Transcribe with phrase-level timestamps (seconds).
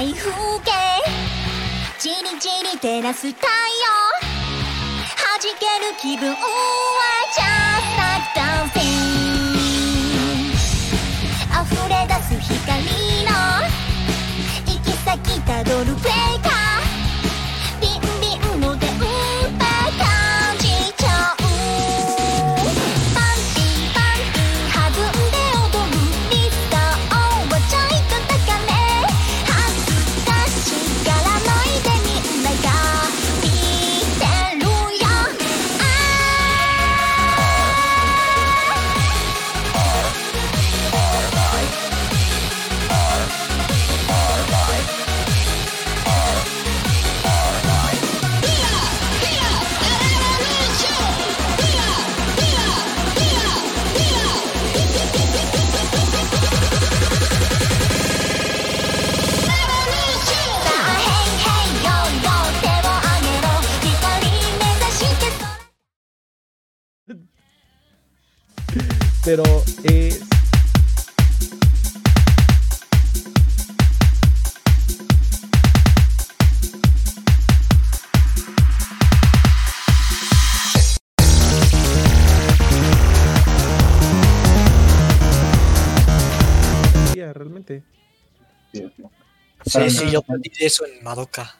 [0.00, 0.32] ない風
[0.64, 0.72] 景。
[1.98, 3.50] じりじり照らす太陽。
[5.16, 6.36] 弾ける気分は
[7.36, 7.59] just like
[69.30, 69.44] Pero
[69.84, 70.10] eh,
[87.14, 87.84] ya, realmente.
[88.72, 91.54] Sí, sí, yo aprendí eso en Madoka.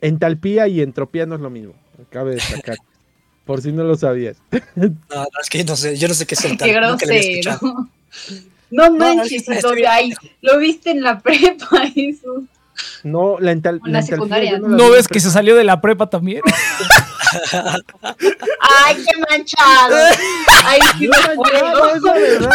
[0.00, 1.74] Entalpía y entropía no es lo mismo.
[2.10, 2.78] Cabe destacar.
[3.48, 4.36] por si no lo sabías.
[4.76, 7.58] No, no, es que no sé, yo no sé qué es el Qué grosero.
[8.70, 9.86] No no, manches, bien.
[9.88, 12.44] ay, lo viste en la prepa, eso.
[13.04, 14.58] No, la, ental En la secundaria.
[14.58, 16.42] la ¿No ves que se salió de la prepa también?
[18.60, 19.96] Ay, qué manchado.
[20.64, 21.94] Ay, sí No, me no, acuerdo.
[21.94, 22.50] es la verdad.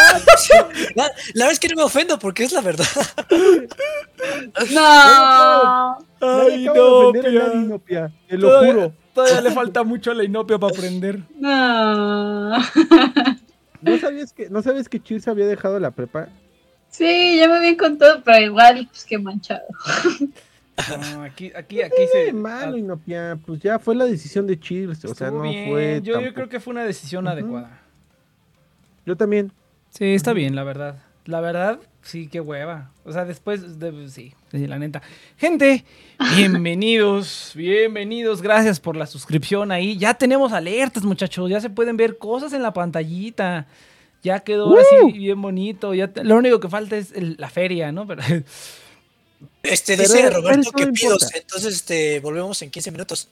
[0.96, 1.12] La, la
[1.46, 2.86] verdad es que no me ofendo porque es la verdad.
[4.72, 5.98] No.
[6.22, 8.12] Ay, acaba de ofender a Inopia.
[8.28, 8.94] Te lo Todavía- juro.
[9.14, 11.20] Todavía le falta mucho a la inopia para aprender.
[11.40, 12.58] No.
[13.82, 16.30] ¿No sabías que, ¿no sabes que Cheers había dejado la prepa?
[16.94, 19.64] Sí, ya me habían contado, pero igual, pues qué manchado.
[21.14, 22.32] No, aquí, aquí, aquí se.
[22.34, 23.38] malo, Inopia.
[23.46, 25.04] Pues ya fue la decisión de Cheers.
[25.06, 25.70] O sea, no bien.
[25.72, 26.02] fue.
[26.04, 27.34] Yo, yo creo que fue una decisión Ujú.
[27.34, 27.80] adecuada.
[29.08, 29.52] Yo también.
[29.90, 30.98] Sí, está bien, la verdad.
[31.26, 32.92] La verdad, sí, qué hueva.
[33.06, 35.02] O sea, después, de, sí, sí, la neta.
[35.38, 35.86] Gente,
[36.36, 38.42] bienvenidos, bienvenidos.
[38.44, 39.98] Gracias por la suscripción ahí.
[39.98, 41.50] Ya tenemos alertas, muchachos.
[41.50, 43.66] Ya se pueden ver cosas en la pantallita.
[44.24, 45.94] Ya quedó ahora sí bien bonito.
[45.94, 48.08] Ya te- lo único que falta es el- la feria, ¿no?
[48.08, 48.22] Pero,
[49.64, 53.28] Este, Pero- dice Roberto que no pidos, entonces este, volvemos en 15 minutos.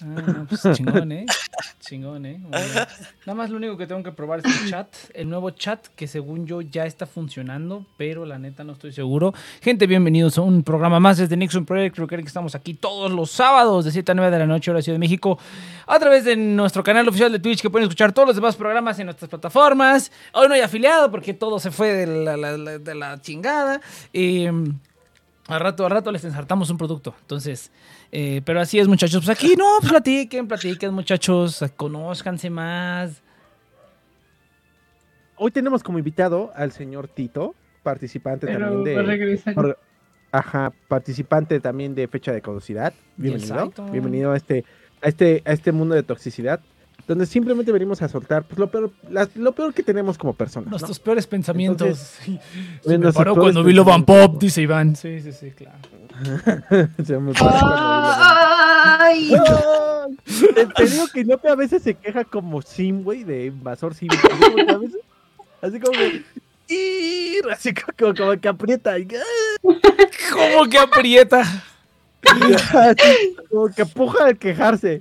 [0.00, 1.26] Ah, pues chingón, ¿eh?
[1.88, 2.38] Chingón, ¿eh?
[3.24, 6.06] Nada más lo único que tengo que probar es el chat, el nuevo chat que
[6.06, 9.32] según yo ya está funcionando, pero la neta no estoy seguro.
[9.62, 11.96] Gente, bienvenidos a un programa más desde Nixon Project.
[11.96, 14.82] Recuerden que estamos aquí todos los sábados de 7 a 9 de la noche, hora
[14.82, 15.38] Ciudad de México,
[15.86, 18.98] a través de nuestro canal oficial de Twitch que pueden escuchar todos los demás programas
[18.98, 20.12] en nuestras plataformas.
[20.34, 23.80] Hoy no hay afiliado porque todo se fue de la, la- la- de la chingada.
[24.12, 24.46] Y,
[25.48, 27.14] al rato, al rato les ensartamos un producto.
[27.22, 27.72] Entonces,
[28.12, 29.24] eh, pero así es, muchachos.
[29.24, 31.64] Pues aquí no, pues platiquen, platiquen, muchachos.
[31.76, 33.22] Conózcanse más.
[35.36, 38.98] Hoy tenemos como invitado al señor Tito, participante Pero también
[39.46, 39.76] a de.
[40.30, 42.92] Ajá, participante también de fecha de caducidad.
[43.16, 43.72] Bienvenido.
[43.90, 44.66] Bienvenido a este,
[45.00, 46.60] a este, a este mundo de toxicidad.
[47.08, 50.66] Donde simplemente venimos a soltar pues, lo, peor, las- lo peor que tenemos como personas.
[50.66, 50.70] ¿no?
[50.72, 51.86] Nuestros peores pensamientos.
[51.88, 52.38] Entonces, Sí,
[52.84, 54.34] Bueno, se me paró cuando vi Loban pensamientos.
[54.34, 54.94] Pop, dice Iván.
[54.94, 55.78] Sí, sí, sí, claro.
[57.04, 57.76] Se me paró cuando
[59.00, 59.30] Ay.
[59.30, 63.94] lo- Te, te digo que Inopia a veces se queja como Sim, güey, de invasor
[63.94, 64.08] Sim.
[64.10, 64.88] Así como que
[65.62, 66.24] Así como que.
[66.68, 68.98] "Ir", Así como, como que aprieta.
[68.98, 69.08] y-
[69.62, 71.42] ¿Cómo que aprieta?
[73.50, 75.00] Como que puja al quejarse.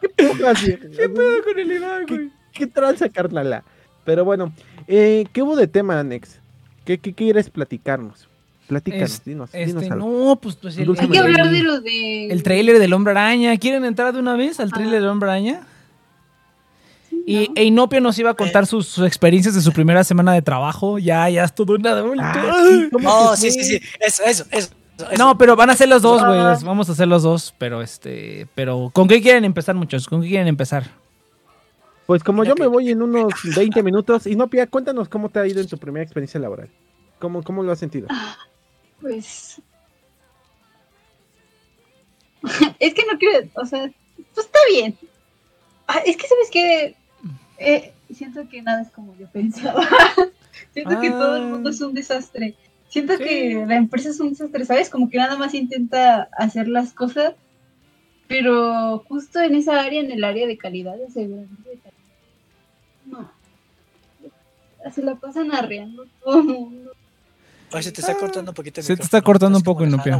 [0.00, 0.76] ¿Qué puja así?
[0.76, 2.30] ¿Qué pedo con el Iván, ¿Qué, güey?
[2.52, 3.64] qué tranza, carnala?
[4.04, 4.52] Pero bueno,
[4.86, 6.38] eh, ¿qué hubo de tema, Nex?
[6.84, 8.28] ¿Qué, qué quieres platicarnos?
[8.68, 10.08] Platícanos, Es- dinos, dinos Este, algo.
[10.28, 12.28] no, pues, pues el, Hay que hablar de lo de.
[12.28, 13.56] el trailer del Hombre Araña.
[13.58, 15.66] ¿Quieren entrar de una vez al trailer del Hombre Araña?
[17.28, 20.42] Y e Inopia nos iba a contar sus, sus experiencias de su primera semana de
[20.42, 20.98] trabajo.
[20.98, 22.22] Ya, ya es todo un adulto.
[22.24, 23.80] Ah, sí, ¿cómo Oh, sí, sí, sí.
[24.00, 24.70] Eso, eso, eso.
[25.18, 26.38] No, pero van a ser los dos, güey.
[26.38, 26.58] Ah.
[26.64, 30.08] Vamos a hacer los dos, pero este, pero ¿con qué quieren empezar, muchachos?
[30.08, 30.84] ¿Con qué quieren empezar?
[32.06, 35.60] Pues como yo me voy en unos 20 minutos, Inopia, cuéntanos cómo te ha ido
[35.60, 36.70] en tu primera experiencia laboral.
[37.18, 38.08] ¿Cómo, cómo lo has sentido?
[39.00, 39.60] Pues.
[42.78, 43.48] es que no quiero.
[43.54, 43.90] O sea,
[44.34, 44.96] pues está bien.
[45.88, 46.96] Ah, es que, ¿sabes qué?
[47.58, 49.86] Eh, siento que nada es como yo pensaba.
[50.72, 51.72] siento que todo el mundo Ah.
[51.72, 52.54] es un desastre.
[52.96, 53.24] Siento Sí.
[53.24, 54.88] que la empresa es un desastre, ¿sabes?
[54.88, 57.34] Como que nada más intenta hacer las cosas,
[58.26, 61.92] pero justo en esa área, en el área de calidad, de aseguramiento de calidad,
[63.04, 64.90] no.
[64.92, 66.92] Se la pasan arreando todo el mundo.
[67.72, 69.84] Oye, se te está cortando un poquito el Se te está cortando un ¿Estás poco,
[69.84, 70.18] Inopia.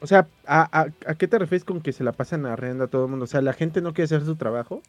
[0.00, 2.88] o sea, ¿a, a, a qué te refieres con que se la pasan arreando a
[2.88, 3.24] todo el mundo?
[3.24, 4.80] O sea, ¿la gente no quiere hacer su trabajo?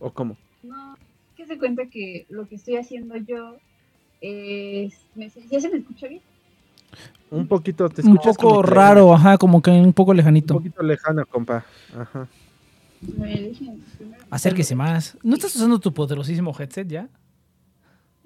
[0.00, 0.36] ¿O cómo?
[0.62, 3.56] No, es que se cuenta que lo que estoy haciendo yo
[4.22, 6.22] ¿me- ¿Ya se me escucha bien?
[7.30, 10.18] Un poquito, te Un escuchas poco como que- raro, ajá, como que un poco Un
[10.18, 10.54] lejanito.
[10.54, 11.64] poquito lejana, compa.
[11.96, 12.28] Ajá.
[14.30, 15.16] Acérquese más.
[15.22, 17.08] ¿No estás usando tu poderosísimo headset ya?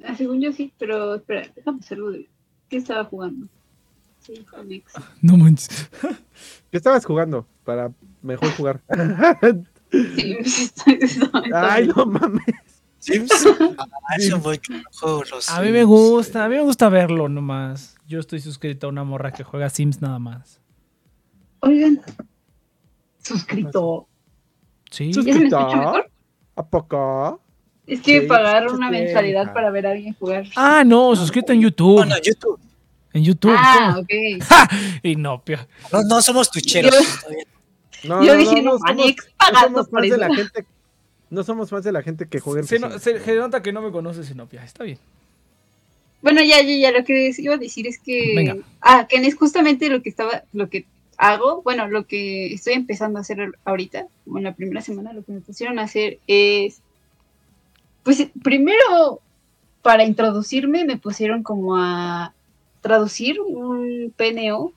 [0.05, 2.29] Ah, según yo sí, pero espera, déjame hacerlo de...
[2.69, 3.47] ¿Qué estaba jugando?
[4.21, 4.45] Sí.
[5.23, 5.89] No manches.
[6.71, 7.91] ¿Qué estabas jugando para
[8.23, 8.81] mejor jugar?
[9.89, 12.43] Sí, sí, estoy- estoy- Ay, no mames.
[13.07, 13.31] Sims.
[15.49, 17.97] Ah, A mí me gusta, a mí me gusta verlo nomás.
[18.07, 20.61] Yo estoy suscrito a una morra que juega Sims nada más.
[21.61, 22.01] Oigan,
[23.23, 24.07] suscrito.
[24.91, 25.13] Sí.
[25.13, 26.05] Sus- ¿Ya se me ¿Suscrito?
[26.57, 27.41] ¿A poco?
[27.87, 30.45] Es que Sí, pagar una mensualidad para ver a alguien jugar.
[30.57, 32.01] Ah, no, suscrito en YouTube.
[32.01, 32.59] No, no, YouTube.
[33.13, 33.55] En YouTube.
[33.57, 34.01] Ah, ¿cómo?
[34.01, 34.43] ok.
[34.49, 34.69] ¡Ja!
[35.03, 35.67] Inopia.
[35.93, 36.93] No, no somos tucheros.
[38.03, 38.09] Yo-.
[38.09, 40.17] No, Yo no, dije, no, somos- no pagando somos por de eso.
[40.17, 40.67] la gente.
[41.31, 43.73] No somos fans de la gente que juega en Se, no- se- se nota que
[43.73, 44.63] no me conoces, Inopia.
[44.65, 44.99] Está bien.
[46.23, 48.33] Bueno, ya, ya, ya, lo que iba a decir es que...
[48.35, 48.57] Venga.
[48.81, 50.85] Ah, que es justamente lo que estaba, lo que
[51.19, 55.25] hago, bueno, lo que estoy empezando a hacer ahorita, como en la primera semana, lo
[55.25, 56.81] que me pusieron a hacer es,
[58.03, 59.21] pues primero,
[59.83, 62.33] para introducirme, me pusieron como a
[62.81, 64.73] traducir un PNO,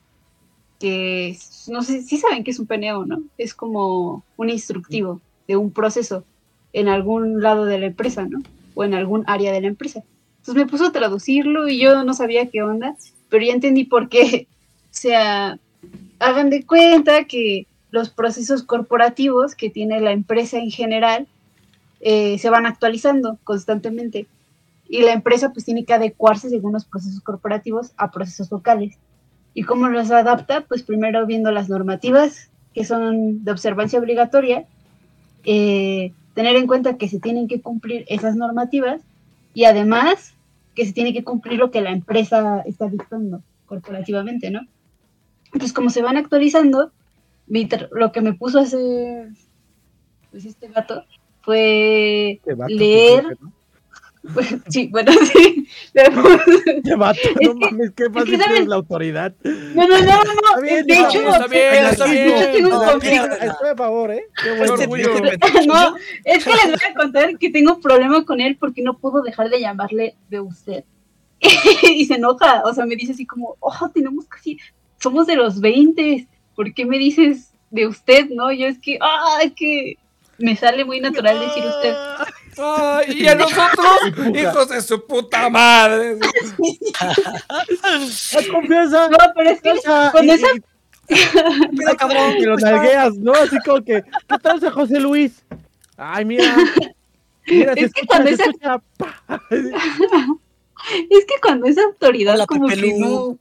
[0.79, 3.21] que es- no sé si saben qué es un PNO, ¿no?
[3.37, 6.23] Es como un instructivo de un proceso
[6.73, 8.39] en algún lado de la empresa, ¿no?
[8.75, 10.03] O en algún área de la empresa.
[10.39, 12.95] Entonces me puso a traducirlo y yo no sabía qué onda,
[13.29, 14.47] pero ya entendí por qué.
[14.91, 15.59] O sea,
[16.17, 21.27] hagan de cuenta que los procesos corporativos que tiene la empresa en general
[22.01, 24.25] eh, se van actualizando constantemente.
[24.87, 28.97] Y la empresa pues tiene que adecuarse según los procesos corporativos a procesos locales.
[29.53, 30.61] ¿Y cómo los adapta?
[30.61, 34.65] Pues primero viendo las normativas que son de observancia obligatoria,
[35.43, 39.01] eh, tener en cuenta que se tienen que cumplir esas normativas
[39.53, 40.33] y además
[40.75, 44.61] que se tiene que cumplir lo que la empresa está dictando corporativamente, ¿no?
[45.45, 46.91] Entonces, como se van actualizando,
[47.91, 49.29] lo que me puso a hacer
[50.31, 51.05] pues, este gato
[51.41, 53.37] fue Este vato, leer.
[54.33, 58.55] Pues, sí, bueno, sí, puse- Este vato, Es no que- mames, qué fácil ¿sabes?
[58.57, 59.33] eres la autoridad.
[59.43, 62.37] no, no, no, no, bien, de está hecho, bien, está bien, está de bien.
[62.37, 63.25] hecho tengo un conflicto.
[63.35, 64.23] Estoy a favor, ¿eh?
[64.43, 65.09] Qué Este orgullo.
[65.67, 65.95] No,
[66.25, 69.21] es que les voy a contar que tengo un problema con él porque no puedo
[69.21, 70.83] dejar de llamarle de usted.
[71.83, 74.57] y se enoja, o sea, me dice así como, oh, tenemos casi,
[75.01, 78.51] somos de los 20, ¿por qué me dices de usted, no?
[78.51, 79.95] Yo es que, ah, es que
[80.39, 81.93] me sale muy natural decir usted.
[82.61, 83.87] Ay, y a nosotros,
[84.35, 86.17] hijos de su puta madre.
[86.99, 89.09] Haz confianza.
[89.09, 90.11] No, pero es que Confianza.
[90.11, 90.47] con Y- esa,
[91.71, 92.33] Mira, cabrón.
[92.39, 93.33] que lo nalgueas, ¿no?
[93.33, 95.43] Así como que, ¿qué tal ese José Luis?
[95.97, 96.55] Ay, mira.
[97.47, 98.81] Mira, Es que escucha, cuando esa- escucha.
[101.09, 103.37] es que cuando esa autoridad Hola, como que no,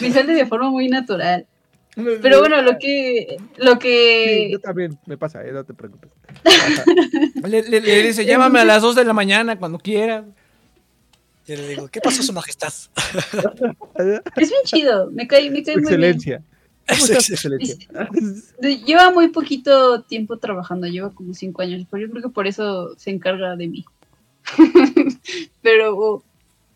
[0.00, 1.46] me sale de forma muy natural.
[1.94, 6.10] Pero bueno, lo que, lo Sí, que, yo también me pasa, eh, no te preocupes.
[7.44, 10.24] Le, le- le dice, llámame a las 2 de la mañana cuando quieras.
[11.46, 12.72] Yo le digo, ¿qué pasó, su majestad?
[14.36, 16.04] es bien chido, me cae, me cae muy bien.
[16.04, 16.42] excelencia.
[16.88, 17.76] ¿Cómo estás, su excelencia?
[18.60, 22.96] Lleva muy poquito tiempo trabajando, lleva como cinco años, pero yo creo que por eso
[22.96, 23.84] se encarga de mí.
[25.62, 26.24] pero,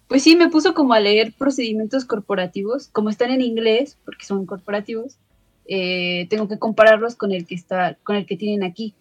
[0.09, 4.47] pues sí, me puso como a leer procedimientos corporativos, como están en inglés, porque son
[4.47, 5.19] corporativos,
[5.67, 8.95] eh, tengo que compararlos con el que está, con el que tienen aquí.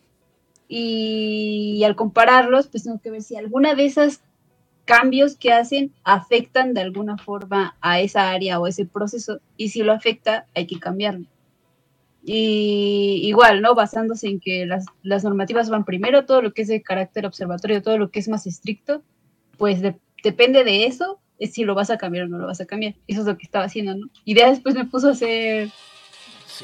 [0.67, 4.21] Y, al compararlos, pues tengo que ver si alguna de esas
[4.85, 9.83] cambios que hacen afectan de alguna forma a esa área o ese proceso, y si
[9.83, 11.27] lo afecta, hay que cambiarlo.
[12.23, 13.75] Y igual, ¿no?
[13.75, 14.85] Basándose en que las,
[15.23, 18.47] normativas van primero, todo lo que es de carácter observatorio, todo lo que es más
[18.47, 19.03] estricto,
[19.57, 22.59] pues de- depende de eso, es si lo vas a cambiar o no lo vas
[22.61, 22.95] a cambiar.
[23.07, 24.09] Eso es lo que estaba haciendo, ¿no?
[24.25, 25.69] Y ya después me puso a hacer,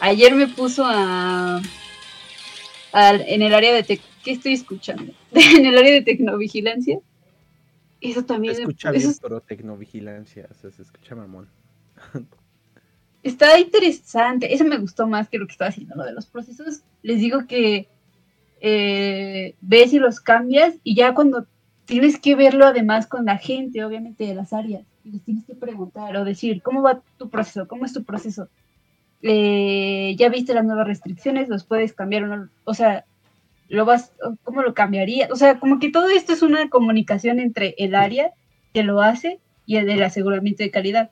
[0.02, 1.62] ayer me puso a,
[2.92, 5.14] al- en el área de, tec- ¿qué estoy escuchando?
[5.32, 7.00] en el área de tecnovigilancia.
[8.02, 11.48] Eso Se también, me- escucha eso bien, es- pero tecnovigilancia, o sea, se escucha mamón.
[13.24, 14.52] Está interesante.
[14.54, 16.82] Eso me gustó más que lo que estaba haciendo, lo de los procesos.
[17.04, 17.88] Les digo que
[18.62, 21.46] eh, ves y los cambias y ya cuando
[21.92, 25.56] tienes que verlo además con la gente, obviamente de las áreas, y les tienes que
[25.56, 27.68] preguntar o decir, ¿cómo va tu proceso?
[27.68, 28.48] ¿Cómo es tu proceso?
[29.22, 31.50] Eh, ¿Ya viste las nuevas restricciones?
[31.50, 32.50] ¿Los puedes cambiar o no?
[32.64, 33.04] O sea,
[33.68, 35.28] ¿lo vas, ¿cómo lo cambiaría?
[35.34, 38.32] O sea, como que todo esto es una comunicación entre el área
[38.74, 41.10] que lo hace y el del aseguramiento de calidad.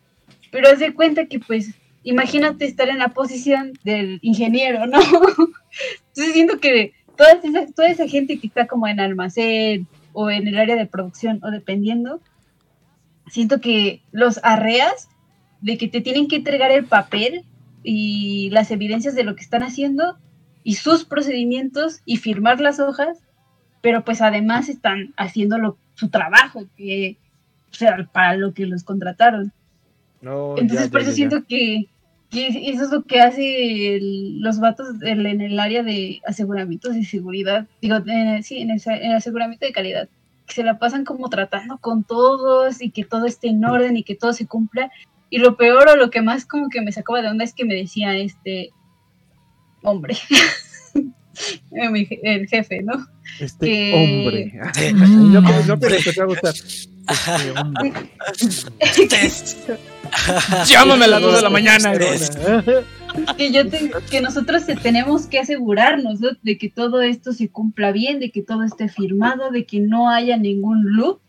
[0.49, 1.71] Pero haz de cuenta que, pues,
[2.03, 4.99] imagínate estar en la posición del ingeniero, ¿no?
[6.07, 9.89] Entonces siento que toda esa, toda esa gente que está como en almacén
[10.21, 12.19] o en el área de producción o dependiendo,
[13.27, 15.07] siento que los arreas
[15.61, 17.45] de que te tienen que entregar el papel
[17.83, 20.17] y las evidencias de lo que están haciendo
[20.61, 23.19] y sus procedimientos y firmar las hojas,
[23.79, 27.17] pero pues además están haciendo lo- su trabajo, que,
[27.71, 29.53] o sea, para lo que los contrataron.
[30.21, 31.87] No, Entonces, ya, por ya, eso ya, siento que,
[32.29, 37.03] que eso es lo que hace el- los vatos en el área de aseguramientos y
[37.03, 37.67] seguridad.
[37.81, 40.09] Digo, eh, sí, en el, sa- en el aseguramiento de calidad.
[40.45, 44.03] Que se la pasan como tratando con todos y que todo esté en orden y
[44.03, 44.91] que todo se cumpla.
[45.31, 47.65] Y lo peor o lo que más como que me sacaba de onda es que
[47.65, 48.71] me decía este
[49.83, 50.15] hombre,
[51.71, 53.05] Mi je- el jefe, ¿no?
[53.39, 54.53] Este que- hombre.
[54.93, 56.53] No, no, no, pero te va a gustar.
[57.09, 57.93] Este hombre.
[60.67, 61.91] Llámame a las 2 de la mañana.
[63.37, 66.29] que yo te- que nosotros te- tenemos que asegurarnos ¿no?
[66.41, 70.09] de que todo esto se cumpla bien, de que todo esté firmado, de que no
[70.09, 71.19] haya ningún loop,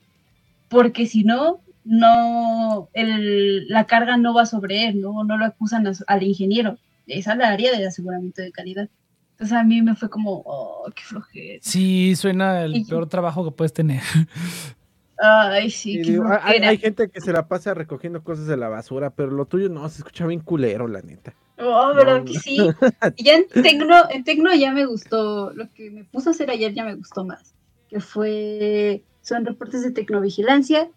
[0.69, 5.87] porque si no, no el- la carga no va sobre él, no, no lo acusan
[5.87, 8.89] a al ingeniero, es al área de aseguramiento de calidad.
[9.33, 11.59] Entonces a mí me fue como, oh, qué flojera.
[11.63, 14.03] Sí, suena el Y- peor trabajo que puedes tener.
[15.23, 19.11] Ay, sí, Y digo, hay, gente que se la pasa recogiendo cosas de la basura,
[19.11, 21.35] pero lo tuyo no, se escucha bien culero, la neta.
[21.59, 22.57] Oh, ¿verdad No, que sí?
[23.19, 26.73] Ya en Tecno, en Tecno ya me gustó, lo que me puso a hacer ayer
[26.73, 27.55] ya me gustó más,
[27.91, 30.89] que fue, son reportes de tecnovigilancia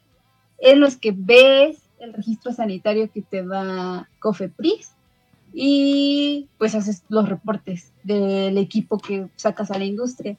[0.59, 4.93] en los que ves el registro sanitario que te da COFEPRIS
[5.53, 10.37] y pues haces los reportes del equipo que sacas a la industria.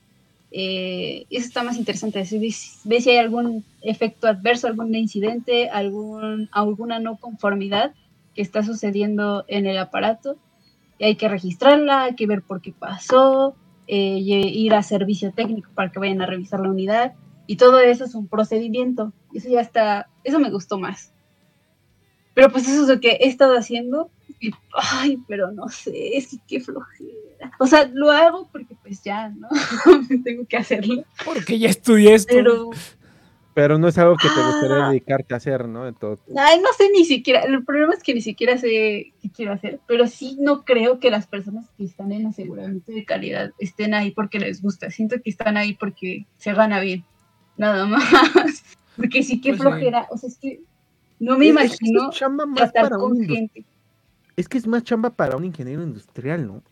[0.56, 7.00] Eh, eso está más interesante, ves si hay algún efecto adverso, algún incidente, algún, alguna
[7.00, 7.92] no conformidad
[8.36, 10.36] que está sucediendo en el aparato
[10.96, 13.56] y hay que registrarla, hay que ver por qué pasó,
[13.88, 17.14] eh, ir a servicio técnico para que vayan a revisar la unidad
[17.48, 19.12] y todo eso es un procedimiento.
[19.34, 21.12] Eso ya está, eso me gustó más.
[22.32, 24.08] Pero pues eso es lo que he estado haciendo
[24.40, 27.52] y, ay, pero no sé, es que qué flojera.
[27.58, 29.48] O sea, lo hago porque pues ya, ¿no?
[30.24, 31.04] Tengo que hacerlo.
[31.24, 32.34] Porque ya estudié esto.
[32.34, 32.70] Pero,
[33.54, 34.88] Pero no es algo que te gustaría Ah.
[34.90, 35.86] dedicarte a hacer, ¿no?
[35.86, 39.52] Entonces, ay, no sé ni siquiera, el problema es que ni siquiera sé qué quiero
[39.52, 43.94] hacer, pero sí no creo que las personas que están en aseguramiento de calidad estén
[43.94, 47.04] ahí porque les gusta, siento que están ahí porque se gana bien,
[47.56, 48.02] nada más,
[48.96, 49.68] porque sí que Pues sí.
[49.68, 50.60] flojera, o sea, es que
[51.20, 52.18] no me es- imagino es
[52.72, 53.64] tratar con gente.
[54.36, 56.62] Es que es más chamba para un ingeniero industrial, ¿no?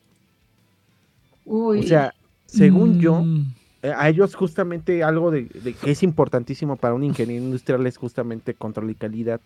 [1.45, 2.14] Uy, O sea,
[2.47, 7.04] según yo, Mm, eh, a ellos justamente algo de, de que es importantísimo para un
[7.04, 9.40] ingeniero industrial es justamente control y calidad.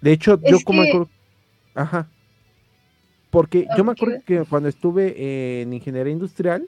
[0.00, 1.08] De hecho, yo como que- acuerdo-
[1.74, 2.08] Ajá.
[3.30, 6.66] Porque yo me acuerdo que cuando estuve en ingeniería industrial,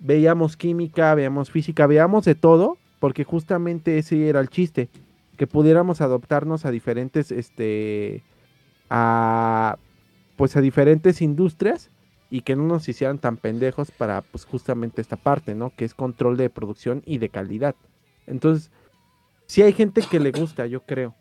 [0.00, 4.88] veíamos química, veíamos física, veíamos de todo, porque justamente ese era el chiste,
[5.36, 8.22] que pudiéramos adoptarnos a diferentes, este,
[8.90, 9.76] a,
[10.36, 11.90] pues a diferentes industrias
[12.30, 15.70] y que no nos hicieran tan pendejos para, pues justamente esta parte, ¿no?
[15.74, 17.74] Que es control de producción y de calidad.
[18.26, 18.70] Entonces,
[19.46, 21.14] sí hay gente que le gusta, yo creo,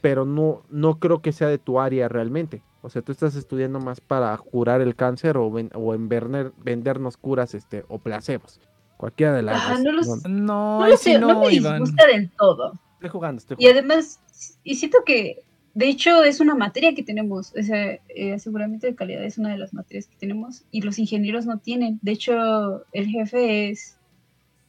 [0.00, 2.62] pero no, no creo que sea de tu área realmente.
[2.82, 6.52] O sea, tú estás estudiando más para curar el cáncer o, ven- o en verner-
[6.62, 8.60] vendernos curas este, o placebos.
[8.98, 9.80] Cualquiera de las dos.
[9.82, 11.80] no los- No, No, no lo sí sé, no, no, me Iván.
[11.82, 12.72] disgusta del todo.
[12.94, 13.80] estoy jugando, estoy Y jugando.
[13.80, 14.20] además,
[14.62, 15.42] y siento que,
[15.74, 19.50] de hecho, es una materia que tenemos, o sea, eh, aseguramiento de calidad es una
[19.50, 21.98] de las materias que tenemos y los ingenieros no tienen.
[22.00, 23.96] De hecho, el jefe es,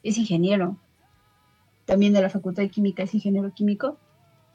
[0.02, 0.78] es ingeniero,
[1.86, 4.00] también de la Facultad de Química, es ingeniero químico,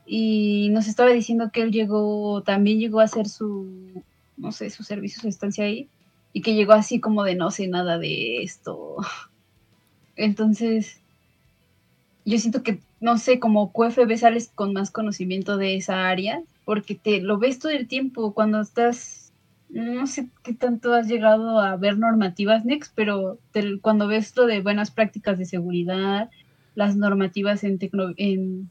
[0.07, 4.03] y nos estaba diciendo que él llegó, también llegó a hacer su,
[4.37, 5.89] no sé, su servicio, su estancia ahí,
[6.33, 8.97] y que llegó así como de no sé nada de esto.
[10.17, 11.01] Entonces,
[12.25, 16.95] yo siento que, no sé, como QFB sales con más conocimiento de esa área, porque
[16.95, 19.33] te lo ves todo el tiempo cuando estás,
[19.69, 24.47] no sé qué tanto has llegado a ver normativas Next, pero te- cuando ves lo
[24.47, 26.31] de buenas prácticas de seguridad,
[26.75, 28.71] las normativas en tecno, en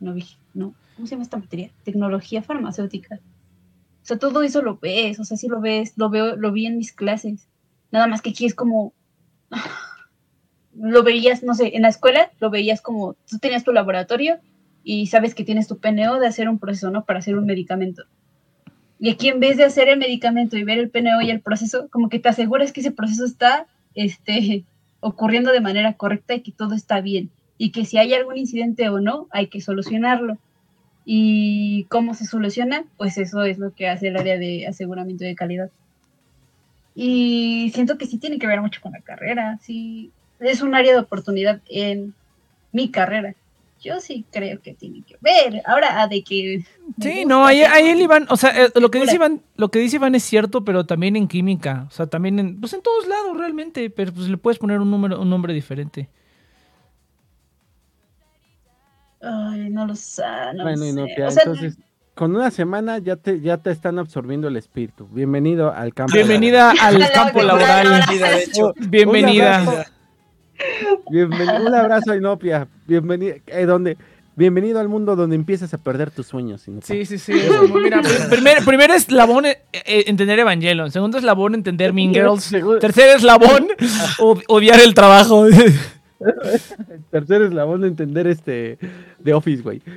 [0.00, 1.70] no, ¿cómo se llama esta materia?
[1.84, 3.16] Tecnología farmacéutica.
[3.16, 6.66] O sea, todo eso lo ves, o sea, sí lo ves, lo veo, lo vi
[6.66, 7.48] en mis clases.
[7.90, 8.92] Nada más que aquí es como
[10.76, 14.38] lo veías, no sé, en la escuela lo veías como tú tenías tu laboratorio
[14.82, 17.04] y sabes que tienes tu PNO de hacer un proceso, ¿no?
[17.04, 18.04] Para hacer un medicamento.
[18.98, 21.88] Y aquí en vez de hacer el medicamento y ver el PNO y el proceso,
[21.90, 24.64] como que te aseguras que ese proceso está este,
[25.00, 27.30] ocurriendo de manera correcta y que todo está bien.
[27.56, 30.38] Y que si hay algún incidente o no, hay que solucionarlo.
[31.04, 32.84] ¿Y cómo se soluciona?
[32.96, 35.70] Pues eso es lo que hace el área de aseguramiento de calidad.
[36.94, 40.92] Y siento que sí tiene que ver mucho con la carrera, sí, es un área
[40.92, 42.14] de oportunidad en
[42.72, 43.34] mi carrera.
[43.80, 45.62] Yo sí creo que tiene que ver.
[45.66, 46.64] Ahora, de que...
[47.00, 49.16] Sí, no, ahí, ahí el Iván, o sea, eh, lo que dice.
[49.16, 52.60] Iván, lo que dice Iván es cierto, pero también en química, o sea, también en,
[52.60, 56.08] pues en todos lados realmente, pero pues le puedes poner un número, un nombre diferente.
[59.20, 60.22] Ay, no lo sé,
[60.54, 61.14] no bueno, lo y no, sé.
[61.18, 61.78] ya, O sea, entonces,
[62.14, 65.06] con una semana ya te, ya te están absorbiendo el espíritu.
[65.10, 66.14] Bienvenido al campo.
[66.14, 67.86] Bienvenida al campo laboral.
[67.86, 68.06] hola.
[68.10, 68.72] Vida, de hecho.
[68.76, 69.86] Un Bienvenida.
[71.10, 72.68] Bienvenido, un abrazo a Inopia.
[72.86, 73.96] Bienvenido, eh, donde,
[74.36, 76.66] bienvenido al mundo donde empiezas a perder tus sueños.
[76.68, 76.86] Inopia.
[76.86, 77.32] Sí, sí, sí.
[77.32, 80.90] es como, mira, pr- primer, primer eslabón eh, eh, entender Evangelion.
[80.90, 82.50] Segundo eslabón entender Mean Girls.
[82.80, 83.68] Tercer eslabón
[84.48, 85.46] odiar el trabajo.
[87.10, 88.78] Tercer eslabón de entender este
[89.18, 89.82] de Office, güey.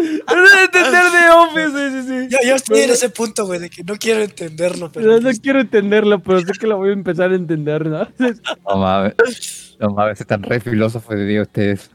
[0.00, 2.28] entender de Office, sí, sí, sí.
[2.30, 5.06] Yo, yo estoy en ese punto, güey, de que no quiero entenderlo, pero.
[5.06, 8.08] No, no quiero entenderlo, pero sé que lo voy a empezar a entender, ¿no?
[8.68, 9.76] No mames.
[9.78, 11.90] No mames, están re filósofos de Dios ustedes.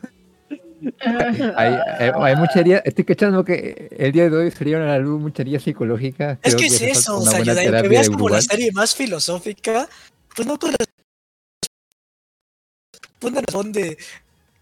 [1.56, 2.82] Hay, hay, hay mucha herida.
[2.86, 6.38] Estoy cachando que el día de hoy sería una luz, mucha herida psicológica.
[6.44, 9.88] Es Creo que es eso, o sea, Yoda, que veas como la serie más filosófica,
[10.36, 10.86] pues no corresponde
[13.42, 13.98] responde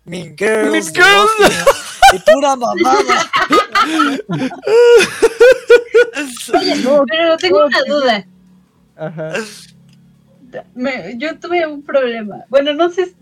[0.05, 1.31] Mean Girls, Mean Girls.
[2.13, 3.31] Y pura mamada.
[6.53, 8.25] Oye, pero tengo una duda.
[8.95, 9.33] Ajá.
[10.75, 12.43] Me- yo tuve un problema.
[12.49, 13.13] Bueno, no sé.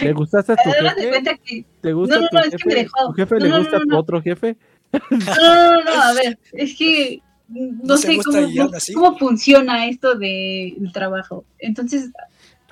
[0.00, 1.40] ¿Te gustaste a tu de jefe?
[1.44, 1.64] que.
[1.82, 2.68] ¿Te gusta No, no, tu no, es que jefe?
[2.68, 3.06] me dejó.
[3.08, 3.98] ¿Tu jefe No, le no, gusta no, a tu no.
[3.98, 4.56] otro jefe?
[4.92, 10.90] No, no, no, a ver, es que no, No sé cómo, cómo funciona esto del
[10.94, 11.44] trabajo.
[11.58, 12.10] Entonces,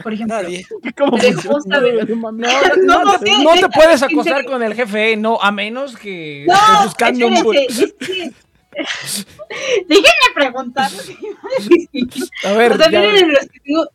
[0.02, 0.66] por ejemplo, Nadie.
[0.96, 1.18] ¿Cómo
[1.60, 2.16] saber.
[2.16, 3.04] No.
[3.04, 7.56] No, te puedes acostar con el jefe, no, a menos que no, estés buscando un...
[7.56, 8.32] es que...
[9.88, 10.90] Déjenme preguntar.
[12.44, 13.86] A ver, o sea, ya- miren, es que tengo,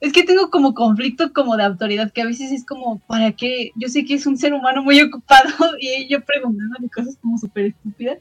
[0.00, 3.72] es que tengo como conflicto como de autoridad, que a veces es como, ¿para qué?
[3.74, 5.48] Yo sé que es un ser humano muy ocupado
[5.80, 8.18] y yo preguntándole cosas como súper estúpidas,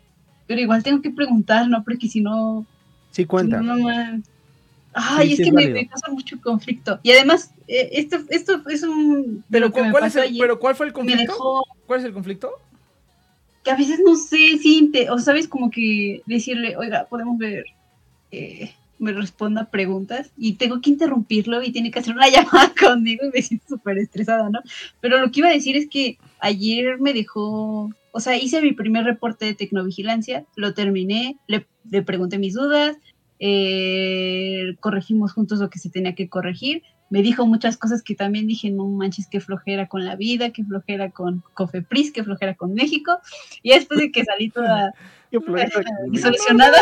[0.48, 1.84] pero igual tengo que preguntar, ¿no?
[1.84, 2.66] Porque si no,
[3.14, 3.62] Sí cuenta.
[3.62, 3.76] No.
[4.94, 7.00] Ay, Sí, es sí, que es me, me causa mucho conflicto.
[7.04, 9.44] Y además, eh, esto, esto es un.
[9.50, 10.40] pero, ¿cuál es el, ayer.
[10.42, 11.22] pero ¿cuál fue el conflicto?
[11.34, 11.64] dejó.
[11.88, 12.52] ¿Cuál es el conflicto?
[13.64, 14.90] Que a veces no sé si.
[14.92, 17.66] te- o sabes, como que decirle, oiga, podemos ver.
[18.32, 23.26] eh, me responda preguntas y tengo que interrumpirlo y tiene que hacer una llamada conmigo
[23.26, 24.60] y me siento súper estresada, ¿no?
[25.02, 28.72] Pero lo que iba a decir es que ayer me dejó, o sea, hice mi
[28.72, 32.96] primer reporte de tecnovigilancia, lo terminé, le, le pregunté mis dudas,
[33.46, 38.48] eh, corregimos juntos lo que se tenía que corregir, me dijo muchas cosas que también
[38.48, 42.74] dije, no manches, qué flojera con la vida, qué flojera con Cofepris, qué flojera con
[42.74, 43.20] México,
[43.62, 44.94] y después de que salí toda
[46.22, 46.78] solucionada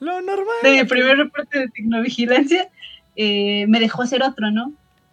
[0.00, 0.56] Lo normal.
[0.62, 2.70] de mi primer reporte de tecnovigilancia,
[3.16, 4.72] eh, me dejó hacer otro, ¿no?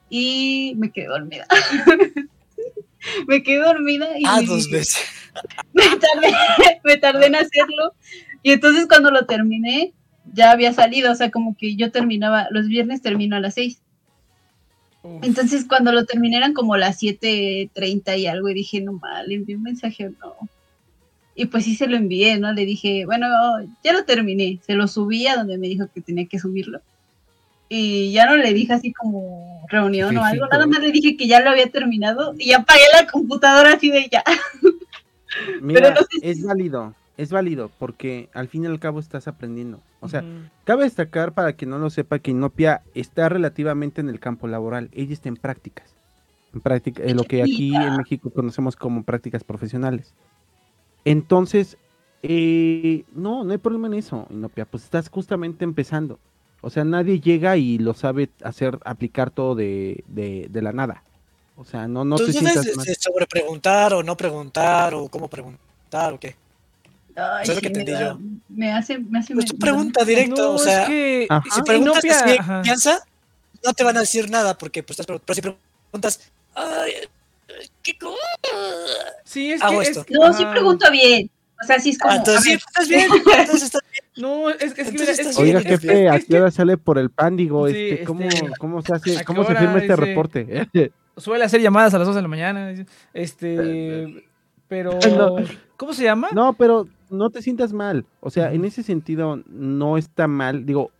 [0.09, 1.45] Y me quedé dormida.
[3.27, 5.03] me quedé dormida y Ah, dos veces.
[5.73, 6.33] me tardé,
[6.85, 7.93] me tardé en hacerlo.
[8.41, 9.93] Y entonces cuando lo terminé,
[10.35, 13.79] ya había salido, o sea, como que yo terminaba, los viernes termino a las 6.
[15.03, 15.23] Uf.
[15.23, 19.35] Entonces cuando lo terminé eran como las 7.30 y algo y dije, no mal, ¿le
[19.35, 20.35] envié un mensaje o no?
[21.35, 22.53] Y pues sí se lo envié, ¿no?
[22.53, 23.27] Le dije, bueno,
[23.83, 26.79] ya lo terminé, se lo subí a donde me dijo que tenía que subirlo.
[27.67, 31.27] Y ya no le dije así como reunión o algo, nada más le dije que
[31.27, 34.23] ya lo había terminado y apagué la computadora así de ya.
[35.61, 39.27] Mira, no sé si- es válido, es válido, porque al fin y al cabo estás
[39.27, 39.79] aprendiendo.
[40.01, 40.23] O sea,
[40.65, 44.89] cabe destacar para quien no lo sepa que Inopia está relativamente en el campo laboral.
[44.91, 45.95] Ella está en prácticas.
[46.53, 50.13] En práctica, eh, lo que aquí en México conocemos como prácticas profesionales.
[51.05, 51.77] Entonces,
[52.23, 54.65] eh, no, no hay problema en eso, Inopia.
[54.65, 56.19] Pues estás justamente empezando.
[56.61, 61.03] O sea, nadie llega y lo sabe hacer, aplicar todo de, de, de la nada.
[61.55, 62.85] O sea, no, no te ¿Tú sientas mal.
[62.99, 66.35] sobre preguntar o no preguntar o cómo preguntar o qué?
[67.15, 68.19] Ay, que me, entendí da- yo.
[68.49, 69.33] me hace, me hace.
[69.33, 71.27] Pues me- tú me pregunta directo, No, o sea, es que...
[71.29, 71.49] Ajá.
[71.55, 72.55] si preguntas así de ajá.
[72.55, 72.99] confianza,
[73.63, 76.91] no te van a decir nada porque pues estás pero si preguntas, ay,
[77.81, 78.15] ¿qué co-?"
[79.23, 79.87] Sí, es Hago que...
[79.87, 80.01] esto.
[80.01, 81.29] es- No, sí pregunto bien.
[81.63, 82.13] O sea, sí es como.
[82.13, 83.07] Ah, entonces a sí, ver, estás bien,
[83.39, 84.05] entonces estás bien.
[84.17, 87.35] No, es, es que mira, Oiga, jefe, es ¿a qué hora sale por el pan?
[87.35, 90.69] Digo, Sí, este, ¿cómo, este, cómo se ¿a hace, cómo se firma este reporte?
[91.17, 92.73] suele hacer llamadas a las 2 de la mañana.
[93.13, 94.23] Este,
[94.67, 95.35] pero No.
[95.77, 96.29] ¿cómo se llama?
[96.33, 98.05] No, pero no te sientas mal.
[98.19, 100.65] O sea, en ese sentido no está mal.
[100.65, 100.91] Digo,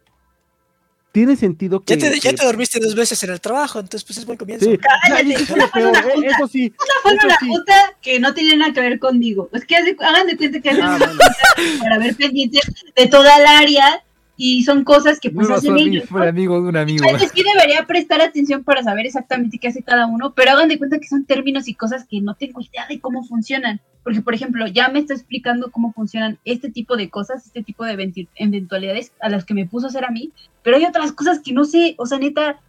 [1.12, 1.96] tiene sentido que.
[1.98, 4.38] Ya te, ya que- te dormiste dos veces en el trabajo, entonces pues es buen
[4.38, 4.66] comienzo.
[4.70, 6.74] Sí, Cállate, ya, eso es peor, una eh, eso sí.
[7.06, 7.48] una sí.
[7.48, 9.50] junta que no tenía nada que ver conmigo.
[9.54, 11.14] Es que hagan de cuenta que hacen Ah, una bueno.
[11.14, 12.62] junta para ver pendientes
[12.96, 14.04] de toda el área
[14.38, 16.06] y son cosas que pues No hacen ellos.
[16.10, 17.06] fue amigo de un amigo.
[17.06, 20.78] Entonces sí debería prestar atención para saber exactamente qué hace cada uno, pero hagan de
[20.78, 23.80] cuenta que son términos y cosas que no tengo idea de cómo funcionan.
[24.04, 27.86] Porque, por ejemplo, ya me está explicando cómo funcionan este tipo de cosas, este tipo
[27.86, 31.40] de eventualidades a las que me puso a hacer a mí, pero hay otras cosas
[31.40, 32.60] que no sé, o sea, neta,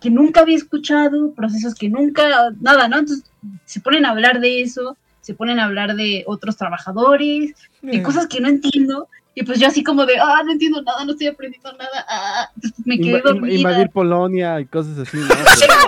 [0.00, 2.98] que nunca había escuchado, procesos que nunca, nada, ¿no?
[2.98, 3.24] Entonces
[3.64, 8.02] se ponen a hablar de eso, se ponen a hablar de otros trabajadores, y Eh,
[8.02, 9.08] cosas que no entiendo.
[9.36, 12.06] Y pues yo así como de, ah, no entiendo nada, no estoy aprendiendo nada.
[12.08, 12.50] Ah,
[12.84, 13.54] me quedé dormida.
[13.54, 15.16] invadir Polonia y cosas así.
[15.16, 15.26] ¿no?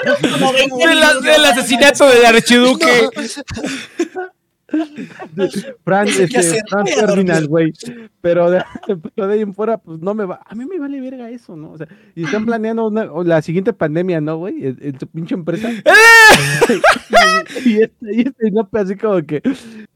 [0.02, 3.08] Pero- como 20 El, asesinato del archiduque.
[5.84, 6.84] Fran, este, Fran.
[6.86, 7.72] Terminal, güey.
[8.20, 8.62] Pero de,
[9.14, 10.40] pero de ahí en fuera, pues no me va.
[10.44, 11.72] A mí me vale verga eso, ¿no?
[11.72, 14.66] O sea, y están planeando una, la siguiente pandemia, ¿no, güey?
[14.66, 15.70] En, en su pinche empresa.
[17.64, 19.40] y, y este, y este Inopia así como que.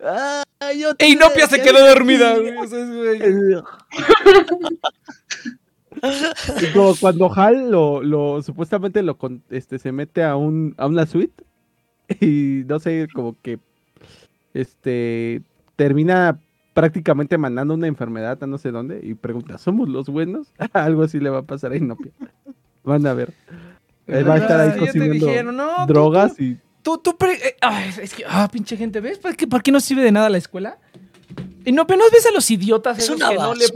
[0.04, 0.42] "Ah,
[0.78, 2.34] yo E Inopia se quedó dormida.
[2.34, 2.42] aquí".
[2.42, 3.62] güey,
[6.72, 9.18] como cuando Hal lo, lo supuestamente lo
[9.50, 11.44] este se mete a un a una suite
[12.20, 13.58] y no sé, como que
[14.54, 15.42] este
[15.76, 16.38] termina
[16.74, 20.48] prácticamente mandando una enfermedad a no sé dónde y pregunta, ¿somos los buenos?
[20.72, 22.12] Algo así le va a pasar a Inopia.
[22.84, 23.32] Van a ver.
[24.06, 27.14] Él va a estar ahí Ah, consumiendo dijeron, no, tú- drogas tú- y Tú, tú,
[27.14, 29.18] pre- eh, ay, es que, ah, pinche gente, ¿ves?
[29.18, 30.78] ¿Por qué, por qué no sirve de nada la escuela?
[31.66, 33.66] Y no, pero no ves a los idiotas Es esos una que no le...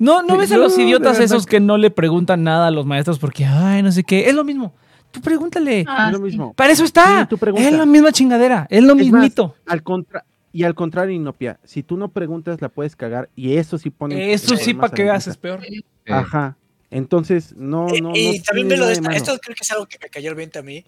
[0.00, 2.84] No, no ves a los de idiotas esos que no le preguntan nada a los
[2.84, 4.28] maestros porque, ay, no sé qué.
[4.28, 4.74] Es lo mismo.
[5.12, 5.84] Tú pregúntale.
[5.86, 6.52] Ah, es lo mismo.
[6.54, 7.28] Para eso está.
[7.30, 8.66] Sí, es la misma chingadera.
[8.68, 9.54] Es lo Es más, mismito.
[9.66, 13.78] Al contra y al contrario, Inopia, si tú no preguntas la puedes cagar y eso
[13.78, 15.64] sí pone Eso sí, para que veas es peor.
[15.64, 16.56] Eh, Ajá.
[16.90, 18.16] Entonces, no, Eh, no, no.
[18.16, 19.16] y también me lo de malo.
[19.16, 20.84] esto creo que es algo que me cayó el 20 a mí.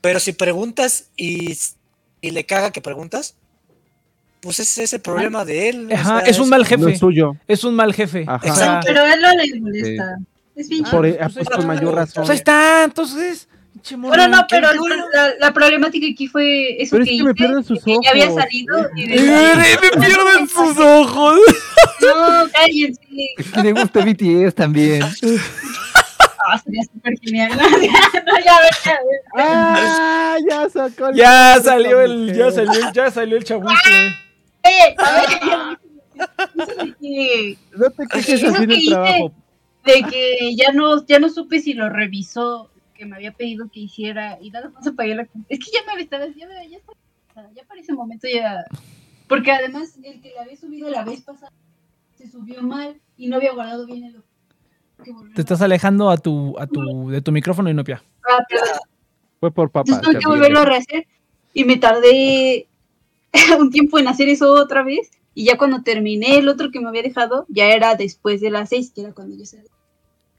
[0.00, 1.56] Pero si preguntas y,
[2.20, 3.34] y le caga que preguntas,
[4.40, 5.88] pues ese es el problema de él.
[5.90, 6.92] o Ajá, sea, es un mal No jefe.
[6.92, 7.36] es suyo.
[7.48, 8.24] Es un mal jefe.
[8.26, 8.52] Ajá.
[8.52, 10.18] O sea, Pero a él no le molesta.
[10.54, 12.14] Es bien Ah, Por, pues, eh, con mayor razón.
[12.22, 13.48] pues ahí está, entonces.
[13.96, 14.68] Bueno, no, pero
[15.14, 17.96] la, la problemática aquí fue eso Pero es que que me hice, pierden sus que
[18.02, 18.42] ya había ojos.
[18.42, 21.38] salido y de- Eh, me pierden sus ojos.
[22.02, 23.00] No, cállense.
[23.36, 25.02] Es que le gusta BTS también.
[26.50, 27.50] Ah, sería súper genial.
[27.56, 29.20] no, ya, ya, a ver.
[29.36, 30.36] ¡Ah!
[30.48, 33.74] Ya sacó el- Ya salió el, ya salió, ya salió el chabuque.
[34.64, 35.26] Eh, a ver,
[37.00, 38.90] que- No te quejes así en que el hice.
[38.90, 39.32] trabajo.
[39.84, 43.80] de que ya no, ya no supe si lo revisó, que me había pedido que
[43.80, 45.22] hiciera y nada más apagué la.
[45.48, 46.78] Es que ya me estaba, ya, me- ya,
[47.54, 48.64] ya para ese momento ya,
[49.28, 51.52] porque además el que la había subido la vez pasada
[52.16, 54.22] se subió mal y no había guardado bien el
[55.34, 58.02] Te estás alejando a tu, a tu, de tu micrófono, Inopia.
[58.28, 58.80] Ah, perdón.
[59.38, 59.92] Fue por papá.
[59.92, 60.40] Entonces tuve que también.
[60.40, 61.06] volverlo a rehacer
[61.54, 62.66] y me tardé
[63.60, 66.88] un tiempo en hacer eso otra vez y ya cuando terminé el otro que me
[66.88, 69.68] había dejado ya era después de las seis, que era cuando yo salí.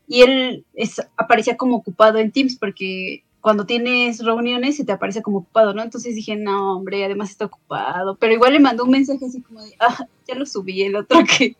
[0.09, 5.21] Y él es- aparecía como ocupado en Teams porque cuando tienes reuniones se te aparece
[5.21, 5.81] como ocupado, ¿no?
[5.83, 8.17] Entonces dije, no, hombre, además está ocupado.
[8.17, 11.19] Pero igual le mandó un mensaje así como de, ah, ya lo subí, el otro
[11.23, 11.55] que,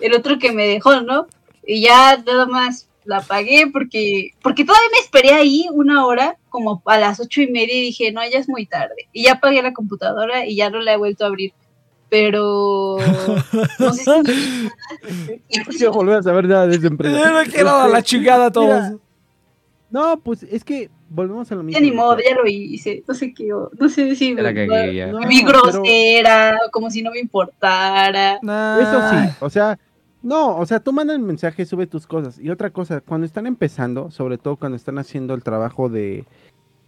[0.00, 1.26] el otro que me dejó, ¿no?
[1.64, 6.82] Y ya nada más la apagué porque, porque todavía me esperé ahí una hora, como
[6.86, 9.08] a las ocho y media, y dije, no, ya es muy tarde.
[9.12, 11.52] Y ya apagué la computadora y ya no la he vuelto a abrir.
[12.12, 12.98] Pero
[13.78, 14.68] no sé si
[15.58, 17.32] No quiero volver a saber nada de esa empresa.
[17.32, 18.82] me quiero a la chingada a todos.
[18.82, 18.96] Mira,
[19.90, 21.80] No, pues es que volvemos a lo mismo.
[21.80, 23.02] ya ni modo, ya lo hice.
[23.08, 24.42] No sé qué, no sé si me.
[24.42, 28.34] No, vi pero- grosera, como si no me importara.
[28.34, 29.78] Eso sí, o sea,
[30.22, 32.38] no, o sea, tú manda el mensaje, sube tus cosas.
[32.38, 36.26] Y otra cosa, cuando están empezando, sobre todo cuando están haciendo el trabajo de,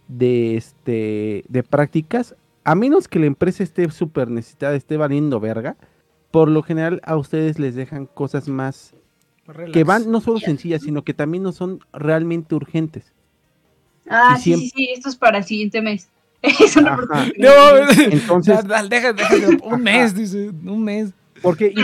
[0.07, 2.35] de este, de prácticas,
[2.65, 5.77] a menos que la empresa esté súper necesitada, esté valiendo verga,
[6.31, 8.93] por lo general a ustedes les dejan cosas más
[9.71, 13.13] que van no solo sencillas, sino que también no son realmente urgentes.
[14.09, 16.09] Ah, sí, siempre- sí, sí, esto es para el siguiente mes.
[16.41, 16.97] Es una.
[17.37, 17.51] No,
[18.11, 21.11] Entonces, Da- da- deja, deja de- un mes, dice, un mes.
[21.41, 21.81] porque y,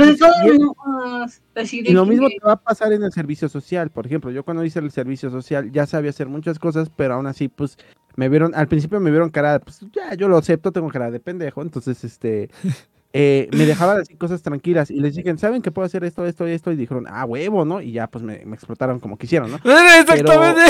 [1.93, 3.89] lo mismo te va a pasar en el servicio social.
[3.89, 7.27] Por ejemplo, yo cuando hice el servicio social ya sabía hacer muchas cosas, pero aún
[7.27, 7.77] así, pues,
[8.15, 11.19] me vieron, al principio me vieron cara, pues, ya, yo lo acepto, tengo cara de
[11.19, 12.49] pendejo, entonces, este,
[13.13, 16.47] eh, me dejaba decir cosas tranquilas y les dije, ¿saben que puedo hacer esto, esto
[16.47, 16.71] y esto?
[16.71, 17.81] Y dijeron, ah, huevo, ¿no?
[17.81, 19.57] Y ya pues me, me explotaron como quisieron, ¿no?
[19.99, 20.61] Exactamente.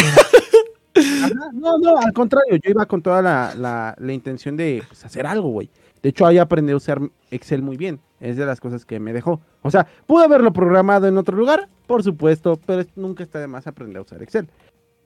[0.94, 5.06] Ajá, no, no, al contrario, yo iba con toda la, la- la intención de pues,
[5.06, 5.70] hacer algo, güey.
[6.04, 7.00] De hecho, ahí aprendí a usar
[7.30, 8.00] Excel muy bien.
[8.20, 9.40] Es de las cosas que me dejó.
[9.62, 13.68] O sea, pude haberlo programado en otro lugar, por supuesto, pero nunca está de más
[13.68, 14.50] aprender a usar Excel.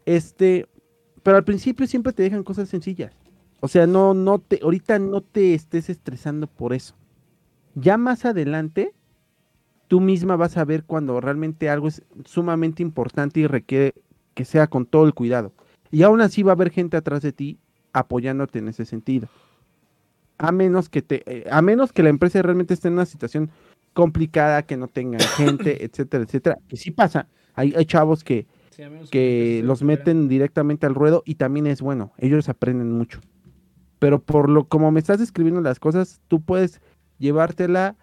[0.06, 0.68] Este,
[1.26, 3.12] pero al principio siempre te dejan cosas sencillas.
[3.60, 6.94] O sea, no, no te, ahorita no te estés estresando por eso.
[7.74, 8.94] Ya más adelante,
[9.88, 13.96] tú misma vas a ver cuando realmente algo es sumamente importante y requiere
[14.36, 15.52] que sea con todo el cuidado.
[15.90, 17.58] Y aún así va a haber gente atrás de ti
[17.92, 19.28] apoyándote en ese sentido.
[20.38, 23.50] A menos que te, eh, a menos que la empresa realmente esté en una situación
[23.94, 26.60] complicada, que no tengan gente, etcétera, etcétera.
[26.68, 27.28] Que sí pasa.
[27.56, 28.46] Hay, hay chavos que,
[29.12, 32.14] que los meten directamente al ruedo y también es bueno.
[32.18, 33.20] Ellos aprenden mucho.
[34.00, 36.82] Pero por lo como me estás describiendo las cosas, tú puedes
[37.18, 37.96] llevártela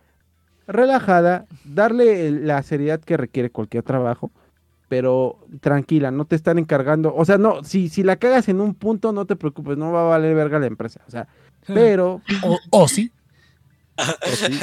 [0.66, 4.30] relajada, darle la seriedad que requiere cualquier trabajo,
[4.88, 7.14] pero tranquila, no te están encargando.
[7.14, 10.02] O sea, no, si, si la cagas en un punto, no te preocupes, no va
[10.02, 11.00] a valer verga la empresa.
[11.06, 11.28] O sea,
[11.66, 12.20] pero.
[12.42, 13.10] O, o sí.
[14.34, 14.58] Sí.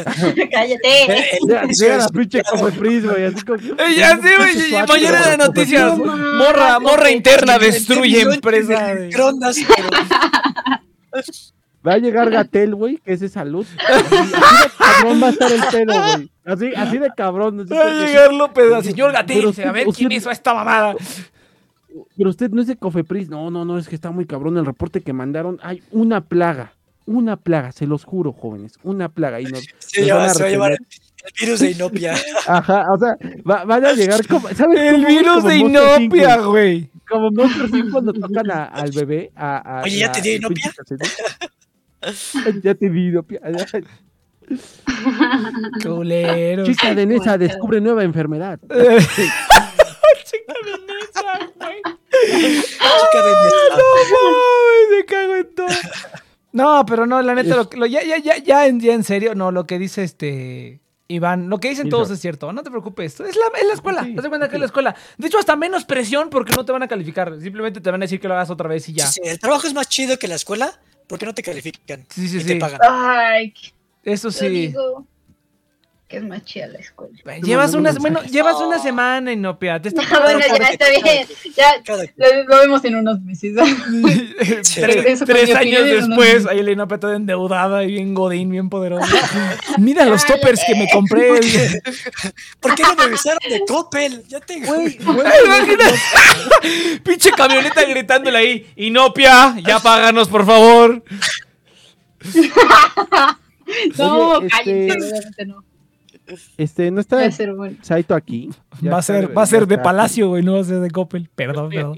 [0.52, 1.39] Cállate.
[1.47, 3.58] Ya, llega la pinche Cofepris, güey, así como.
[3.60, 5.97] Eh, ya sí, güey, mañana de noticias.
[5.97, 8.93] Morra, morra interna destruye empresa.
[9.12, 9.32] pero
[11.88, 13.65] Va a llegar Gatel, güey, que es de salud.
[13.80, 16.32] Así, así de cabrón va a estar el pelo, güey.
[16.45, 17.60] Así, así de cabrón.
[17.62, 20.54] así Va a como- llegar López, al señor Pero Gatel, a ver quién hizo esta
[20.54, 20.95] mamada.
[22.17, 23.30] Pero usted no es de Cofepris.
[23.30, 25.58] No, no, no, es que está muy cabrón el reporte que mandaron.
[25.63, 26.73] Hay una plaga.
[27.10, 28.74] Una plaga, se los juro, jóvenes.
[28.84, 29.41] Una plaga.
[29.41, 30.78] Y nos, se, nos lleva- van a se va a llevar el
[31.41, 32.15] virus de Inopia.
[32.48, 33.17] Ajá, o sea,
[33.50, 34.48] va- van a llegar como.
[34.50, 36.89] ¿sabes El virus Como de Inopia, güey.
[37.10, 39.32] Como Monster Inc cuando tocan a- al bebé.
[39.36, 40.72] A, a Oye, ¿ya te dio Inopia?
[42.63, 43.39] ya te di Inopia.
[45.84, 46.65] Culero.
[46.65, 48.60] Chica de Nesa descubre nueva enfermedad.
[48.62, 48.78] Chica
[50.63, 51.82] de Nesa, güey.
[51.82, 53.32] Chica de
[53.72, 55.67] No mames, me cago en todo.
[56.51, 59.03] No, pero no, la neta, lo, que- lo- ya, ya, ya, ya, en, ya en
[59.03, 62.69] serio, no, lo que dice este Iván, lo que dicen todos es cierto, no te
[62.69, 64.95] preocupes, es la, es la escuela, Sí, cuenta que es la escuela.
[65.17, 68.05] De hecho, hasta menos presión porque no te van a calificar, simplemente te van a
[68.05, 69.07] decir que lo hagas otra vez y ya.
[69.07, 72.27] Sí, sí, el trabajo es más chido que la escuela porque no te califican Sí,
[72.27, 72.47] sí, y sí.
[72.47, 72.79] te pagan.
[72.88, 73.53] Ay,
[74.03, 74.47] Eso sí.
[74.49, 75.07] digo
[76.10, 77.13] que es más chida la escuela.
[77.43, 81.28] Llevas una, mandando bueno, llevas una semana, Inopia, te está Ah, bueno, ya está bien.
[81.56, 83.54] Ya Cada- lo, lo vemos en unos meses.
[84.74, 89.06] tres, años después, ahí la Inopia toda endeudada y bien godín, bien poderosa.
[89.78, 91.39] Mira los toppers que me compré.
[92.60, 94.24] ¿Por qué no me avisaron de Coppel?
[94.28, 94.98] Ya te Güey.
[97.04, 98.74] Pinche camioneta gritándole ahí.
[98.78, 101.04] Inopia, ya páganos, por favor.
[104.00, 105.63] No, Oye, cállense, este- no.
[106.58, 107.18] Este, no está
[107.56, 107.78] bueno.
[107.82, 108.50] Saito aquí.
[108.82, 109.84] Ya Va a ser, va a ser de está.
[109.84, 111.30] Palacio, güey, no va a ser de Coppel.
[111.36, 111.96] Perdón, perdón.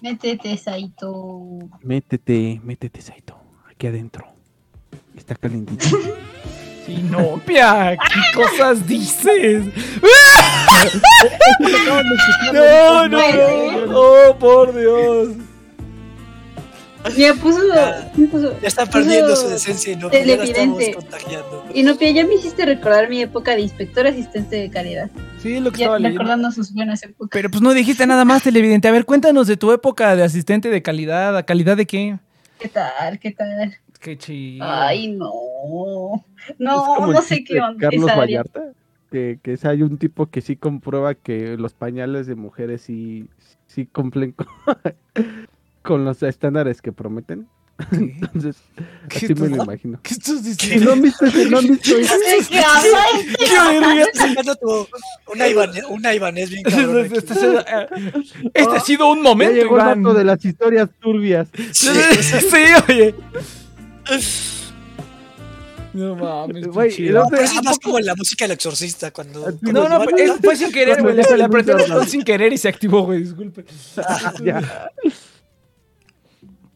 [0.00, 1.58] Métete, Saito.
[1.82, 3.36] Métete, métete, Saito.
[3.68, 4.26] Aquí adentro.
[5.16, 5.86] Está calentito.
[6.88, 9.64] Inopia, ¿qué cosas dices?
[12.52, 13.98] No, no, no.
[13.98, 15.30] Oh, por Dios.
[17.16, 17.60] Me puso.
[18.60, 21.64] Ya puso perdiendo su decencia y no ya la estamos contagiando.
[21.74, 25.10] Y no, ya me hiciste recordar mi época de inspector asistente de calidad.
[25.40, 26.18] Sí, lo que Ya estaba leyendo.
[26.22, 27.30] recordando sus buenas épocas.
[27.32, 28.88] Pero pues no dijiste nada más, televidente.
[28.88, 31.36] A ver, cuéntanos de tu época de asistente de calidad.
[31.36, 32.18] ¿A calidad de qué?
[32.58, 33.18] ¿Qué tal?
[33.18, 33.76] ¿Qué tal?
[34.00, 34.64] Qué chido.
[34.66, 36.24] Ay, no.
[36.48, 37.78] Es No, no sé qué onda.
[37.78, 38.42] Carlos esa área.
[38.42, 38.72] Vallarta.
[39.10, 43.26] Que, que es, hay un tipo que sí comprueba que los pañales de mujeres sí,
[43.66, 44.46] sí cumplen con,
[45.86, 47.46] con los estándares que prometen.
[47.90, 47.96] ¿Qué?
[47.96, 48.56] Entonces,
[49.08, 50.00] ¿Qué así me lo imagino.
[50.02, 50.86] ¿Qué estás diciendo?
[50.86, 51.94] no han visto ese, no han visto.
[51.94, 52.02] ¿De
[52.48, 53.06] qué hablas?
[53.38, 54.02] ¡Qué verga!
[54.04, 54.88] Estás sacando tu-
[55.32, 55.44] una,
[55.90, 57.04] una Ibanez bien cabrón.
[57.04, 57.56] Este, este-
[58.54, 60.02] este ha sido un Ya momento, llegó el Iván.
[60.02, 61.48] dato de las historias turbias.
[61.72, 61.88] Sí,
[62.50, 63.14] sí, oye.
[65.92, 69.42] No mames, Güey, no Pero eso es más como la música del exorcista cuando...
[69.62, 71.14] Cuando No, no, fue, es- fue sin querer, güey.
[71.16, 73.20] Le, le apreté el botón sin querer y se activó, güey.
[73.22, 73.64] Disculpe.
[74.44, 74.90] ya.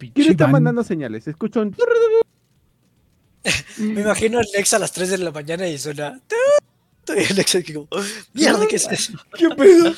[0.09, 0.53] ¿Quién está Iván.
[0.53, 1.29] mandando señales?
[1.29, 1.77] Escucho un...
[3.79, 6.21] Me imagino a Alexa a las 3 de la mañana y suena...
[7.09, 7.89] Y Alexa que como,
[8.35, 9.15] mierda, ¿qué es eso?
[9.37, 9.93] ¿Qué pedo?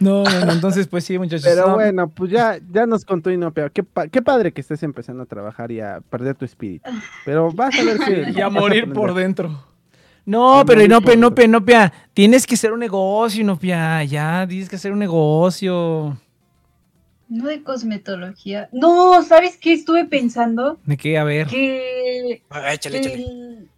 [0.00, 1.44] No, no, no, entonces, pues sí, muchachos.
[1.44, 3.70] Pero no, bueno, pues ya, ya nos contó Inopia.
[3.70, 6.90] Qué, pa- qué padre que estés empezando a trabajar y a perder tu espíritu.
[7.24, 8.32] Pero vas a ver que...
[8.36, 9.64] Y a morir por dentro.
[10.26, 11.92] No, A pero Inopia, Inopia, Inopia.
[12.12, 14.04] Tienes que hacer un negocio, Inopia.
[14.04, 16.20] Ya, tienes que hacer un negocio.
[17.28, 18.68] No de cosmetología.
[18.72, 20.78] No, ¿sabes qué estuve pensando?
[20.86, 21.18] ¿De qué?
[21.18, 21.46] A ver.
[21.46, 23.14] Que Ah, échale, échale.
[23.16, 23.68] el-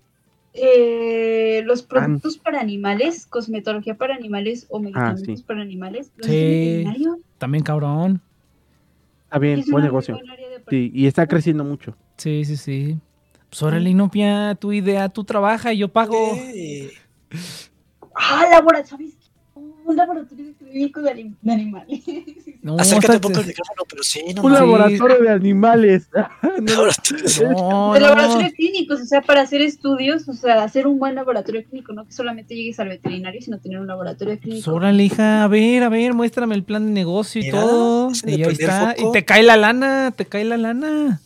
[0.55, 5.43] eh, los productos para animales, cosmetología para animales o medicamentos Ah, sí.
[5.45, 6.11] para animales.
[6.17, 6.85] ¿Lo Sí.
[7.39, 8.21] También cabrón.
[9.25, 10.19] Está bien, Es buen negocio.
[10.69, 11.97] Sí, y está creciendo mucho.
[12.17, 12.99] Sí, sí, sí.
[13.49, 16.37] Pues órale, Inopia, tu idea, tú trabaja y yo pago.
[16.53, 16.91] Sí.
[18.15, 19.20] Ah, laboratorio, ¿sabes?
[19.91, 22.01] Un laboratorio clínico de, anim- de animales.
[22.63, 24.59] No, Acércate un poco al micrófono, pero sí, no Un Sí.
[24.59, 26.09] laboratorio de animales.
[26.61, 27.51] No, Laboratorio.
[27.53, 31.15] No, de no, laboratorios clínicos, o sea, para hacer estudios, o sea, hacer un buen
[31.15, 34.73] laboratorio clínico, no que solamente llegues al veterinario, sino tener un laboratorio Pues clínico.
[34.75, 38.13] órale, hija, a ver, a ver, muéstrame el plan de negocio y Mira, todo.
[38.27, 38.95] Y ahí está.
[38.99, 41.19] Y te cae la lana, te cae la lana.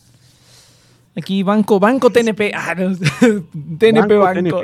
[1.17, 2.51] Aquí, banco, banco TNP.
[2.55, 2.95] Ah, no,
[3.77, 4.61] TNP Banco, Banco.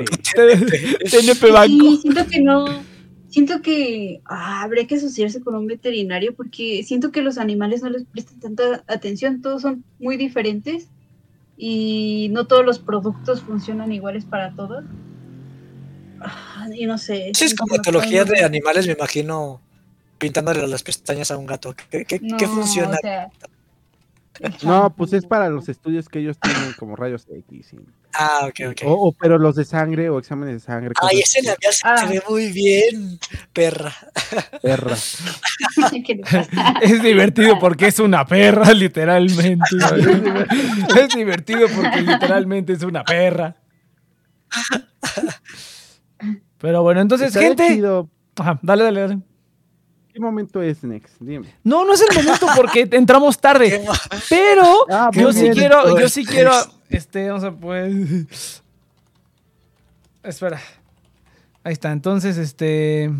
[1.10, 1.84] TNP Banco.
[1.90, 2.64] Sí, siento que no.
[3.32, 7.88] Siento que ah, habría que asociarse con un veterinario porque siento que los animales no
[7.88, 10.86] les prestan tanta atención, todos son muy diferentes
[11.56, 14.84] y no todos los productos funcionan iguales para todos.
[16.20, 17.30] Ah, y no sé.
[17.34, 19.62] Sí, es como etología de animales, me imagino
[20.18, 21.74] pintándole las pestañas a un gato.
[21.90, 22.96] ¿Qué, qué- qué No, funciona?
[22.98, 23.30] o sea,
[24.40, 27.72] el No, pues es para los estudios que ellos tienen como rayos X.
[27.72, 27.78] y-
[28.14, 28.82] Ah, ok, ok.
[28.86, 30.92] O, o- pero los de sangre o exámenes de sangre.
[31.00, 32.06] Ay, ese labial se Ah.
[32.08, 33.18] ve muy bien,
[33.52, 33.94] perra.
[34.62, 34.96] así, perra.
[36.82, 39.64] Es divertido porque es una perra, literalmente.
[41.00, 43.56] es divertido porque literalmente es una perra.
[46.58, 47.66] Pero bueno, entonces, gente.
[47.68, 48.08] chido.
[48.36, 49.18] Ajá, dale, dale, dale.
[50.12, 51.14] ¿Qué momento es, Next?
[51.20, 51.54] Dime.
[51.64, 53.82] No, no es el momento porque entramos tarde.
[54.28, 56.52] Pero Ah, yo sí quiero, yo sí quiero.
[56.92, 58.62] Este, vamos a pues.
[60.22, 60.60] Espera.
[61.64, 61.92] Ahí está.
[61.92, 63.10] Entonces, este.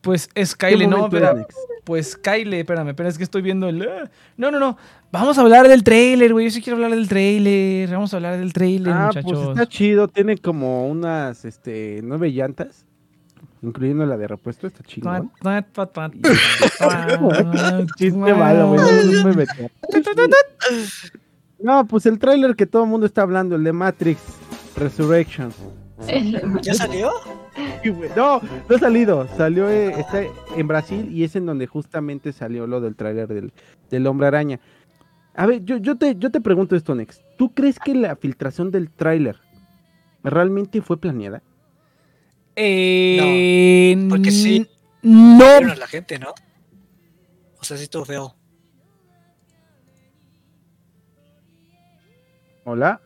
[0.00, 1.46] Pues es ¿Qué Kyle, no, espera.
[1.84, 3.82] Pues Kyle, espérame, pero es que estoy viendo el.
[3.82, 4.10] ah.
[4.36, 4.76] No, no, no.
[5.12, 6.46] Vamos a hablar del trailer, güey.
[6.46, 7.90] Yo sí quiero hablar del trailer.
[7.90, 10.08] Vamos a hablar del trailer, Ah, pues está chido.
[10.08, 12.84] Tiene como unas este, nueve llantas,
[13.62, 14.66] incluyendo la de repuesto.
[14.66, 15.10] Está chido.
[17.96, 18.80] Chiste malo, güey.
[18.80, 19.66] no, no me metí.
[21.66, 24.20] No, pues el tráiler que todo el mundo está hablando, el de Matrix
[24.76, 25.52] Resurrection.
[26.62, 27.10] ¿Ya salió?
[28.14, 29.26] No, no ha salido.
[29.36, 30.22] Salió, eh, está
[30.56, 33.52] en Brasil y es en donde justamente salió lo del tráiler del,
[33.90, 34.60] del Hombre Araña.
[35.34, 37.20] A ver, yo, yo, te, yo te pregunto esto, Nex.
[37.36, 39.34] ¿Tú crees que la filtración del tráiler
[40.22, 41.42] realmente fue planeada?
[42.54, 44.68] Eh, porque sí.
[45.02, 45.44] No.
[45.44, 46.32] A la gente, ¿no?
[47.58, 48.36] O sea, sí estuvo feo.
[52.68, 53.00] ¿Hola?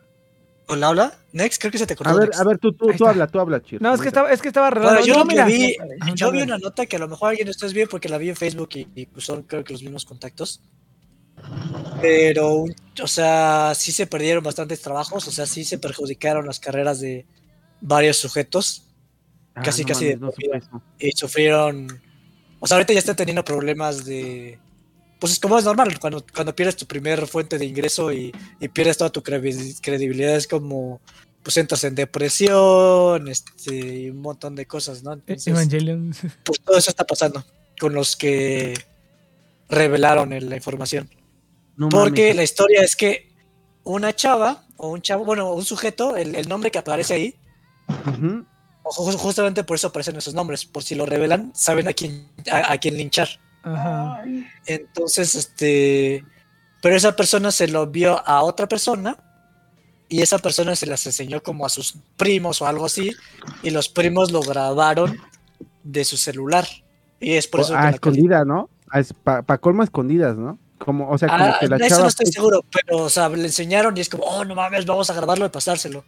[0.67, 1.13] Hola, hola.
[1.33, 2.09] Next, creo que se te cortó.
[2.09, 2.41] A ver, Next.
[2.41, 3.79] a ver, tú, tú, tú habla, tú habla, Chir.
[3.79, 5.07] No, es que estaba, es que estaba Bueno, arreglando.
[5.07, 5.45] yo No, mira.
[5.45, 5.75] vi,
[6.15, 8.29] yo vi una nota que a lo mejor alguien de ustedes vio porque la vi
[8.29, 10.61] en Facebook y, y, pues son creo que los mismos contactos.
[12.01, 12.65] Pero,
[13.03, 17.25] o sea, sí se perdieron bastantes trabajos, o sea, sí se perjudicaron las carreras de
[17.81, 18.87] varios sujetos
[19.53, 20.31] Ah, casi, no casi de no
[20.97, 21.87] y sufrieron,
[22.59, 24.59] o sea, ahorita ya están teniendo problemas de,
[25.21, 28.67] pues es como es normal, cuando, cuando pierdes tu primer fuente de ingreso y, y
[28.67, 30.99] pierdes toda tu credibilidad, es como,
[31.43, 35.13] pues entras en depresión, este, y un montón de cosas, ¿no?
[35.13, 36.11] Entonces, Evangelion.
[36.43, 37.45] pues todo eso está pasando
[37.79, 38.73] con los que
[39.69, 41.07] revelaron el- la información.
[41.77, 42.35] No Porque mames.
[42.37, 43.31] la historia es que
[43.83, 47.35] una chava, o un chavo, bueno, un sujeto, el, el nombre que aparece ahí,
[48.83, 52.77] justamente por eso aparecen esos nombres, por si lo revelan, saben a quién, a, a
[52.79, 53.29] quién linchar.
[53.63, 54.23] Ajá.
[54.65, 56.25] Entonces, este,
[56.81, 59.17] pero esa persona se lo vio a otra persona
[60.09, 63.11] y esa persona se las enseñó como a sus primos o algo así
[63.63, 65.17] y los primos lo grabaron
[65.83, 66.67] de su celular
[67.19, 68.69] y es por eso a que la escondida, ¿no?
[69.23, 70.57] Para pa colmo escondidas, ¿no?
[70.79, 72.01] Como, o sea, como Ah, que la eso chava.
[72.01, 74.85] no estoy pues, seguro, pero o sea, le enseñaron y es como, oh, no mames,
[74.85, 76.03] vamos a grabarlo y pasárselo.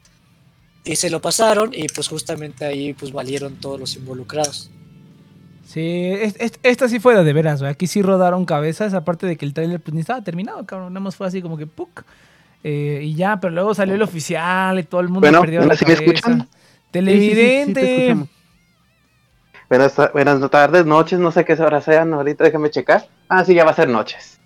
[0.83, 4.69] Y se lo pasaron y pues justamente ahí pues valieron todos los involucrados.
[5.65, 7.61] Sí, es- es- esta sí fue de de veras.
[7.63, 10.93] Aquí sí rodaron cabezas, aparte de que el trailer pues ni estaba terminado, cabrón.
[10.93, 12.03] Nada más fue así como que ¡puc!
[12.63, 15.65] Eh, y ya, pero luego salió el oficial y todo el mundo Bueno, perdió la
[15.65, 16.47] bueno, ¿sí me escuchan?
[17.03, 18.15] sí, sí, sí, sí, te Televidente.
[19.69, 23.09] Buenas, buenas tardes, noches, no sé qué horas sean, ahorita déjame checar.
[23.27, 24.39] Ah, sí, ya va a ser noches.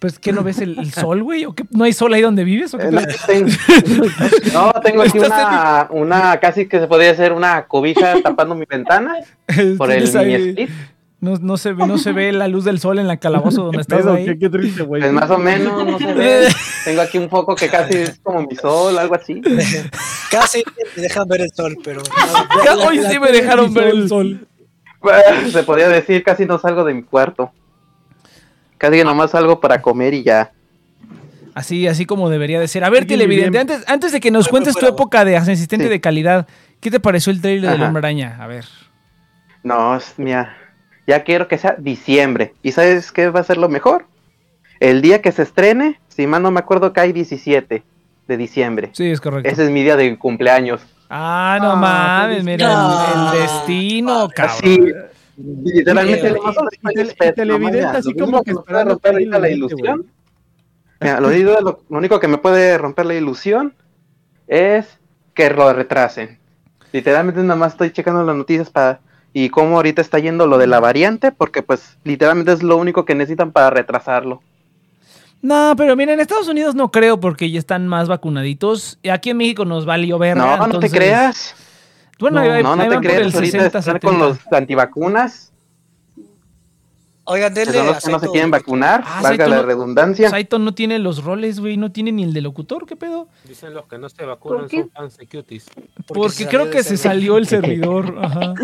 [0.00, 2.42] Pues que no ves el, el sol, güey, o qué no hay sol ahí donde
[2.42, 3.44] vives o qué Eh,
[4.54, 9.16] no, tengo aquí una, una, casi que se podría hacer una cobija tapando mi ventana
[9.76, 10.70] por el mini split.
[11.20, 13.76] no, no se ve, no se ve la luz del sol en la calabozo donde
[13.76, 14.14] ¿Qué estás pedo?
[14.14, 14.24] ahí.
[14.24, 15.02] Qué, qué triste, güey.
[15.02, 16.48] Pues más o menos, no se ve.
[16.86, 19.42] Tengo aquí un foco que casi es como mi sol, algo así.
[20.30, 20.64] Casi
[20.96, 22.00] me dejan ver el sol, pero...
[22.86, 24.46] Hoy sí me dejaron ver el sol.
[25.52, 27.52] Se podría decir, casi no salgo de mi cuarto.
[28.80, 30.52] Casi que nomás salgo para comer y ya.
[31.54, 32.82] Así, así como debería de ser.
[32.82, 33.60] A ver, televidente, bien.
[33.70, 35.90] antes, antes de que nos cuentes tu época de asistente Sí.
[35.90, 36.46] de calidad,
[36.80, 37.88] ¿qué te pareció el trailer del Ajá.
[37.88, 38.38] Hombre Araña?
[38.40, 38.64] A ver.
[39.62, 40.56] No, es- mira,
[41.06, 42.54] ya quiero que sea diciembre.
[42.62, 44.06] ¿Y sabes qué va a ser lo mejor?
[44.78, 47.82] El día que se estrene, si mal no me acuerdo, cae 17
[48.28, 48.88] de diciembre.
[48.94, 49.46] Sí, es correcto.
[49.50, 50.80] Ese es mi día de cumpleaños.
[51.10, 53.32] Ah, no Ah, mames, mira, el, No.
[53.34, 54.56] el destino, cabrón.
[54.56, 54.78] Así,
[55.64, 60.06] literalmente, y televidente así como único que me puede esperando romper ahorita la le ilusión.
[61.00, 61.30] Mira, lo,
[61.60, 63.74] lo- lo único que me puede romper la ilusión
[64.46, 64.86] es
[65.34, 66.38] que lo retrasen.
[66.92, 69.00] Literalmente nada más estoy checando las noticias para
[69.32, 73.04] y cómo ahorita está yendo lo de la variante, porque pues literalmente es lo único
[73.04, 74.42] que necesitan para retrasarlo.
[75.40, 78.98] No, pero mira, en Estados Unidos no creo porque ya están más vacunaditos.
[79.02, 80.36] Y Aquí en México nos valió ver.
[80.36, 81.54] No, no te creas.
[82.20, 84.18] Bueno, No, ahí- No, no te el Ahorita 60, están con 70.
[84.28, 85.46] los antivacunas,
[87.24, 89.56] Oigan, que denle son los que no se quieren de- vacunar, Ah, valga Saito la
[89.58, 90.30] no- redundancia.
[90.30, 93.28] Saito no tiene los roles, güey, no tiene ni el de locutor, ¿qué pedo?
[93.46, 95.66] Dicen los que no se vacunan son fans de cuties.
[96.08, 98.16] Porque, se creo que se salió el servidor.
[98.20, 98.54] Ajá.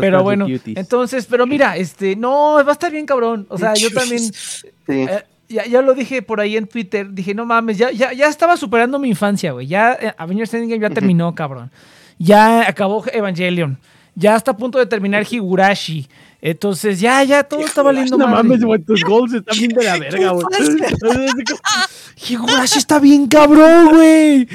[0.00, 0.76] Pero bueno, cuties.
[0.76, 3.46] entonces, pero mira, este, no, va a estar bien cabrón.
[3.50, 4.72] O sea, yo también, Sí.
[4.88, 8.28] eh, ya, ya lo dije por ahí en Twitter, dije, no mames, ya, ya, ya
[8.28, 9.66] estaba superando mi infancia, güey.
[9.66, 11.70] Ya eh, Avengers Endgame ya terminó, cabrón.
[12.18, 13.78] Ya acabó Evangelion.
[14.14, 16.08] Ya está a punto de terminar Higurashi.
[16.40, 18.42] Entonces, ya, ya, todo está valiendo no madre.
[18.44, 20.46] mames, güey, tus goals están bien de la verga, güey.
[22.28, 24.48] Higurashi está bien cabrón, güey.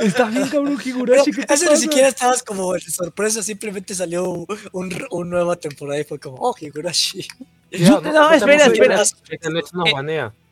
[0.00, 1.32] Está bien cabrón Higurashi.
[1.32, 6.04] ¿qué te ni siquiera estabas como de sorpresa, simplemente salió un, un nueva temporada y
[6.04, 7.26] fue como, oh, Higurashi.
[7.72, 8.94] Yo- no, espera, espera.
[9.86, 9.90] Eh.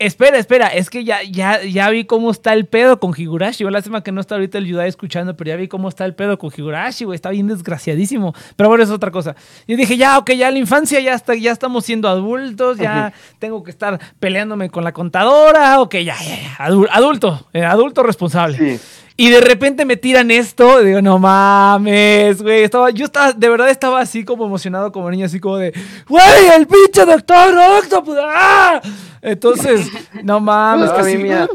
[0.00, 3.64] Espera, espera, es que ya, ya, ya vi cómo está el pedo con Higurashi.
[3.64, 6.14] Yo lástima que no está ahorita el Yudai escuchando, pero ya vi cómo está el
[6.14, 7.16] pedo con Higurashi, güey.
[7.16, 8.32] Está bien desgraciadísimo.
[8.54, 9.34] Pero bueno, es otra cosa.
[9.66, 13.64] Yo dije, ya, ok, ya la infancia, ya está, ya estamos siendo adultos, ya tengo
[13.64, 15.80] que estar peleándome con la contadora.
[15.80, 16.56] Ok, ya, ya, ya.
[16.58, 18.78] adu- adulto, eh, adulto responsable.
[18.78, 18.80] Sí.
[19.20, 22.62] Y de repente me tiran esto, digo, no mames, güey.
[22.62, 25.72] Estaba, yo estaba, de verdad estaba así como emocionado como niño, así como de,
[26.08, 27.52] güey, el pinche doctor
[27.82, 28.16] Octopus.
[28.22, 28.80] ¡ah!".
[29.20, 29.90] Entonces,
[30.22, 31.16] no mames, No, casi.
[31.16, 31.48] mira,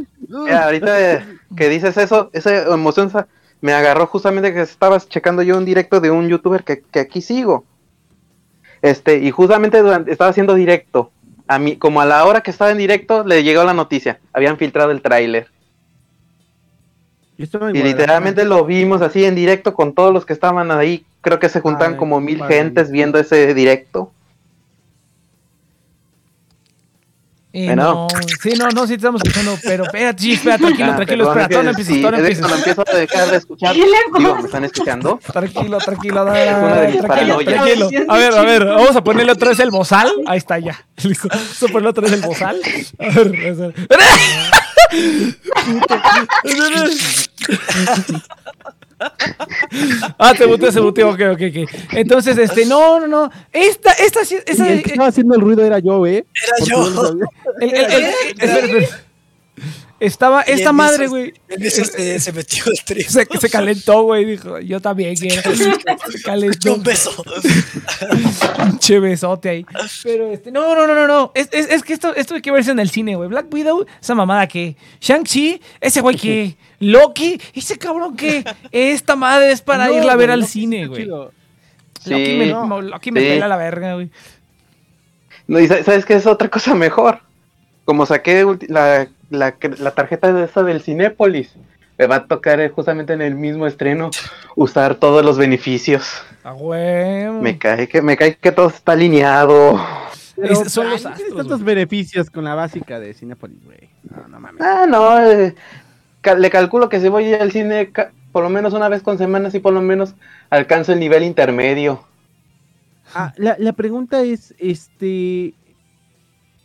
[0.65, 3.09] ahorita que dices eso, esa emoción
[3.61, 7.21] me agarró justamente que estabas checando yo un directo de un youtuber que, que aquí
[7.21, 7.63] sigo.
[8.81, 11.11] Este, y justamente durante, estaba haciendo directo.
[11.47, 14.19] A mí, como a la hora que estaba en directo, le llegó la noticia.
[14.33, 15.47] Habían filtrado el tráiler.
[17.37, 21.05] Y literalmente lo vimos así en directo con todos los que estaban ahí.
[21.21, 22.55] Creo que se juntaban Ay, como mil padre.
[22.57, 24.11] gentes viendo ese directo.
[27.55, 27.83] Eh, Bueno.
[27.83, 28.07] no,
[28.41, 31.41] sí, no, no, sí te estamos escuchando, pero espérate, sí, espera, tranquilo, Ah, tranquilo, perdón,
[31.43, 33.75] espera, es que todavía no empieces, cuando empiezo a dejar de escuchar.
[33.75, 34.35] ¿Qué le Digo?
[34.37, 35.19] ¿me están escuchando?
[35.31, 37.63] Tranquilo, tranquilo, dale, Es una de dale, mis tranquilo, paranoias.
[37.63, 38.11] tranquilo.
[38.11, 40.11] A ver, a ver, vamos a ponerle otra vez el bozal.
[40.25, 40.83] Ahí está, ya.
[41.03, 41.27] Listo.
[41.29, 42.59] Vamos a ponerle otra vez el bozal.
[42.97, 43.73] A ver, a ver.
[50.17, 51.69] Ah, se buteó, se buteó, ok, ok, ok.
[51.93, 53.31] Entonces, este, no, no, no.
[53.51, 56.25] Esta, esta, esa, el que estaba haciendo el ruido era yo, ¿eh?
[56.43, 57.13] Era Porque yo.
[57.59, 58.03] el- el- el-
[58.39, 59.03] espera, espera.
[60.05, 61.33] Estaba, Y esta madre, güey.
[61.47, 63.09] En eso se, se metió el trío.
[63.09, 64.25] Se, se calentó, güey.
[64.25, 65.41] Dijo, yo también quiero.
[65.55, 66.73] Se calentó.
[66.75, 67.11] Un beso.
[68.57, 69.65] Pinche besote ahí.
[70.03, 71.31] Pero este, no, no, no, no, no.
[71.35, 73.29] Es, es, es que esto, esto hay que verse en el cine, güey.
[73.29, 74.75] Black Widow, esa mamada que.
[74.99, 76.57] Shang-Chi, ese güey que.
[76.79, 78.43] Loki, ese cabrón que.
[78.71, 81.05] Esta madre es para No, irla a ver al no, cine, güey.
[81.05, 81.31] Loki
[82.03, 82.11] Sí.
[82.37, 82.81] me, no.
[82.81, 83.27] Loki me Sí.
[83.27, 84.09] pela la verga, güey.
[85.47, 87.21] No, y sa- sabes que es otra cosa mejor.
[87.85, 91.53] Como saqué la, la, la tarjeta de esa del Cinépolis,
[91.97, 94.09] me va a tocar eh, justamente en el mismo estreno
[94.55, 96.21] usar todos los beneficios.
[97.41, 99.79] Me cae que me cae que todo está alineado.
[100.35, 103.63] Pero, Es- son ay, los no tienes astros, tantos beneficios con la básica de Cinepolis,
[103.63, 103.89] güey.
[104.09, 104.61] No, no mames.
[104.61, 105.55] Ah, no, eh,
[106.21, 107.91] ca- le calculo que si voy al cine
[108.31, 110.15] por lo menos una vez con semana, sí por lo menos
[110.49, 112.03] alcanzo el nivel intermedio.
[113.13, 115.53] Ah, la, la pregunta es, este...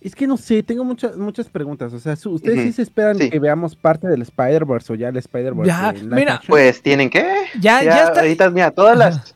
[0.00, 1.92] Es que no sé, tengo muchas muchas preguntas.
[1.92, 3.30] O sea, ¿ustedes sí se esperan sí.
[3.30, 5.66] que veamos parte del Spider-Verse o ya el Spider-Verse?
[5.68, 6.48] Ya, mira, action?
[6.48, 7.24] Pues tienen que.
[7.60, 8.20] Ya, ya está.
[8.20, 9.34] Ahorita, mira, todas las.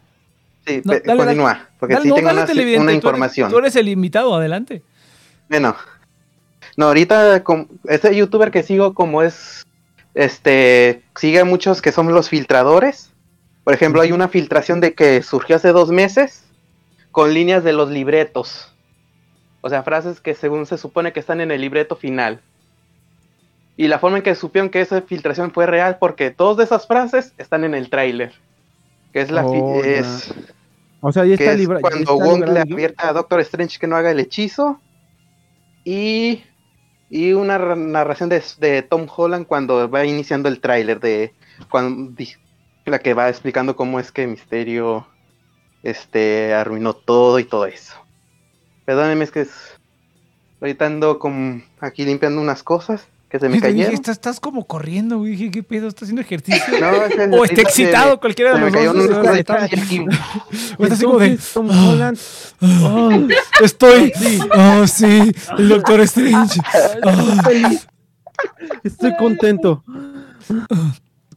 [0.65, 1.17] Sí, No, dale.
[1.17, 3.51] continúa, porque Dale, sí no, tengo dale, una, una tú eres- información.
[3.51, 4.83] Tú eres el invitado, adelante.
[5.49, 5.75] Bueno,
[6.77, 9.67] no, ahorita com- este youtuber que sigo como es,
[10.15, 13.11] este, sigue a muchos que son los filtradores.
[13.65, 16.45] Por ejemplo, hay una filtración de que surgió hace dos meses
[17.11, 18.72] con líneas de los libretos.
[19.63, 22.41] O sea, frases que según se supone que están en el libreto final.
[23.77, 26.87] Y la forma en que supieron que esa filtración fue real porque todas de esas
[26.87, 28.35] frases están en el tráiler.
[29.13, 30.35] Que es la Oh, es,
[31.01, 33.97] O sea, ya está es cuando está Wong le advierte a Doctor Strange que no
[33.97, 34.81] haga el hechizo.
[35.85, 36.45] Y,
[37.09, 41.35] y una ra- narración de, de Tom Holland cuando va iniciando el tráiler de
[41.71, 42.15] cuando
[42.85, 45.07] la que va explicando cómo es que Misterio
[45.83, 47.95] este arruinó todo y todo eso.
[48.93, 49.49] Perdónenme, es que es,
[50.61, 53.95] ahorita ando como aquí limpiando unas cosas que se me cayeron.
[53.95, 55.31] estás, estás como corriendo, güey.
[55.31, 55.89] Dije, ¿qué pedo?
[55.89, 56.79] ¿Estás haciendo ejercicio?
[56.79, 59.07] No, es o está excitado, cualquiera de los cayó dos.
[59.07, 62.19] una o está- así como de, Entonces, Tom Holland,
[62.61, 63.19] "Ah,
[63.63, 64.13] estoy,
[64.55, 66.61] oh sí, el Doctor Strange.
[68.85, 69.83] Estoy contento.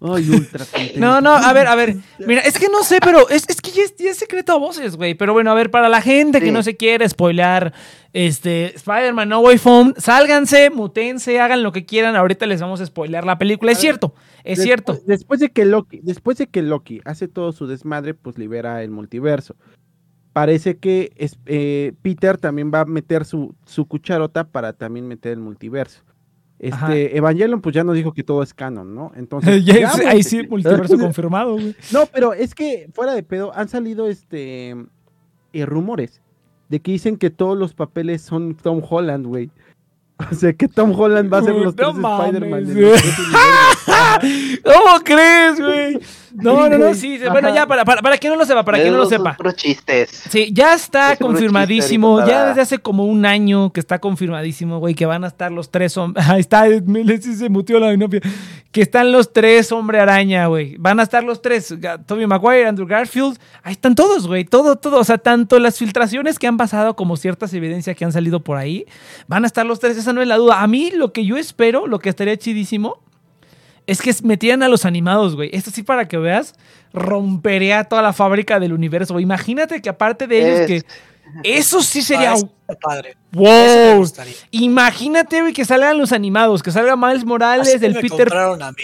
[0.01, 0.99] Ay, ultra contento.
[0.99, 1.95] No, no, a ver, a ver.
[2.19, 4.57] Mira, es que no sé, pero es, es que ya es, ya es secreto a
[4.57, 5.13] voces, güey.
[5.15, 7.73] Pero bueno, a ver, para la gente que no se quiere spoilear,
[8.13, 12.15] este, Spider-Man No Way Home, sálganse, mutense, hagan lo que quieran.
[12.15, 13.71] Ahorita les vamos a spoilear la película.
[13.71, 14.99] Es cierto, es Después- cierto.
[15.05, 18.91] Después de que Loki, después de que Loki hace todo su desmadre, pues libera el
[18.91, 19.55] multiverso.
[20.33, 25.31] Parece que es- eh, Peter también va a meter su, su cucharota para también meter
[25.31, 26.03] el multiverso.
[26.71, 26.87] Ajá.
[26.87, 29.11] Este, Evangelion, pues ya nos dijo que todo es canon, ¿no?
[29.15, 29.63] Entonces.
[29.65, 31.75] Ya ahí sí, multiverso confirmado, güey.
[31.91, 34.75] No, pero es que fuera de pedo han salido este
[35.53, 36.21] eh, rumores
[36.69, 39.49] de que dicen que todos los papeles son Tom Holland, güey.
[40.31, 42.65] O sea, que Tom Holland va a ser los no tres Spider-Man.
[44.63, 45.99] ¿Cómo crees, güey?
[46.35, 47.19] No, no, no, sí.
[47.31, 49.37] Bueno, ya, para, para, para quien no lo sepa, para quien no lo sepa.
[49.55, 50.09] chistes.
[50.29, 52.17] Sí, ya está Es confirmadísimo.
[52.17, 55.51] chiste Ya desde hace como un año que está confirmadísimo, güey, que van a estar
[55.51, 56.25] los tres hombres.
[56.29, 58.21] Ahí está, se mutió la dinopia.
[58.71, 60.75] Que están los tres hombre araña, güey.
[60.77, 61.73] Van a estar los tres.
[62.05, 63.37] Tobey Maguire, Andrew Garfield.
[63.63, 64.43] Ahí están todos, güey.
[64.43, 64.99] Todo, todo.
[64.99, 68.57] O sea, tanto las filtraciones que han pasado como ciertas evidencias que han salido por
[68.57, 68.85] ahí.
[69.27, 70.04] Van a estar los tres.
[70.05, 70.61] Esa no es la duda.
[70.61, 72.99] A mí lo que yo espero, lo que estaría chidísimo.
[73.87, 75.49] Es que metieran a los animados, güey.
[75.53, 76.53] Esto sí para que veas,
[76.93, 79.13] rompería toda la fábrica del universo.
[79.13, 79.23] güey.
[79.23, 80.89] Imagínate que aparte de ellos Es- que
[81.43, 82.31] eso sí sería.
[82.31, 83.17] Ah, eso está padre.
[83.31, 84.05] ¡Wow!
[84.51, 88.61] Imagínate, güey, que salgan los animados, que salga Miles Morales, Así el me Peter, compraron
[88.63, 88.83] a mí.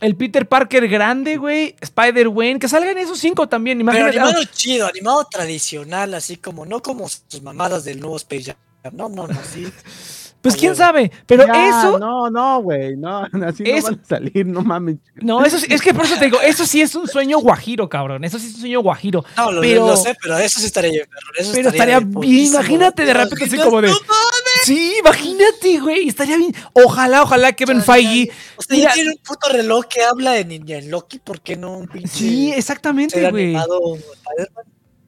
[0.00, 3.78] el Peter Parker grande, güey, Spider-Gwen, que salgan esos cinco también.
[3.78, 4.18] Pero Imagínate.
[4.20, 8.56] animado chido, animado tradicional, así como, no como sus mamadas del nuevo Space Jam.
[8.94, 9.66] No, no, no, sí.
[10.50, 11.98] pues quién sabe, pero Ya, eso.
[11.98, 12.96] No, no, güey.
[12.96, 14.96] No, así Eso- no van a salir, no mames.
[15.16, 17.88] No, eso sí- es que por eso te digo, eso sí es un sueño guajiro,
[17.88, 18.24] cabrón.
[18.24, 19.24] Eso sí es un sueño guajiro.
[19.36, 21.02] No, lo, Pero- lo sé, pero eso sí estaría.
[21.38, 23.88] Eso Pero estaría de bien, imagínate de ¿Te repente así como de.
[23.88, 24.62] ¡No mames!
[24.64, 26.08] Sí, imagínate, güey.
[26.08, 26.54] Estaría bien.
[26.72, 28.26] Ojalá, ojalá Kevin Ya, Feige.
[28.26, 31.56] ya, O sea, ya tiene un puto reloj que habla en, en Loki, ¿por qué
[31.56, 33.54] no un pinche Sí, exactamente, güey.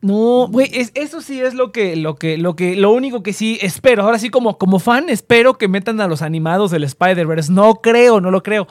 [0.01, 3.33] No, güey, es- eso sí es lo que, lo que, lo que, lo único que
[3.33, 4.05] sí espero.
[4.05, 7.53] Ahora sí, como, como fan, espero que metan a los animados del Spider-Verse.
[7.53, 8.69] No creo, no lo creo.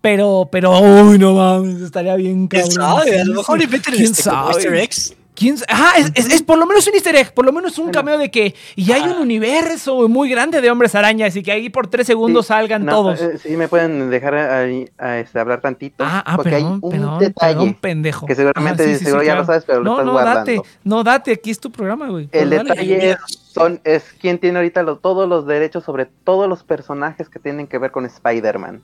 [0.00, 2.74] Pero, pero, uy, no mames, estaría bien ¿Quién cabrón.
[3.04, 3.20] sabe?
[3.20, 3.64] A lo Sí, mejor sí.
[3.64, 4.52] inventen ¿Quién este sabe?
[4.54, 5.16] Easter eggs.
[5.40, 7.90] ¿Quién Ajá, es, es- es por lo menos un easter egg, por lo menos un
[7.90, 9.20] cameo de que y hay un Ah.
[9.22, 12.92] universo muy grande de hombres arañas y que ahí por tres segundos Sí, salgan no,
[12.92, 13.22] todos.
[13.22, 16.04] eh, sí, me pueden dejar ahí, a, este, hablar tantito.
[16.06, 18.26] Ah, ah, porque perdón, hay un perdón, detalle perdón, pendejo.
[18.26, 19.40] que seguramente Ajá, sí, sí, seguro sí, ya claro.
[19.40, 20.38] lo sabes, pero lo no, estás no, guardando.
[20.40, 22.28] date, no, date, aquí es tu programa, güey.
[22.32, 22.62] El dale.
[22.68, 23.16] detalle es,
[23.54, 27.66] son, es quién tiene ahorita lo- todos los derechos sobre todos los personajes que tienen
[27.66, 28.82] que ver con Spider-Man,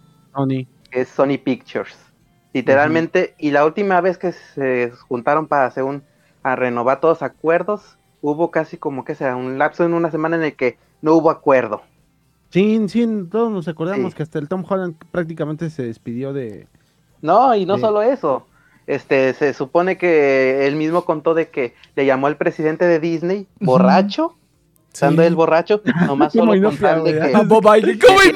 [0.90, 1.94] que es Sony Pictures.
[2.54, 6.02] Literalmente, y la última vez que se juntaron para hacer un,
[6.46, 10.36] a renovar todos los acuerdos, hubo casi como que sea un lapso en una semana
[10.36, 11.82] en el que no hubo acuerdo.
[12.50, 14.16] Sí, sí, todos nos acordamos Sí.
[14.16, 16.68] que hasta el Tom Holland prácticamente se despidió de.
[17.20, 18.46] No, y no solo eso.
[18.86, 23.48] Este, se supone que él mismo contó de que le llamó al presidente de Disney
[23.58, 24.36] borracho,
[24.92, 25.26] estando Sí.
[25.26, 28.28] él borracho, nomás Como solo Inopia, de que Ah, Bob Iger, ¿Cómo que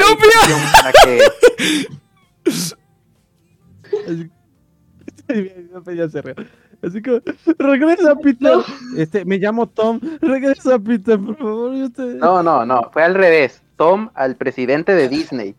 [5.53, 5.95] Inopia?
[5.95, 6.35] ya se rió.
[6.83, 7.21] Así como,
[7.59, 8.59] regresa Peter.
[8.97, 11.75] Este, me llamo Tom, regresa Peter, por favor.
[11.75, 13.63] yo te- No, no, no, fue al revés.
[13.77, 15.55] Tom al presidente de Disney.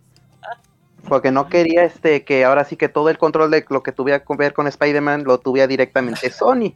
[1.07, 4.23] Porque no quería este que ahora sí que todo el control de lo que tuviera
[4.23, 6.73] que ver con Spider-Man lo tuviera directamente Sony.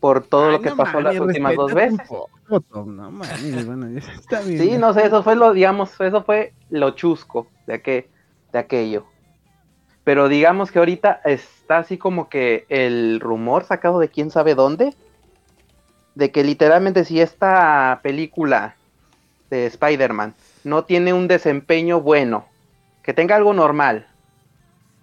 [0.00, 2.00] Por todo Ay, lo que no pasó las últimas dos veces.
[2.08, 4.58] poco, Tom, no bueno, ya está bien.
[4.58, 8.06] Sí, no sé, eso fue lo, digamos, eso fue lo chusco de, aquel,
[8.52, 9.06] de aquello.
[10.10, 14.92] Pero digamos que ahorita está así como que el rumor sacado de quién sabe dónde,
[16.16, 18.74] de que literalmente si esta película
[19.50, 20.34] de Spider-Man
[20.64, 22.46] no tiene un desempeño bueno,
[23.04, 24.08] que tenga algo normal,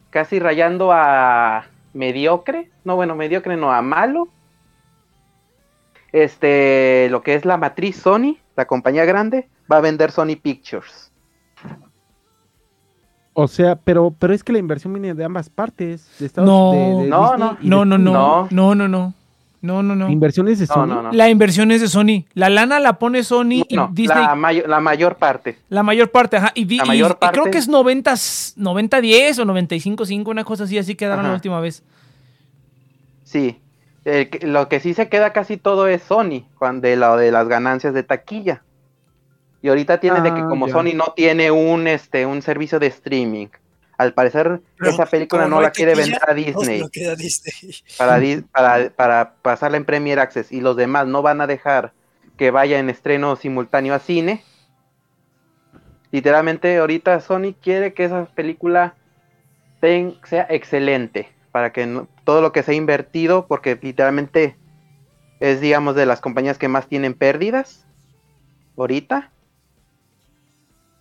[0.10, 4.28] casi rayando a mediocre, no bueno, mediocre no, a malo,
[6.12, 11.07] este, lo que es la matriz Sony, la compañía grande, va a vender Sony Pictures.
[13.40, 16.08] O sea, pero, pero es que la inversión viene de ambas partes.
[16.18, 16.72] De Estados, No.
[16.72, 17.58] de- de No, no.
[17.62, 18.48] No, no, no, No.
[18.50, 19.14] no, no, no.
[19.62, 20.10] No, no, no.
[20.10, 20.88] Inversiones de Sony.
[20.88, 21.12] no, no.
[21.12, 22.26] La inversión es de Sony.
[22.34, 24.18] La lana la pone Sony No, y Disney.
[24.22, 25.58] la, La, mayo- la mayor parte.
[25.84, 26.52] mayor parte, ajá.
[26.56, 28.14] Y, di- La y- mayor y creo parte- que es 90,
[28.56, 31.84] 90-10 o 95-5, una cosa así, así quedaron la última vez.
[33.24, 33.60] Sí.
[34.06, 37.48] El lo que sí se queda casi todo es Sony, cuando de lo de las
[37.48, 38.64] ganancias de taquilla.
[39.68, 40.72] Y ahorita tiene de que Ah, como ya.
[40.72, 43.47] Sony no tiene un este un servicio de streaming.
[43.97, 47.53] Al parecer Pero esa película no no la quiere vender a No Disney queda Disney.
[47.97, 51.91] para, Dis- para, para pasarla en Premier Access y los demás no van a dejar
[52.38, 54.41] que vaya en estreno simultáneo a cine.
[56.13, 58.95] Literalmente ahorita Sony quiere que esa película
[59.82, 64.55] ten- sea excelente para que no- todo lo que se ha invertido, porque literalmente
[65.41, 67.86] es digamos de las compañías que más tienen pérdidas
[68.78, 69.34] ahorita.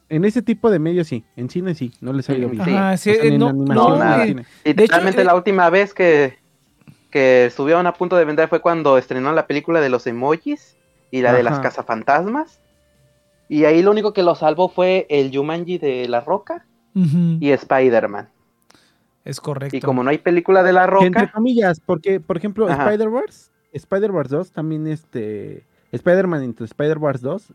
[0.09, 2.65] En ese tipo de medios sí, en cine sí, no les ha ido bien.
[2.65, 2.71] Sí.
[2.73, 4.25] Ajá, sí, O sea, eh, no, no, ni en nada.
[4.27, 4.47] cine.
[4.65, 6.39] Literalmente eh, la última vez que,
[7.11, 10.77] que estuvieron a punto de vender fue cuando estrenó la película de los emojis
[11.11, 12.61] y la de las cazafantasmas.
[13.49, 18.29] Y ahí lo único que lo salvó fue el Jumanji de La Roca y Spider-Man.
[19.25, 19.77] Es correcto.
[19.77, 22.85] Y como no hay película de La Que entre Roca, comillas, porque, por ejemplo, Ajá.
[22.85, 27.53] Spider-Verse, Spider-Verse 2 también, este, Spider-Man Into Spider-Verse 2,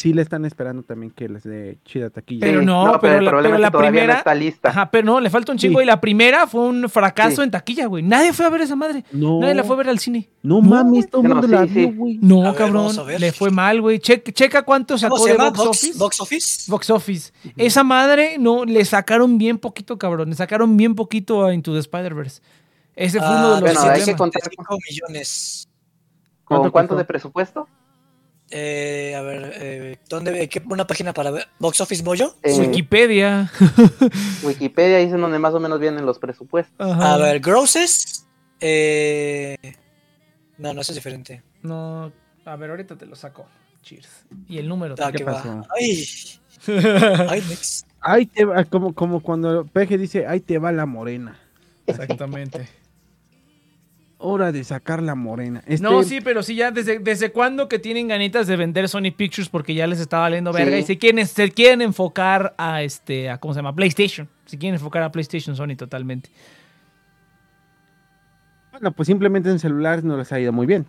[0.00, 2.40] sí le están esperando también que les dé chida taquilla.
[2.46, 4.68] Pero Sí, no, pero el la- problema pero la primera- no está lista.
[4.70, 5.78] Ajá, pero no, le falta un chingo.
[5.78, 5.82] Sí.
[5.82, 7.42] Y la primera fue un fracaso Sí.
[7.42, 8.02] en taquilla, güey.
[8.02, 9.04] Nadie fue a ver esa madre.
[9.12, 10.28] no, Nadie la fue a ver al cine.
[10.42, 12.18] no No, mames, todo el No, mundo la vio, güey.
[12.22, 12.74] No, ver, cabrón.
[12.76, 13.20] vamos a ver.
[13.20, 13.98] Le fue mal, güey.
[13.98, 15.98] Checa, checa cuánto ¿Cómo sacó se de box, Box, office.
[15.98, 16.70] Box Office.
[16.70, 17.32] Box Office.
[17.56, 20.30] Esa madre, no, le sacaron bien poquito, cabrón.
[20.30, 22.40] Le sacaron bien poquito a Into the Spider-Verse.
[22.96, 24.16] Ese fue uno de Ah, los bueno, hay que problemas.
[24.18, 25.68] contar 75 millones.
[26.44, 27.68] ¿Con ¿Cuánto cuánto de presupuesto?
[28.50, 30.48] Eh, a ver, eh, ¿dónde?
[30.48, 31.46] ¿Qué, una página para ver?
[31.58, 32.34] ¿Box Office Mojo?
[32.42, 33.50] Eh, Wikipedia.
[34.42, 36.74] Wikipedia dice donde más o menos vienen los presupuestos.
[36.78, 37.14] Ajá.
[37.14, 38.26] A ver, Grosses.
[38.60, 39.56] Eh...
[40.58, 41.42] No, no, eso es diferente.
[41.62, 42.12] No,
[42.44, 43.46] a ver, ahorita te lo saco.
[43.82, 44.26] Cheers.
[44.48, 44.94] Y el número.
[44.98, 45.48] Ah, ¿Qué que pasó?
[45.48, 45.66] va.
[45.78, 46.04] Ay,
[47.28, 47.42] ay.
[48.02, 51.38] Ahí te va, como, como cuando Peje dice, ahí te va la morena.
[51.86, 52.68] Exactamente.
[54.22, 55.62] Hora de sacar la morena.
[55.66, 59.12] Este, No, sí, pero sí, ya desde, desde cuándo que tienen ganitas de vender Sony
[59.16, 60.82] Pictures porque ya les está valiendo verga Sí.
[60.82, 64.28] y se quieren, se quieren enfocar a este, a cómo se llama, PlayStation.
[64.44, 66.28] Se quieren enfocar a PlayStation Sony totalmente.
[68.72, 70.86] Bueno, pues simplemente en celulares no les ha ido muy bien.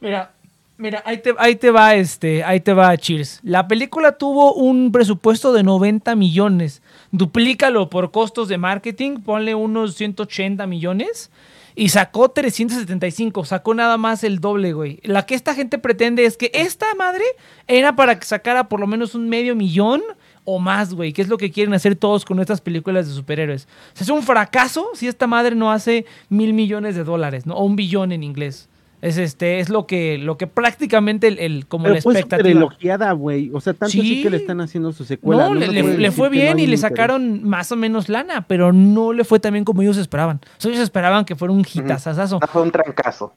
[0.00, 0.32] Mira,
[0.76, 3.40] mira, ahí te, ahí te va este, ahí te va Cheers.
[3.42, 6.82] La película tuvo un presupuesto de 90 millones.
[7.10, 11.30] Duplícalo por costos de marketing, ponle unos 180 millones.
[11.74, 15.00] Y sacó 375, sacó nada más el doble, güey.
[15.04, 17.24] La que esta gente pretende es que esta madre
[17.66, 20.02] era para que sacara por lo menos un medio millón
[20.44, 23.68] o más, güey, que es lo que quieren hacer todos con estas películas de superhéroes.
[23.94, 27.54] O sea, es un fracaso si esta madre no hace mil millones de dólares, ¿no?
[27.54, 28.68] O un billón en inglés.
[29.02, 32.50] Es este, es lo que, lo que prácticamente el, el- como Pero la fue expectativa.
[32.50, 33.50] elogiada, güey.
[33.52, 34.00] O sea, tanto sí.
[34.00, 34.22] Sí.
[34.22, 35.48] que le están haciendo su secuela.
[35.48, 36.80] No, le, le- fue no bien y le interés.
[36.82, 40.36] sacaron más o menos lana, pero no le fue tan bien como ellos esperaban.
[40.56, 42.38] O sea, ellos esperaban que fuera un hitazazazo.
[42.50, 43.34] Fue un trancazo.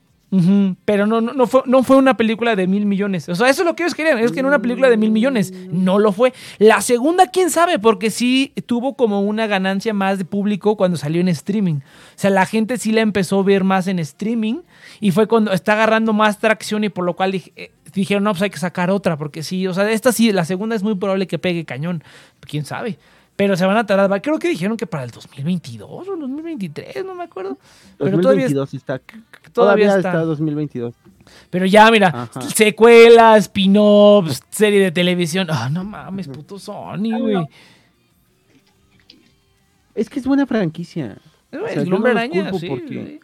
[0.84, 3.30] Pero no, no, no, fue, no fue una película de mil millones.
[3.30, 4.20] O sea, eso es lo que ellos querían.
[4.20, 5.54] Es que era una película de mil millones.
[5.72, 6.34] No lo fue.
[6.60, 11.22] La segunda, quién sabe, porque sí tuvo como una ganancia más de público cuando salió
[11.22, 11.76] en streaming.
[11.76, 11.82] O
[12.16, 14.58] sea, la gente sí la empezó a ver más en streaming
[15.00, 18.32] y fue cuando está agarrando más tracción y por lo cual dije- eh, dijeron, no,
[18.32, 20.96] pues hay que sacar otra, porque sí, o sea, esta sí, la segunda es muy
[20.96, 22.04] probable que pegue cañón.
[22.42, 22.98] Quién sabe.
[23.38, 24.22] Pero se van a tardar.
[24.22, 27.58] Creo que dijeron que para el 2022 o el 2023, no me acuerdo.
[27.98, 29.00] Pero todavía, 2022 está.
[29.00, 29.98] todavía Todavía está.
[30.10, 30.94] está 2022.
[31.50, 32.42] pero ya, mira, Ajá.
[32.42, 35.48] secuelas, spin-offs, serie de televisión.
[35.50, 37.46] Ah, no mames, puto Sony, güey.
[39.94, 41.18] Es que es buena franquicia.
[41.52, 42.68] El o sea, yo Hombre Araña, sí.
[42.68, 43.20] porque-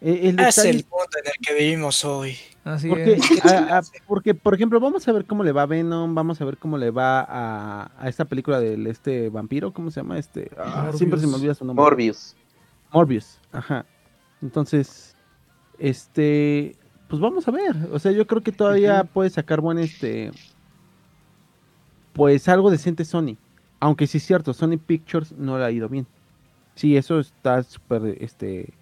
[0.00, 2.36] el Es detalle el punto en el que vivimos hoy.
[2.64, 3.44] Así Porque, es.
[3.44, 6.44] a- a- porque, por ejemplo, vamos a ver cómo le va a Venom, vamos a
[6.44, 10.18] ver cómo le va a, a esta película del este vampiro, ¿cómo se llama?
[10.18, 11.82] Este, ah, siempre se me olvida su nombre.
[11.82, 12.34] Morbius.
[12.92, 13.86] Morbius, ajá.
[14.42, 15.14] Entonces,
[15.78, 16.76] este,
[17.08, 17.76] pues vamos a ver.
[17.92, 20.32] O sea, yo creo que todavía puede sacar buen este,
[22.12, 23.36] pues algo decente Sony.
[23.78, 26.06] Aunque sí es cierto, Sony Pictures no le ha ido bien.
[26.74, 28.72] Sí, eso está súper, este,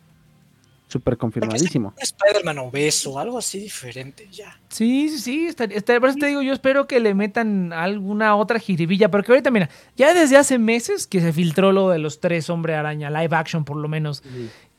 [0.95, 1.89] súper confirmadísimo.
[1.97, 4.59] Un Spider-Man obeso, algo así diferente, ya.
[4.69, 5.47] Sí, sí, sí.
[5.47, 9.11] estaría- estaría- por eso te digo, yo espero que le metan alguna otra jiribilla.
[9.11, 12.75] Porque ahorita, mira, ya desde hace meses que se filtró lo de los tres hombre
[12.75, 14.23] araña, live action por lo menos.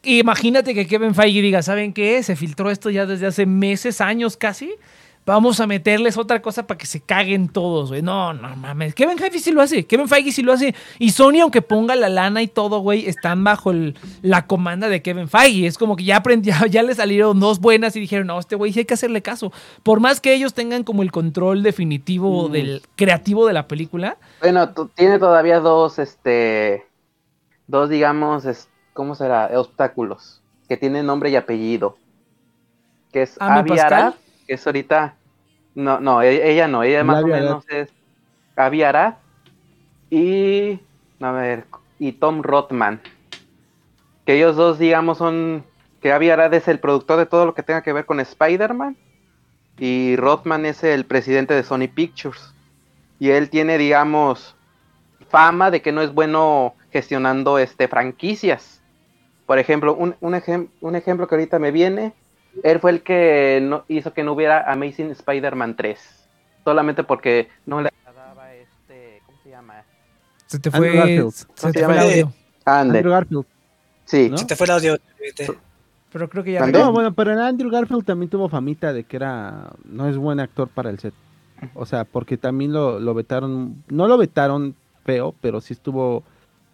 [0.03, 2.22] Imagínate que Kevin Feige diga, ¿saben qué?
[2.24, 4.72] Se filtró esto ya desde hace meses, años casi.
[5.26, 8.01] Vamos a meterles otra cosa para que se caguen todos, güey.
[8.01, 8.93] No, no mames.
[8.93, 9.86] Kevin Feige sí lo hace.
[9.86, 10.76] Kevin Feige sí lo hace.
[10.99, 15.01] Y Sony, aunque ponga la lana y todo, güey, están bajo el- la comanda de
[15.01, 15.65] Kevin Feige.
[15.67, 18.55] Es como que ya, aprendí, ya, ya le salieron dos buenas y dijeron, no, este
[18.55, 19.51] güey sí hay que hacerle caso.
[19.84, 22.51] Por más que ellos tengan como el control definitivo Mm.
[22.51, 24.17] del creativo de la película.
[24.41, 26.86] Bueno, tiene todavía dos, este,
[27.67, 29.49] dos, digamos, es, ¿cómo será?
[29.55, 31.97] Obstáculos, que tienen nombre y apellido.
[33.11, 34.13] Que es Ame Avi Pascal.
[34.47, 35.15] Que es ahorita,
[35.75, 37.41] no, no, e- ella no, ella más o Arad.
[37.41, 37.93] menos es
[38.55, 39.15] Avi Arad
[40.09, 40.79] y,
[41.19, 41.65] a ver,
[41.99, 43.01] y Tom Rothman.
[44.25, 45.65] Que ellos dos, digamos, son,
[46.01, 48.97] que Avi Arad es el productor de todo lo que tenga que ver con Spider-Man
[49.77, 52.53] y Rothman es el presidente de Sony Pictures.
[53.19, 54.55] Y él tiene, digamos,
[55.29, 58.81] fama de que no es bueno gestionando este franquicias.
[59.45, 62.13] Por ejemplo, un, un, ejem- un ejemplo que ahorita me viene,
[62.63, 66.27] él fue el que no, hizo que no hubiera Amazing Spider-Man 3.
[66.63, 69.83] Solamente porque no le agradaba este, ¿cómo se llama?
[70.47, 71.31] Se te Andrew fue, Garfield.
[71.31, 72.33] se ¿Cómo te se fue el audio.
[72.65, 73.45] Andrew Garfield.
[74.05, 74.29] sí.
[74.29, 74.37] ¿no?
[74.37, 74.97] Se te fue el audio.
[76.11, 76.65] Pero creo que ya.
[76.67, 80.69] No, bueno, pero Andrew Garfield también tuvo famita de que era no es buen actor
[80.69, 81.13] para el set.
[81.73, 86.23] O sea, porque también lo, lo vetaron, no lo vetaron feo, pero sí estuvo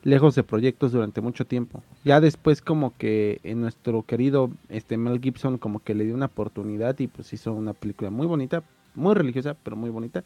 [0.03, 1.83] lejos de proyectos durante mucho tiempo.
[2.03, 6.25] Ya después como que en nuestro querido este Mel Gibson como que le dio una
[6.25, 8.63] oportunidad y pues hizo una película muy bonita,
[8.95, 10.23] muy religiosa, pero muy bonita.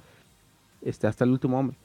[0.82, 1.78] Este hasta el último hombre.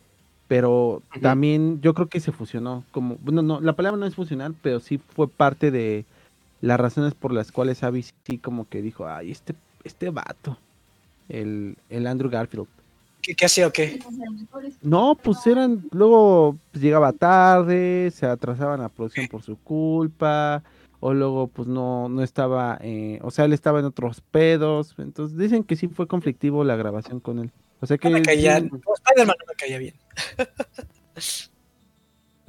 [0.46, 4.52] Pero también yo creo que se fusionó como bueno, no, la palabra no es fusionar,
[4.62, 6.04] pero sí fue parte de
[6.60, 10.58] las razones por las cuales Abby sí como que dijo, ay, este, este vato,
[11.28, 12.66] el, el Andrew Garfield.
[13.22, 13.98] ¿Qué, qué hacía o qué?
[14.82, 20.62] No, pues eran, luego pues, llegaba tarde, se atrasaban la producción por su culpa,
[21.00, 25.36] o luego pues no, no estaba, eh, o sea, él estaba en otros pedos, entonces
[25.38, 27.50] dicen que sí fue conflictivo la grabación con él.
[27.80, 28.08] O sea que...
[28.10, 28.58] No me caía.
[28.60, 29.94] sí, no, Spider-Man no me caía bien.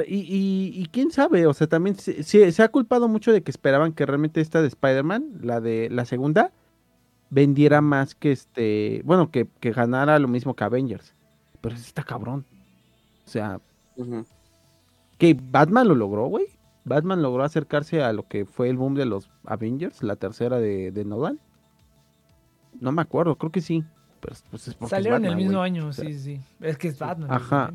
[0.08, 3.44] Y, y, y quién sabe, o sea, también se, se- se ha culpado mucho de
[3.44, 6.52] que esperaban que realmente esta de Spider-Man, la de la segunda,
[7.32, 11.16] vendiera más que este, bueno, que, que ganara lo mismo que Avengers.
[11.62, 12.46] Pero sí está cabrón.
[13.26, 13.60] O sea,
[15.18, 16.46] que Batman lo logró, güey.
[16.84, 20.92] Batman logró acercarse a lo que fue el boom de los Avengers, la tercera de,
[20.92, 21.40] de Nolan.
[22.80, 23.84] No me acuerdo, creo que sí.
[24.20, 25.72] Pero pues es porque es Salieron el Batman, mismo güey.
[25.72, 26.42] año, O sea, sí, sí.
[26.60, 27.32] Es que es Batman.
[27.32, 27.72] Ajá.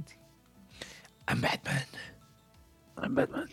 [1.29, 1.85] I'm Batman.
[3.03, 3.49] I'm Batman.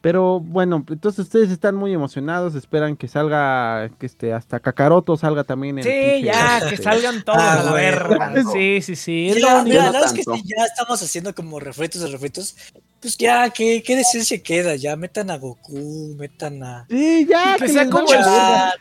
[0.00, 5.44] Pero bueno, entonces ustedes están muy emocionados, esperan que salga, que este, hasta Kakaroto salga
[5.44, 7.84] también en Sí, pinche, ya, este, que salgan todos Ah, a la güey.
[7.84, 8.32] verga.
[8.52, 9.28] Sí, sí, sí.
[9.28, 12.56] es mira, no la verdad es que si ya estamos haciendo como refritos de refritos,
[13.00, 14.74] pues ya, ¿qué, qué decencia queda?
[14.76, 16.86] Ya metan a Goku, metan a.
[16.88, 18.20] Sí, ya, Que que sean como el-.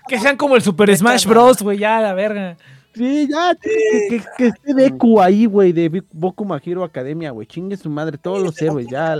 [0.07, 1.25] Que sean como el Super Smash.
[1.25, 2.55] Bros, güey, ya, la verga.
[2.95, 3.69] Sí, ya, que,
[4.09, 8.41] que, que esté Deku ahí, güey, de Boku Mahiro Academia, güey, chingue su madre, todos
[8.41, 9.15] los héroes, ya.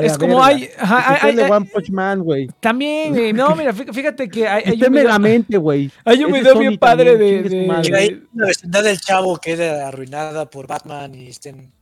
[0.00, 0.46] Es la como verga.
[0.46, 2.48] hay- ajá, hay- hay- One Punch Man, güey.
[2.60, 3.32] También, güey.
[3.32, 5.90] No, mira, fí- fíjate que hay, hay un video, Megamente, güey.
[6.04, 7.48] hay un video bien padre también, de.
[7.90, 11.72] de- ahí la vecindad del chavo quede arruinada por Batman y estén.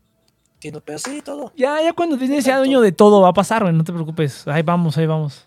[0.58, 1.52] Tiene pero sí, todo.
[1.56, 4.46] Ya, ya cuando Disney sea dueño de todo va a pasar, güey, no te preocupes.
[4.46, 5.46] Ahí vamos, ahí vamos.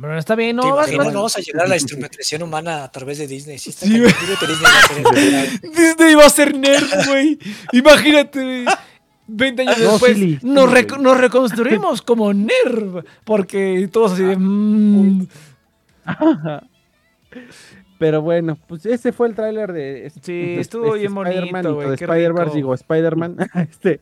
[0.00, 1.06] Pero está bien, ¿Te no, vas, imaginas?
[1.06, 3.56] vas- Vamos a llegar a la instrumentación humana a través de Disney.
[3.56, 7.38] Está Sí, Disney va a querer- Disney va a ser nerd, güey.
[7.72, 8.64] Imagínate, güey.
[9.26, 13.04] 20 años No, después nos, rec- reconstruimos como nerd.
[13.24, 14.36] Porque todos así de.
[14.36, 15.26] mm,
[17.98, 21.92] Pero bueno, pues ese fue el tráiler de este- Sí, de estuvo bien Spider-Man bonito,
[21.94, 22.56] Spider-Man, rico.
[22.56, 23.36] digo, Spider-Man.
[23.70, 24.00] este,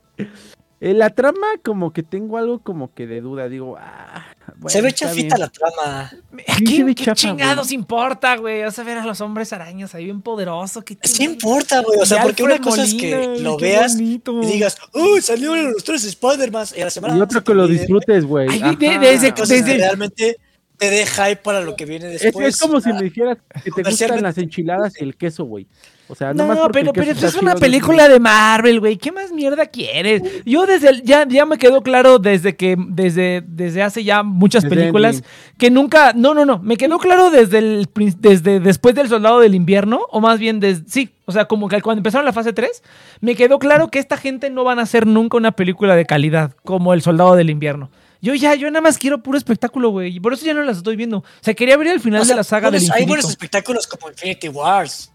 [0.84, 4.24] eh, la trama como que tengo algo como que de duda, digo, ah,
[4.56, 5.40] bueno, Se ve chafita bien.
[5.40, 6.00] la trama.
[6.48, 8.62] ¿A Sí, quién se ve qué chafa, chingados importa, güey?
[8.62, 10.82] Vas a ver a los hombres arañas ahí bien poderoso.
[10.82, 12.00] ¿qué Sí importa, güey.
[12.00, 14.42] O sea, Y porque una cosa es Molina, que güey, lo qué veas bonito.
[14.42, 16.66] y digas, ¡Uy, salieron los tres Spider-Man!
[16.76, 18.48] Y a la semana Y otro que lo disfrutes, güey.
[18.48, 19.32] Desde- desde-
[19.64, 20.36] que realmente
[20.82, 22.48] te dé hype para lo que viene Es, después.
[22.48, 25.68] es como si me dijeras que te gustan las enchiladas y el queso, güey.
[26.08, 28.96] O sea, No, el pero, pero esto es una no película de Marvel, güey.
[28.98, 30.20] ¿Qué más mierda quieres?
[30.44, 34.64] Yo desde el- ya, ya me quedó claro desde que desde, desde hace ya muchas
[34.64, 35.34] Desde películas Endgame.
[35.56, 39.54] que nunca, no, no, no, me quedó claro desde el desde después del Soldado del
[39.54, 42.82] Invierno o más bien desde sí, o sea, como que cuando empezaron la fase 3,
[43.20, 46.50] me quedó claro que esta gente no van a hacer nunca una película de calidad
[46.64, 47.90] como El Soldado del Invierno.
[48.22, 50.16] Yo ya, yo nada más quiero puro espectáculo, güey.
[50.16, 51.18] Y por eso ya no las estoy viendo.
[51.18, 53.86] O sea, quería ver el final O sea, de la saga del Hay buenos espectáculos
[53.88, 55.10] como Infinity Wars.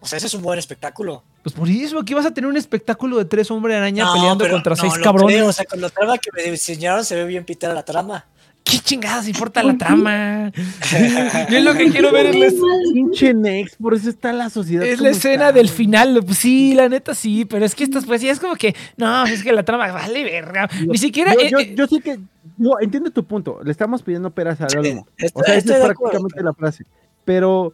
[0.00, 1.24] O sea, ese es un buen espectáculo.
[1.42, 4.44] Pues por eso aquí vas a tener un espectáculo de tres hombres araña No, peleando
[4.44, 5.36] pero contra no seis lo cabrones.
[5.36, 8.24] creo, O sea, con la trama que me diseñaron se ve bien pitada la trama.
[8.62, 10.50] ¿Qué chingadas importa la trama?
[11.50, 12.58] Yo lo que quiero ver es la,
[12.94, 14.86] Pinche Nex, por eso está la sociedad.
[14.86, 15.76] es la escena está, del güey.
[15.76, 16.22] final.
[16.24, 19.26] Pues sí, la neta sí, pero es que estas pues sí es como que, no,
[19.26, 20.70] es que la trama vale verga.
[20.86, 21.34] Ni siquiera...
[21.34, 22.18] Yo, eh, yo, eh, yo sí que.
[22.56, 23.60] Yo entiendo tu punto.
[23.64, 24.68] Le estamos pidiendo peras al.
[25.16, 26.84] Estoy- O sea, esa es acuerdo, prácticamente la frase.
[27.24, 27.72] Pero.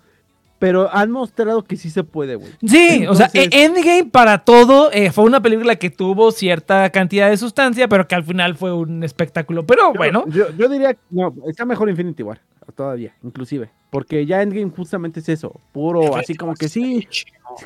[0.59, 2.53] Pero han mostrado que sí se puede, güey.
[2.67, 7.31] Sí, o sea, e- Endgame para todo eh, fue una película que tuvo cierta cantidad
[7.31, 9.65] de sustancia, pero que al final fue un espectáculo.
[9.65, 10.95] Pero bueno, Yo, yo diría.
[11.09, 12.43] No, está mejor Infinity War.
[12.75, 13.71] Todavía, inclusive.
[13.91, 15.61] Porque ya Endgame justamente es eso.
[15.73, 17.07] Puro, así como que sí.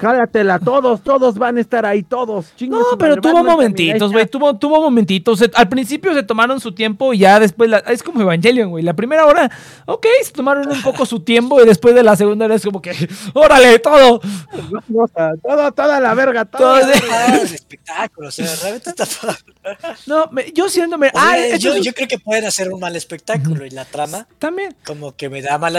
[0.01, 2.55] Jálatela, todos, todos van a estar ahí, todos.
[2.63, 5.45] no, pero tuvo momentitos, güey, tuvo, tuvo momentitos.
[5.55, 8.83] Al principio se tomaron su tiempo y ya después, la- es como Evangelion, güey.
[8.83, 9.51] La primera hora,
[9.85, 12.81] ok, se tomaron un poco su tiempo y después de la segunda hora es como
[12.81, 12.93] que,
[13.35, 14.23] órale, todo.
[15.43, 16.91] Todo, toda la verga, Todo todo.
[17.45, 19.39] espectáculo, o sea, realmente está padre.
[20.07, 20.97] No, me- yo siendo...
[20.99, 24.27] me- O sea, ah, yo, creo que pueden hacer un mal espectáculo y la trama
[24.39, 24.75] También.
[24.87, 25.79] como que me da mala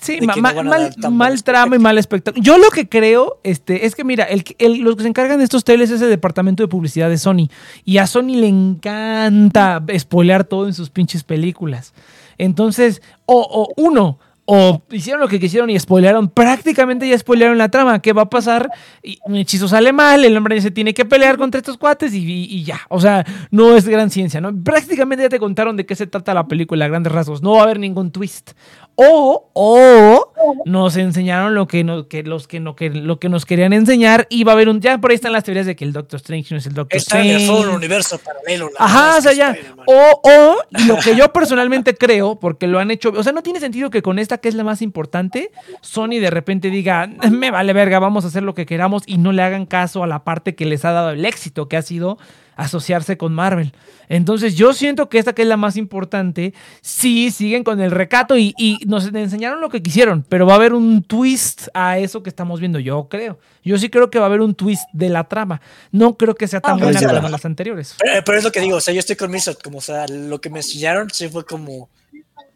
[0.00, 2.42] Sí, ma- no mal, mal trama y mal espectáculo.
[2.42, 5.38] Yo lo que creo este, es que, mira, el, que- el- los que se encargan
[5.38, 7.48] de estos teles es el departamento de publicidad de Sony.
[7.84, 11.92] Y a Sony le encanta spoilear todo en sus pinches películas.
[12.38, 14.18] Entonces, o, o uno,
[14.50, 18.00] o hicieron lo que quisieron y spoilearon, prácticamente ya spoilearon la trama.
[18.00, 18.70] ¿Qué va a pasar?
[19.02, 22.18] Y un hechizo sale mal, el hombre se tiene que pelear contra estos cuates y,
[22.24, 22.80] y- y ya.
[22.88, 24.50] O sea, no es gran ciencia, ¿no?
[24.64, 27.42] Prácticamente ya te contaron de qué se trata la película a grandes rasgos.
[27.42, 28.52] No va a haber ningún twist.
[29.00, 30.32] O, o
[30.64, 34.26] nos enseñaron lo que, no, que, los que, no, que lo que nos querían enseñar
[34.28, 34.80] y va a haber un...
[34.80, 36.96] Ya por ahí están las teorías de que el Doctor Strange no es el Doctor
[36.96, 37.60] Está en el Strange.
[37.62, 38.68] foro universo paralelo.
[38.76, 39.56] la Ajá, o sea, ya.
[39.86, 40.56] O, o,
[40.88, 44.02] lo que yo personalmente creo, porque lo han hecho, o sea, no tiene sentido que
[44.02, 48.24] con esta que es la más importante, Sony de repente diga, me vale verga, vamos
[48.24, 50.84] a hacer lo que queramos y no le hagan caso a la parte que les
[50.84, 52.18] ha dado el éxito, que ha sido
[52.56, 53.72] asociarse con Marvel.
[54.08, 58.36] Entonces yo siento que esta que es la más importante, sí siguen con el recato
[58.36, 62.24] y, y nos enseñaron lo que quisieron, pero va a haber un twist a eso
[62.24, 63.38] que estamos viendo, yo creo.
[63.62, 65.60] Yo sí creo que va a haber un twist de la trama.
[65.92, 67.94] No creo que sea tan Ah, buena como las anteriores.
[68.00, 70.06] Pero, pero es lo que digo, o sea, yo estoy con Mizot, como, o sea,
[70.08, 71.88] lo que me enseñaron sí fue como,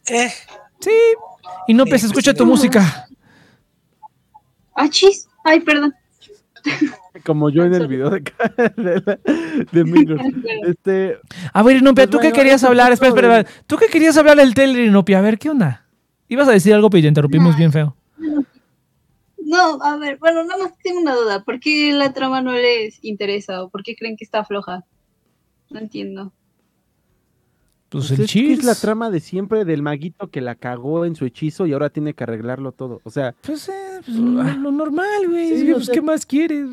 [0.08, 0.32] eh,
[0.80, 0.90] Sí.
[1.66, 3.06] Y no, pues escucha tu música.
[4.74, 5.28] Ah, chis.
[5.44, 5.94] Ay, perdón.
[7.26, 8.20] Como yo en el video de,
[8.76, 9.18] de, la-
[9.72, 10.22] de Mingers.
[10.66, 11.18] Este,
[11.52, 12.92] A ver, Inopia, Pues ¿tú qué bueno, querías hablar?
[12.92, 13.62] Espera, espera, espera.
[13.66, 15.18] ¿Tú qué querías hablar del Teller, Inopia?
[15.18, 15.84] A ver, ¿qué onda?
[16.28, 17.96] Ibas a decir algo, pero te interrumpimos bien feo.
[19.44, 21.42] No, a ver, bueno, nada más tengo una duda.
[21.44, 24.84] ¿Por qué la trama no les interesa o por qué creen que está floja?
[25.68, 26.32] No entiendo.
[27.92, 31.14] Pues pues el es, es la trama de siempre del maguito que la cagó en
[31.14, 33.00] su hechizo y ahora tiene que arreglarlo todo.
[33.04, 33.72] O sea, Pues, eh,
[34.04, 35.58] pues, lo, lo normal, güey.
[35.60, 36.66] Sí, pues, sea- ¿qué más quieres?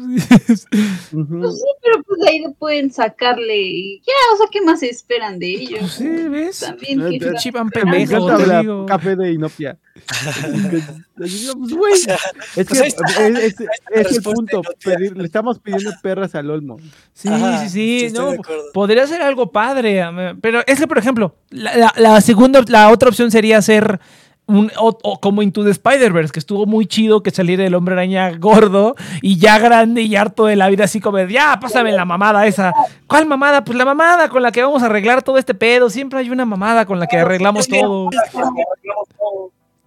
[0.47, 0.67] Pues
[1.11, 5.47] sí, pero pues de ahí le pueden sacarle ya, o sea, ¿qué más esperan de
[5.51, 5.79] ellos?
[5.81, 6.59] Pues sí, ¿ves?
[6.61, 8.85] También que eh, Chivan me pendejo, encanta te digo.
[8.85, 9.77] café de Inopia.
[11.19, 12.15] Pues, güey, o sea,
[12.55, 14.61] es que pues ahí está, es, es- la es el punto.
[14.83, 16.77] Pedir- le estamos pidiendo perras al olmo.
[17.13, 18.13] Sí, Ajá, sí, sí.
[18.13, 18.33] no,
[18.73, 20.01] podría ser algo padre.
[20.41, 23.99] Pero es que, por ejemplo, la, la- la segunda, la otra opción sería hacer
[24.45, 27.93] un, o, o como Into the Spider-Verse, que estuvo muy chido que saliera el hombre
[27.95, 31.91] araña gordo y ya grande y harto de la vida, así como, de, ya, pásame
[31.91, 32.73] la mamada esa.
[33.07, 33.63] ¿Cuál mamada?
[33.65, 35.89] Pues la mamada con la que vamos a arreglar todo este pedo.
[35.89, 38.09] Siempre hay una mamada con la que arreglamos todo.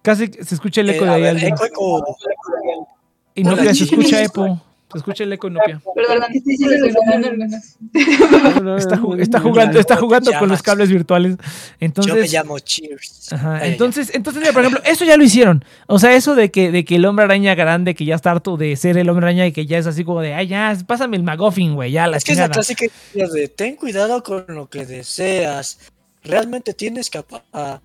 [0.03, 1.21] Casi se escucha el eco eh, de ahí.
[1.21, 2.17] ver, eco, eco.
[3.35, 3.83] Inopia, se Sí.
[3.85, 4.61] escucha Epo.
[4.91, 5.81] Se escucha el eco Inopia.
[5.95, 7.57] Perdón, no, no, no, no.
[8.53, 9.79] No, no, Está, no, no, está no, jugando, no.
[9.79, 11.31] está jugando con los cables virtuales.
[11.37, 11.43] Yo
[11.79, 13.33] me Entonces, llamo Cheers.
[13.33, 15.65] Ajá, entonces, entonces, mira, por ejemplo, eso ya lo hicieron.
[15.87, 18.55] O sea, eso de que, de que el hombre araña grande, que ya está harto
[18.55, 21.17] de ser el hombre araña y que ya es así como de, ay, ya, pásame
[21.17, 24.69] el McGuffin, güey, ya, la es que es la clásica de ten cuidado con lo
[24.69, 25.79] que deseas.
[26.23, 27.23] Realmente tienes que
[27.53, 27.81] a-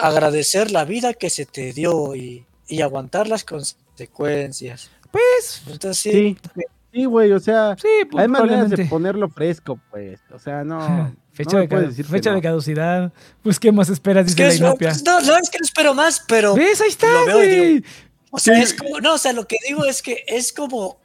[0.00, 4.90] agradecer la vida que se te dio y, y aguantar las consecuencias.
[5.10, 9.78] Pues, Entonces, sí, Sí, sí, güey, o sea, sí, pues, hay maneras de ponerlo fresco,
[9.90, 10.20] pues.
[10.32, 11.14] O sea, no.
[11.32, 12.36] Fecha, no de, puedes cadu- decir que fecha no.
[12.36, 13.12] de caducidad.
[13.42, 14.26] Pues, ¿qué más esperas?
[14.26, 14.92] es Dice que la es- inopia.
[15.06, 16.80] no, no, es que no espero más, pero ¿Ves?
[16.82, 17.84] Ahí está, lo veo y digo, güey.
[18.30, 18.62] O sea, Sí.
[18.62, 20.98] es como, no, o sea, lo que digo es que es como,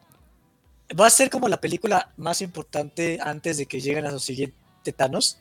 [0.99, 4.91] va a ser como la película más importante antes de que lleguen a su siguiente
[4.95, 5.39] Thanos.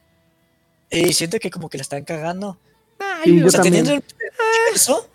[0.88, 2.56] Y siento que como que la están cagando.
[3.27, 3.85] Ay, Sí, yo o sea, también.
[3.85, 5.09] teniendo el eso,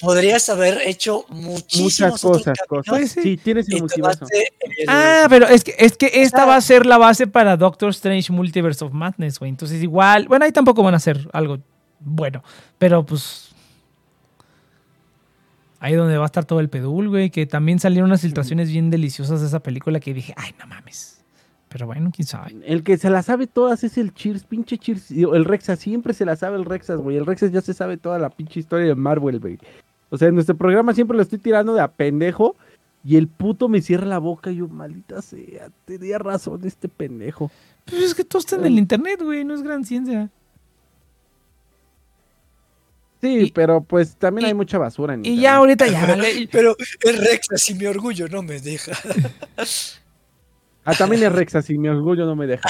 [0.00, 2.84] podrías haber hecho muchísimas Muchas cosas, cosas.
[2.88, 3.36] Pues sí.
[3.36, 4.26] Tienes el multiverso.
[4.86, 8.32] Ah, pero es que, es que esta va a ser la base para Doctor Strange
[8.32, 9.50] Multiverse of Madness, güey.
[9.50, 11.58] Entonces, igual, bueno, ahí tampoco van a hacer algo
[12.00, 12.42] bueno,
[12.78, 13.46] pero pues.
[15.80, 17.30] Ahí donde va a estar todo el pedul, güey.
[17.30, 21.17] Que también salieron unas filtraciones bien deliciosas de esa película que dije, ay, no mames.
[21.68, 22.56] Pero bueno, quién sabe.
[22.64, 25.10] El que se la sabe todas es el Cheers, pinche Cheers.
[25.10, 27.16] El Rexas, siempre se la sabe el Rexas, güey.
[27.18, 29.58] El Rexas ya se sabe toda la pinche historia de Marvel, güey.
[30.10, 32.56] O sea, en nuestro programa siempre lo estoy tirando de a pendejo.
[33.04, 37.50] Y el puto me cierra la boca y yo, maldita sea, tenía razón este pendejo.
[37.84, 40.30] Pues es que todo está en el internet, güey, no es gran ciencia.
[43.20, 45.42] Sí, Y- pero pues también y- hay mucha basura en Y internet.
[45.42, 46.48] ya ahorita ya vale.
[46.50, 48.92] Pero el Rex, así mi orgullo no me deja.
[50.88, 52.68] Ah, también es Rexas y mi orgullo no me deja.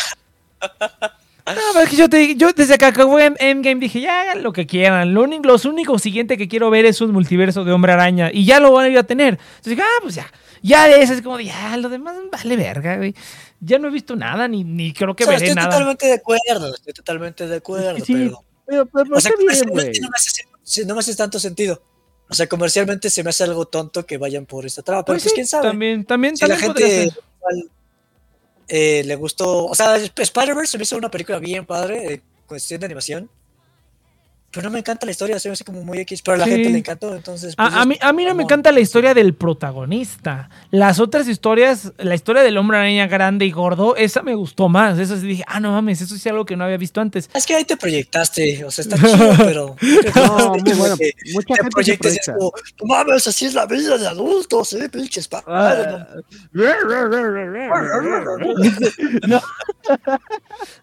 [1.49, 4.43] No, pero es que yo, te, yo desde que acabó en Endgame dije, ya hagan
[4.43, 5.15] lo que quieran.
[5.15, 8.31] Lo único, los único siguiente que quiero ver es un multiverso de Hombre Araña.
[8.31, 9.39] Y ya lo van a ir a tener.
[9.39, 10.31] Entonces dije, ah, pues ya.
[10.63, 13.15] Ya de eso es como de, ya, lo demás vale verga, güey.
[13.61, 15.71] Ya no he visto nada, ni, ni creo que O sea, veré estoy nada.
[15.71, 18.45] totalmente de acuerdo, estoy totalmente de acuerdo, Sí, pero...
[18.67, 20.01] Pero, pero, pero O sea, está bien, comercialmente güey.
[20.03, 21.83] no me, hace, sí, no me hace tanto sentido.
[22.29, 25.23] O sea, comercialmente se me hace algo tonto que vayan por esta trama, pero Pues
[25.23, 25.69] pues, sí, quién sabe.
[25.69, 27.13] También, también, si también gente
[28.69, 32.81] eh, le gustó, o sea, Spider-Verse se me hizo una película bien padre en cuestión
[32.81, 33.31] de animación.
[34.59, 36.45] Pero no me encanta la historia, se me hace como muy X, pero a la
[36.47, 36.51] Sí.
[36.51, 37.55] gente le encantó, entonces...
[37.55, 40.51] pues, A, mí, a mí no me encanta la historia del protagonista.
[40.73, 44.99] Las otras historias, la historia del hombre araña grande y gordo, esa me gustó más.
[44.99, 47.31] Eso sí dije, ah, no mames, eso sí es algo que no había visto antes.
[47.35, 49.77] Es que ahí te proyectaste, o sea, está chido, pero...
[50.17, 50.97] No, muy bueno.
[50.97, 52.33] que Mucha te gente se proyectes y es proyecta.
[52.37, 56.09] como, no mames, así es la vida de adultos, eh, pinches Ah.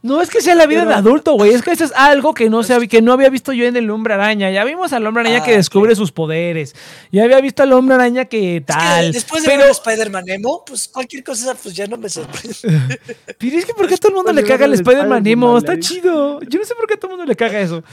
[0.01, 1.53] No es que sea la vida de adulto, güey.
[1.53, 3.89] Es que eso es algo que no, se que no había visto yo en el
[3.89, 4.49] hombre araña.
[4.51, 6.76] Ya vimos al hombre araña Ah, que descubre sus poderes.
[7.11, 9.11] Ya había visto al hombre araña que Es que tal.
[9.11, 12.55] después de pero, ver Spider-Man Emo, pues cualquier cosa pues ya no me sorprende.
[13.38, 15.57] pero es que ¿por qué a todo el mundo le caga el Spider-Man Emo?
[15.57, 16.39] Está chido.
[16.41, 17.84] Yo no sé por qué a todo el mundo le caga eso.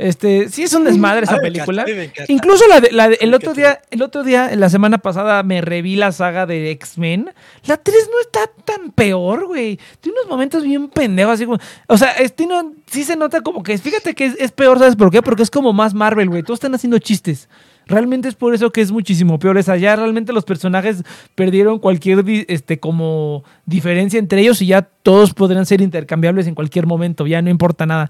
[0.00, 1.84] Este, sí es un desmadre esa película.
[2.28, 5.60] Incluso la de- la de- el otro día, el otro día, la semana pasada, me
[5.60, 7.30] reví la saga de X-Men.
[7.66, 9.78] La 3 no está tan peor, güey.
[10.00, 11.58] Tiene unos momentos bien pendejos, así como.
[11.86, 13.76] O sea, es- tiene un- sí se nota como que.
[13.76, 15.20] Fíjate que es, es peor, ¿sabes por qué?
[15.20, 16.42] Porque es como más Marvel, güey.
[16.42, 17.48] Todos están haciendo chistes.
[17.90, 19.58] Realmente es por eso que es muchísimo peor.
[19.58, 21.02] Es allá realmente los personajes
[21.34, 26.86] perdieron cualquier este, como diferencia entre ellos y ya todos podrían ser intercambiables en cualquier
[26.86, 27.26] momento.
[27.26, 28.08] Ya no importa nada.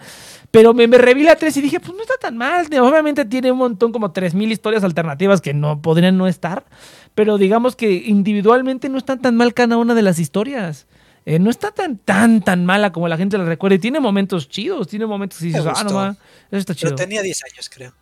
[0.51, 2.67] Pero me, me reví la 3 y dije, pues no está tan mal.
[2.81, 6.67] Obviamente tiene un montón, como 3.000 historias alternativas que no podrían no estar.
[7.15, 10.87] Pero digamos que individualmente no están tan mal cada una de las historias.
[11.25, 13.77] Eh, no está tan, tan, tan mala como la gente la recuerda.
[13.77, 16.17] Y tiene momentos chidos, tiene momentos que dices, ah, no eso
[16.51, 16.91] está chido.
[16.91, 17.95] Pero tenía 10 años, creo.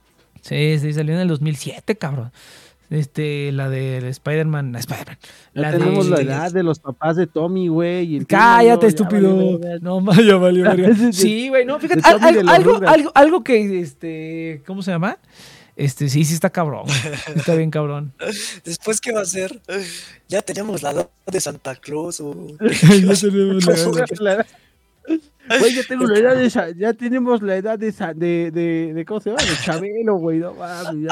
[0.42, 2.32] Sí, sí, salió en el 2007, cabrón.
[2.90, 5.18] Este, la de Spider-Man, Spider-Man.
[5.52, 8.16] La tenemos de- la edad de los papás de Tommy, güey.
[8.16, 9.60] y Cállate, valió estúpido.
[9.82, 10.88] No, ya valió verga.
[11.12, 15.18] Sí, güey, no, fíjate, al- al- algo, algo, algo que, este, ¿cómo se llama?
[15.76, 16.86] Este, sí, sí está cabrón.
[17.36, 18.12] Está bien cabrón.
[18.64, 19.60] Después, ¿qué va a hacer?
[20.26, 22.20] Ya tenemos la edad de Santa Claus.
[22.20, 24.46] o- Ya tenemos la edad.
[25.60, 28.92] Güey, ya tengo la edad de esa- ya tenemos la edad de, esa- de, de,
[28.94, 29.42] de ¿cómo se llama?
[29.42, 31.08] De Chabelo, güey, no mames,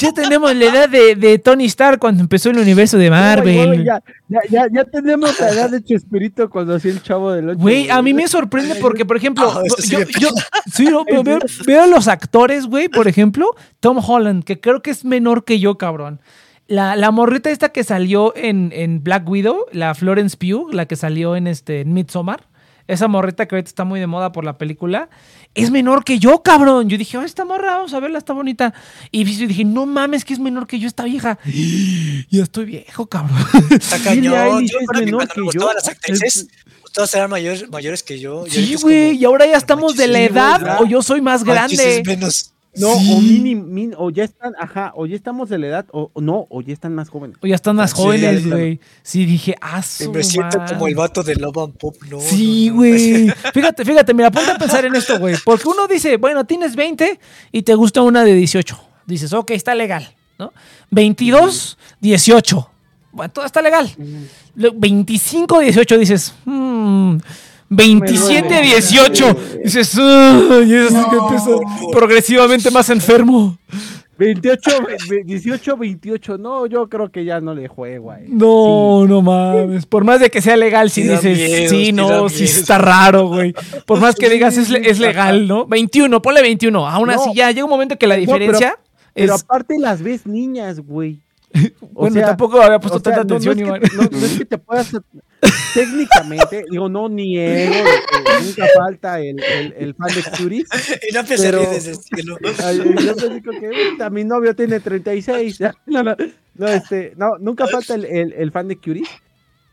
[0.00, 3.66] ya tenemos la edad de, de Tony Stark cuando empezó el universo de Marvel.
[3.66, 7.50] güey, ya, ya, ya, ya tenemos la edad de Chespirito cuando hacía el chavo del
[7.50, 7.58] ocho.
[7.58, 10.30] Güey, a mí me sorprende porque, por ejemplo, Ah, sí yo, yo-
[10.72, 10.86] sí,
[11.24, 15.44] veo, veo a los actores, güey, por ejemplo, Tom Holland, que creo que es menor
[15.44, 16.20] que yo, cabrón.
[16.68, 20.96] La, la morrita esta que salió en, en Black Widow, la Florence Pugh, la que
[20.96, 22.46] salió en este en Midsommar,
[22.88, 25.08] esa morrita que ahorita está muy de moda por la película,
[25.54, 26.88] es menor que yo, cabrón.
[26.88, 28.74] Yo dije, oh, esta morra, vamos a verla, está bonita.
[29.10, 31.38] Y dije, no mames, que es menor que yo esta vieja.
[32.30, 33.38] Ya estoy viejo, cabrón.
[33.70, 34.66] Está cañón.
[34.66, 35.72] Yo es creo que menor cuando que me yo.
[35.72, 36.48] las actrices,
[36.92, 38.46] todas eran mayores, mayores que yo.
[38.46, 41.44] y Sí, es güey, y ahora ya estamos de la edad o yo soy más
[41.44, 41.98] manches, grande.
[42.00, 42.52] es menos.
[42.78, 43.12] No, Sí.
[43.14, 46.20] o mini, min- o ya están, ajá, o ya estamos de la edad, o o
[46.20, 47.36] no, o ya están más jóvenes.
[47.42, 48.80] O ya están más jóvenes, güey.
[49.02, 52.20] Sí, dije, ah, Me siento como el vato de Love and Pop, ¿no?
[52.20, 52.78] Sí, no, no.
[52.78, 53.28] güey.
[53.54, 55.36] Fíjate, fíjate, mira, ponte a pensar en esto, güey.
[55.44, 57.18] Porque uno dice, bueno, tienes 20
[57.52, 58.78] y te gusta una de 18.
[59.06, 60.52] Dices, ok, está legal, ¿no?
[60.90, 62.70] 22, 18.
[63.12, 63.90] Bueno, todo está legal.
[64.54, 67.16] Lo- 25, 18 dices, hmm,
[67.68, 68.62] 27, duele.
[68.62, 69.36] 18.
[69.64, 71.50] Dices, "Ay", y es que empieza
[71.92, 73.58] progresivamente más enfermo.
[74.18, 74.70] 28,
[75.08, 78.24] ve- 18, 28, no, yo creo que ya no le juego ahí.
[78.28, 79.86] No, no mames.
[79.86, 82.58] Por más de que sea legal, si Sí dices, miedo, sí, no, sí miedo.
[82.58, 83.54] está raro, güey.
[83.86, 85.66] Por más que digas, es, es legal, ¿no?
[85.66, 86.88] 21, ponle 21.
[86.88, 87.14] Aún No.
[87.14, 88.76] así, ya llega un momento que la No, pero- diferencia
[89.14, 89.42] Pero es.
[89.42, 91.20] aparte las ves niñas, güey.
[91.80, 93.82] O Bueno, sea, tampoco había puesto O sea, tanta atención, no, Iván.
[93.82, 94.90] es que, no, no es que te puedas.
[95.74, 100.64] técnicamente, digo, no niego, de que nunca falta el, el, el fan de Curie.
[101.10, 102.38] Y no Pero- a desde el cielo.
[102.40, 105.60] Yo te digo que "Puta, mi novio tiene 36.
[105.86, 106.16] No, no,
[106.54, 109.04] no, este, no, nunca falta el, el, el fan de Curie.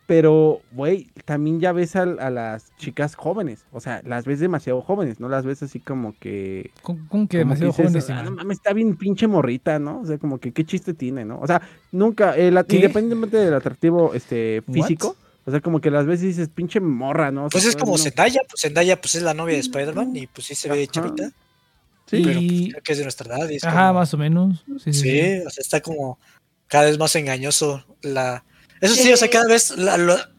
[0.07, 3.65] Pero, güey, también ya ves a, las chicas jóvenes.
[3.71, 6.69] O sea, las ves demasiado jóvenes, no las ves así como que.
[6.83, 8.09] ¿Cómo, cómo que como demasiado dices, jóvenes?
[8.11, 10.01] "Ah, no mames, está bien pinche morrita, ¿no?
[10.01, 11.39] O sea, como que qué chiste tiene, ¿no?
[11.39, 11.59] O sea,
[11.91, 12.75] nunca, el, ¿Qué?
[12.75, 14.73] independientemente del atractivo este, What?
[14.75, 17.45] físico, o sea, como que las ves y dices, pinche morra, ¿no?
[17.45, 20.15] O sea, Pues es como no- Zendaya, pues Zendaya pues es la novia de Spider-Man
[20.15, 20.91] y pues sí se ve Ajá.
[20.91, 21.31] chavita,
[22.07, 23.49] Sí, pero pues, creo que es de nuestra edad.
[23.49, 24.63] y es Ajá, como- más o menos.
[24.83, 25.19] Sí, sí.
[25.47, 26.19] o sea, está como
[26.67, 28.43] cada vez más engañoso la...
[28.81, 30.29] Eso sí, o sea, cada vez la-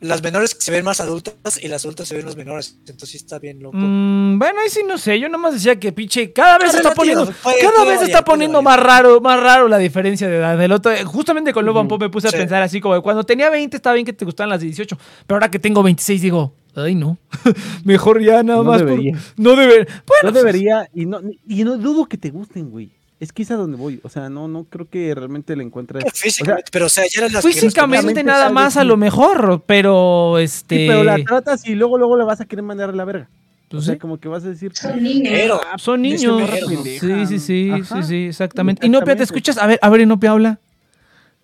[0.00, 3.16] las menores se ven más adultas y las adultas se ven más menores, entonces sí
[3.18, 3.76] está bien loco.
[3.78, 5.20] Mm, bueno, ahí sí no sé.
[5.20, 6.32] Yo nomás decía que pinche.
[6.32, 7.24] Cada vez se está poniendo.
[7.26, 10.28] puede- Cada puede vez se variar, está puede poniendo más raro, más raro la diferencia
[10.28, 10.58] de edad.
[10.58, 11.86] Del otro, justamente con and Ujú.
[11.88, 14.50] Pop me puse a pensar así como cuando tenía 20 estaba bien que te gustaban
[14.50, 17.18] las de 18, pero ahora que tengo 26 digo, ay no,
[17.84, 18.82] mejor ya nada No más.
[18.82, 19.16] por- debería.
[19.36, 19.86] no deber.
[19.86, 22.90] Bueno, no pues, debería, y no, y no dudo que te gusten, güey.
[23.22, 24.00] Es que es a donde voy.
[24.02, 26.02] O sea, no, no creo que realmente le encuentres.
[26.12, 28.96] Físicamente, pero o sea, ya eran las que nos Físicamente físicamente nada más a lo
[28.96, 30.76] mejor, pero este.
[30.76, 33.28] Sí, pero la tratas y luego, luego le vas a querer mandar a la verga.
[33.68, 34.00] pues o sea, sí.
[34.00, 34.72] como que vas a decir.
[34.74, 35.32] Son niños.
[35.32, 36.42] Pero, Son niños.
[37.00, 38.02] Sí, sí, sí, Ajá.
[38.02, 38.84] sí, sí, exactamente.
[38.84, 39.22] Inopia, ¿te Exactamente.
[39.22, 39.58] escuchas?
[39.58, 40.58] A ver, a ver, Inopia habla.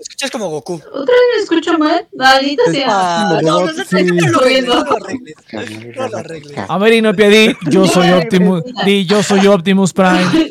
[0.01, 0.75] escuchas como Goku.
[0.75, 2.09] ¿Otra vez me escucho mal?
[2.17, 2.87] Maldita sea.
[2.91, 4.03] Ah, no, no, no, Sí.
[4.05, 5.37] no lo arregles, no lo arregles,
[5.97, 6.59] no lo arregles.
[6.69, 10.51] A ver, Inopia, di, yo soy Optimus, di, yo soy Optimus Prime.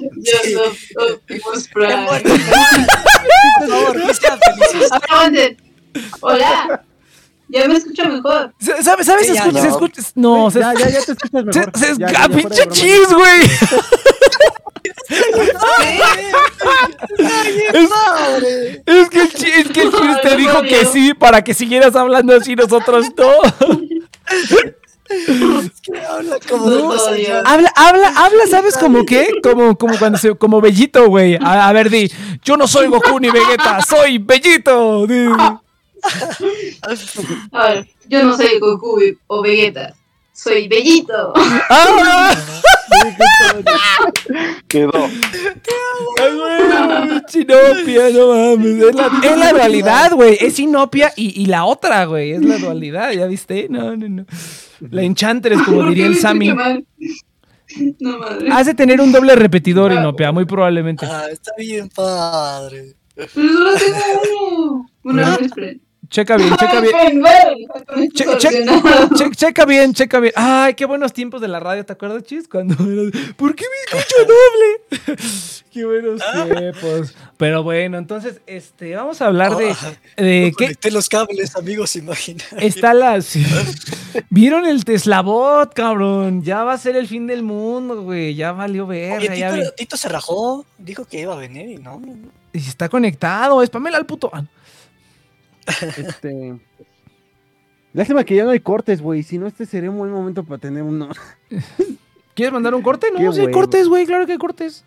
[0.00, 2.06] Yo soy Optimus Prime.
[2.06, 4.92] Por favor, que sean felices.
[4.92, 5.56] Aguanten.
[6.20, 6.82] Hola.
[7.48, 8.54] Ya me escucho mejor.
[8.58, 9.06] ¿Sabes?
[9.06, 9.26] ¿Sabes?
[9.26, 9.60] Sí, Se ya, escucha, no.
[9.62, 10.02] se escucha.
[10.14, 11.78] No, se ya, ya, ya te escuchas Se, mejor.
[11.78, 13.42] se Ya, ya, ya, pinche chis, güey.
[17.72, 17.90] es,
[18.86, 20.90] es que el chi- es que el chis te dijo no, que no.
[20.92, 23.32] sí para que siguieras hablando así nosotros no.
[26.08, 26.92] Habla como No.
[27.44, 29.28] Habla, habla, habla, ¿sabes como qué?
[29.42, 31.36] Como, como cuando se, como Bellito, güey.
[31.36, 32.10] A, a ver, di,
[32.42, 35.06] yo no soy Goku ni Vegeta, soy Bellito.
[35.06, 35.26] Di.
[37.52, 39.94] A ver, yo no soy Goku o Vegeta.
[40.36, 41.32] Soy Bellito.
[41.70, 42.34] ¡Ah!
[44.66, 45.08] Quedó.
[46.20, 48.82] Ay, güey, pinche Inopia, no mames.
[48.82, 50.36] Es la, es la dualidad, güey.
[50.40, 52.32] Es Inopia y, y la otra, güey.
[52.32, 53.68] Es la dualidad, ¿ya viste?
[53.70, 54.26] No, no, no.
[54.80, 56.48] La Enchantress, como ¿Por diría el Sammy.
[58.00, 58.48] No madre.
[58.52, 61.06] Has de tener un doble repetidor, Inopia, muy probablemente.
[61.06, 62.94] Ah, está bien padre.
[63.14, 64.22] Pero solo tengo
[64.56, 64.90] uno.
[65.04, 65.36] Bueno, ¿No?
[66.10, 67.22] Checa bien, checa bien.
[68.14, 68.64] Che- che-
[69.16, 70.32] che- checa bien, checa bien.
[70.36, 72.46] Ay, qué buenos tiempos de la radio, ¿te acuerdas, Chis?
[72.48, 74.16] Cuando era ¿Por qué me escucho
[75.08, 75.16] doble?
[75.72, 77.14] qué buenos tiempos.
[77.36, 79.74] Pero bueno, entonces, este, vamos a hablar de,
[80.16, 82.44] de No qué conecté los cables, amigos, imagina.
[82.58, 83.20] está la.
[83.22, 83.44] sí.
[84.30, 86.42] ¿Vieron el Teslabot, cabrón?
[86.42, 88.34] Ya va a ser el fin del mundo, güey.
[88.34, 89.34] Ya valió Oye, verga.
[89.34, 92.00] ya vi- Tito, Tito se rajó, dijo que iba a venir y no.
[92.52, 94.30] Y está conectado, es Pamela al puto.
[94.32, 94.44] Ah,
[95.96, 96.58] Este.
[97.92, 99.22] Lástima que ya no hay cortes, güey.
[99.22, 101.08] Si no, este sería un buen momento para tener uno.
[102.34, 103.06] ¿Quieres mandar un corte?
[103.16, 103.58] Qué No, sí hay huevo.
[103.58, 104.84] cortes, güey, claro que hay cortes.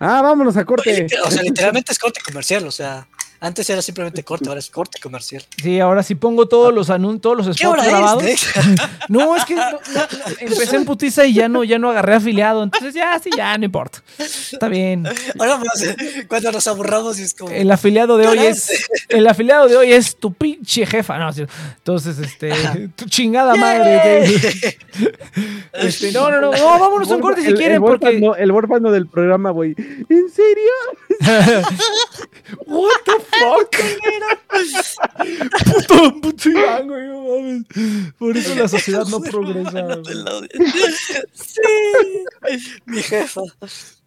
[0.00, 1.06] Ah, vámonos a corte.
[1.24, 3.06] o sea, literalmente es corte comercial, o sea,
[3.46, 5.42] antes era simplemente corte, ahora es corte comercial.
[5.62, 8.22] Sí, ahora sí pongo todos los anuncios, todos los ¿Qué spots hora grabados.
[8.24, 8.46] es?
[9.08, 10.02] No, es que no- no- no,
[10.40, 12.62] empecé en putiza y ya no, ya no agarré afiliado.
[12.62, 14.02] Entonces ya, sí, ya, no importa.
[14.18, 15.06] Está bien.
[15.38, 15.84] Ahora más,
[16.26, 17.50] cuando nos aburramos y es como...
[17.50, 18.70] El afiliado de ¿Qué hoy es.
[19.08, 21.18] El afiliado de hoy es tu pinche jefa.
[21.18, 22.50] No, entonces, este.
[22.96, 24.24] Tu chingada madre.
[25.74, 26.52] Este, no, no, no.
[26.52, 28.06] No, vámonos a un corte si El- quieren, el porque.
[28.20, 29.74] huérfano- El huérfano del programa, güey.
[29.76, 30.70] ¿En serio?
[32.66, 33.76] What the fuck?
[35.64, 38.12] puto, puto Iván, güey, no mames.
[38.18, 39.82] Por eso la sociedad no progresa.
[39.82, 40.48] güey.
[41.32, 41.60] Sí,
[42.86, 43.42] mi jefa.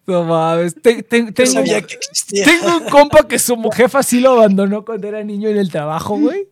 [0.08, 0.74] No mames.
[0.74, 2.44] No tengo, sabía que existía.
[2.44, 6.16] tengo un compa que su jefa sí lo abandonó cuando era niño en el trabajo,
[6.18, 6.48] güey.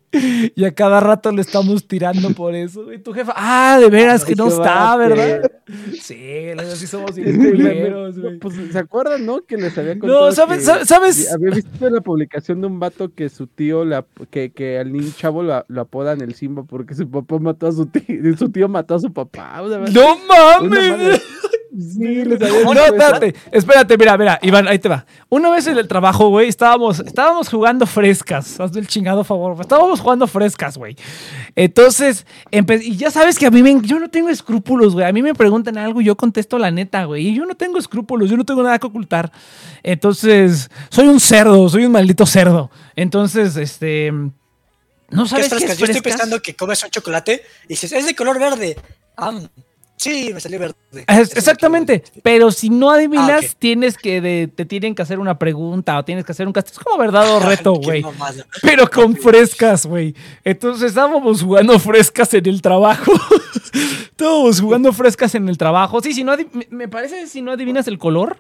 [0.55, 2.85] Y a cada rato le estamos tirando por eso.
[2.85, 3.03] güey.
[3.03, 5.09] tu jefa, ah, de veras que no está, bate.
[5.15, 5.51] ¿verdad?
[6.01, 8.39] Sí, así somos culeros, güey.
[8.39, 9.43] Pues, ¿se acuerdan, no?
[9.45, 10.59] Que les había contado No, ¿sabes?
[10.59, 11.33] que- sa- ¿Sabes?
[11.33, 15.11] Había visto la publicación de un vato que su tío, la, que, que al niño
[15.17, 18.69] chavo lo, lo apodan el Simba porque su papá mató a su tío, su tío
[18.69, 19.61] mató a su papá.
[19.63, 21.21] o sea, ¡No mames!
[21.79, 25.05] Sí, les había No, espérate, espérate, mira, mira, Iván, ahí te va.
[25.29, 28.59] Una vez en el trabajo, güey, estábamos, estábamos jugando frescas.
[28.59, 29.61] Hazme el chingado favor.
[29.61, 30.97] Estábamos jugando frescas, güey.
[31.55, 35.07] Entonces, y ya sabes que a mí me, yo no tengo escrúpulos, güey.
[35.07, 37.29] A mí me preguntan algo y yo contesto la neta, güey.
[37.29, 39.31] Y yo no tengo escrúpulos, yo no tengo nada que ocultar.
[39.83, 42.71] Entonces, soy un cerdo, soy un maldito cerdo.
[42.95, 44.11] Entonces, este.
[45.11, 45.73] No ¿Qué sabes es qué frescas?
[45.73, 46.13] es Yo estoy frescas?
[46.21, 48.77] pensando que comes un chocolate y dices, es de color verde.
[49.17, 49.39] Ah,
[49.97, 50.75] Sí, me salió verde.
[51.09, 55.39] Exactamente, me pero si no adivinas, Ah, tienes que de- te tienen que hacer una
[55.39, 56.79] pregunta o tienes que hacer un castigo.
[56.79, 58.05] Es como verdad o reto, güey.
[58.63, 60.15] Pero con frescas, güey.
[60.45, 63.13] Entonces estábamos jugando frescas en el trabajo.
[64.11, 66.01] Estábamos jugando frescas en el trabajo.
[66.01, 66.35] Sí, si no
[66.71, 68.39] me parece si no adivinas el color,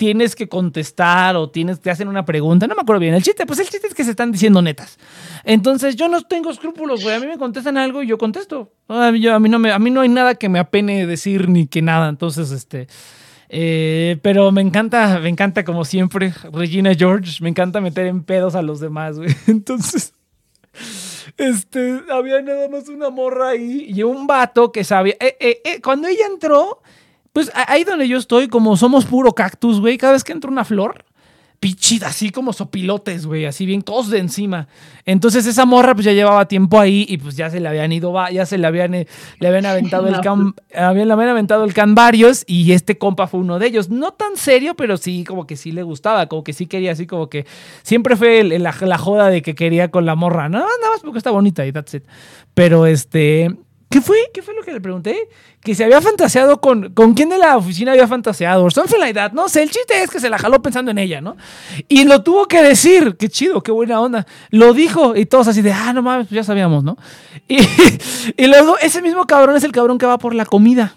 [0.00, 2.66] tienes que contestar o tienes te hacen una pregunta.
[2.66, 3.12] No me acuerdo bien.
[3.12, 4.98] El chiste, pues el chiste es que se están diciendo netas.
[5.44, 7.16] Entonces yo no tengo escrúpulos, güey.
[7.16, 8.72] A mí me contestan algo y yo contesto.
[8.88, 11.06] A mí, yo- a mí no me, a mí no hay nada que me apene
[11.06, 12.08] decir ni que nada.
[12.08, 12.88] Entonces, este.
[13.50, 18.54] eh, pero me encanta, me encanta como siempre, Regina George, me encanta meter en pedos
[18.54, 19.28] a los demás, güey.
[19.48, 20.14] Entonces,
[21.36, 25.14] este, había nada más una morra ahí y un vato que sabía.
[25.20, 26.80] eh, eh, eh, cuando ella entró,
[27.32, 30.64] pues ahí donde yo estoy, como somos puro cactus, güey, cada vez que entra una
[30.64, 31.04] flor,
[31.60, 34.66] pichida, así como sopilotes, güey, así bien todos de encima.
[35.04, 38.14] Entonces esa morra pues ya llevaba tiempo ahí y pues ya se le habían ido,
[38.32, 39.06] ya se le habían, eh,
[39.40, 43.26] le habían aventado el can, habían, le habían aventado el can varios y este compa
[43.26, 43.90] fue uno de ellos.
[43.90, 47.06] No tan serio, pero sí como que sí le gustaba, como que sí quería así
[47.06, 47.44] como que
[47.82, 50.90] siempre fue el- el- la, la joda de que quería con la morra, no, nada
[50.92, 52.04] más porque está bonita y that's it.
[52.54, 53.54] Pero este,
[53.90, 54.16] ¿qué fue?
[54.32, 55.28] ¿Qué fue lo que le pregunté?
[55.60, 59.14] Que se había fantaseado con, con quién de la oficina había fantaseado, o something like
[59.14, 59.32] that.
[59.32, 61.36] No el chiste es que se la jaló pensando en ella, ¿no?
[61.88, 64.26] Y lo tuvo que decir, qué chido, qué buena onda.
[64.50, 66.96] Lo dijo y todos así de, ah, no mames, pues ya sabíamos, ¿no?
[67.48, 67.58] Y,
[68.36, 70.94] y luego ese mismo cabrón es el cabrón que va por la comida.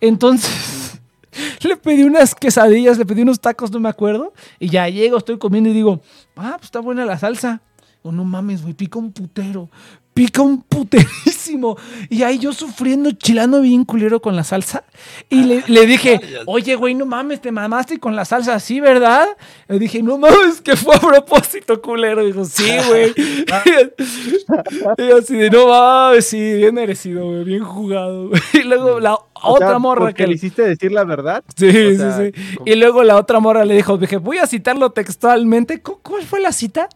[0.00, 1.00] Entonces,
[1.62, 4.34] le pedí unas quesadillas, le pedí unos tacos, no me acuerdo.
[4.58, 6.02] Y ya llego, estoy comiendo y digo,
[6.36, 7.62] ah, pues está buena la salsa.
[8.02, 9.68] O no mames, güey, pica un putero.
[10.16, 11.76] Pica un puterísimo.
[12.08, 14.84] Y ahí yo sufriendo, chilando bien culero con la salsa.
[15.28, 19.26] Y le, le dije, oye, güey, no mames, te mamaste con la salsa así, ¿verdad?
[19.68, 22.24] Le dije, no mames, que fue a propósito, culero.
[22.24, 23.12] Dijo, sí, güey.
[24.98, 28.28] y así de, no mames, sí, bien merecido, güey, bien jugado.
[28.30, 28.40] güey".
[28.54, 31.44] Y luego la O otra sea, morra que le hiciste decir la verdad.
[31.56, 32.56] Sí, O sea, sí, sí.
[32.64, 35.82] Y luego la otra morra le dijo, dije, voy a citarlo textualmente.
[35.82, 36.88] ¿Cu- ¿Cuál fue la cita?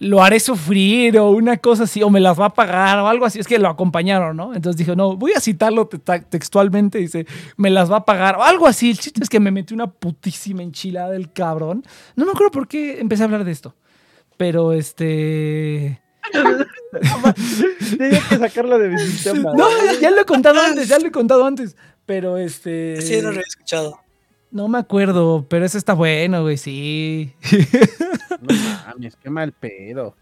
[0.00, 3.24] Lo haré sufrir o una cosa así, o me las va a pagar o algo
[3.26, 3.40] así.
[3.40, 4.54] Es que lo acompañaron, ¿no?
[4.54, 6.98] Entonces dije, no, voy a citarlo te- ta- textualmente.
[6.98, 7.26] Dice,
[7.56, 8.90] me las va a pagar o algo así.
[8.90, 11.84] El chiste es que me metí una putísima enchilada del cabrón.
[12.14, 13.74] No me acuerdo por qué empecé a hablar de esto.
[14.36, 16.00] Pero este.
[17.98, 19.52] Tenía que sacarlo de mi sistema.
[19.54, 19.66] No,
[20.00, 21.76] ya lo he contado antes, ya lo he contado antes.
[22.06, 23.00] Pero este.
[23.02, 23.98] Sí, no lo he escuchado.
[24.50, 27.32] No me acuerdo, pero ese está bueno, güey, sí.
[28.40, 28.54] No
[28.86, 30.14] mames, qué mal pedo.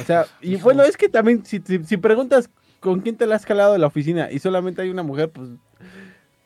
[0.00, 2.48] O sea, y bueno, es que también, si, si, si preguntas
[2.80, 5.50] con quién te la has calado de la oficina y solamente hay una mujer, pues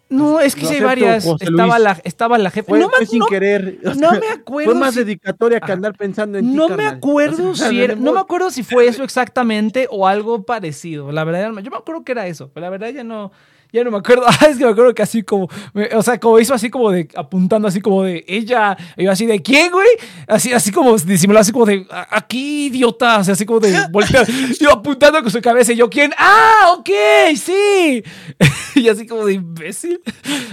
[0.09, 1.25] No, es que sí hay varias.
[1.41, 2.69] Estaba la, estaba la jefa.
[2.71, 3.79] fue, no me, fue sin no- querer.
[3.85, 4.73] o no me acuerdo.
[4.73, 6.95] Fue más si- dedicatoria que andar pensando en ti, no me carnal.
[6.97, 10.43] acuerdo O sea, si era, no me tenemos- acuerdo si fue eso exactamente o algo
[10.43, 11.13] parecido.
[11.13, 13.31] La verdad, yo me acuerdo que era eso, pero la verdad ya no,
[13.73, 14.25] ya no me acuerdo.
[14.41, 16.91] Ah, es que me acuerdo que así como, me- o sea, como hizo así como
[16.91, 19.89] de apuntando así como de ella, y yo así de quién, güey,
[20.27, 23.73] así, así como disimulado así como de "A- aquí idiota, o sea, así como de
[23.91, 24.27] voltear,
[24.61, 26.89] yo apuntando con su cabeza y yo quién, ah, ok,
[27.37, 28.03] sí,
[28.77, 30.01] y así como de imbécil.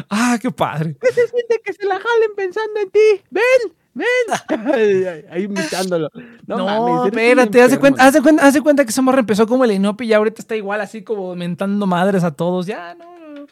[0.09, 0.95] Ah, qué padre.
[1.01, 3.21] ¿Qué se siente que se la jalen pensando en ti?
[3.29, 3.73] ¡Ven!
[3.95, 5.25] Ven.
[5.31, 6.09] Ahí imitándolo.
[6.45, 7.79] No, No, mames, espérate, haz de, enfermo.
[7.81, 10.13] cuenta, haz, de cuenta, haz de cuenta que esa morra empezó como el Enopi y
[10.13, 12.67] ahorita está igual, así como mentando madres a todos.
[12.67, 13.47] Ya, no, no.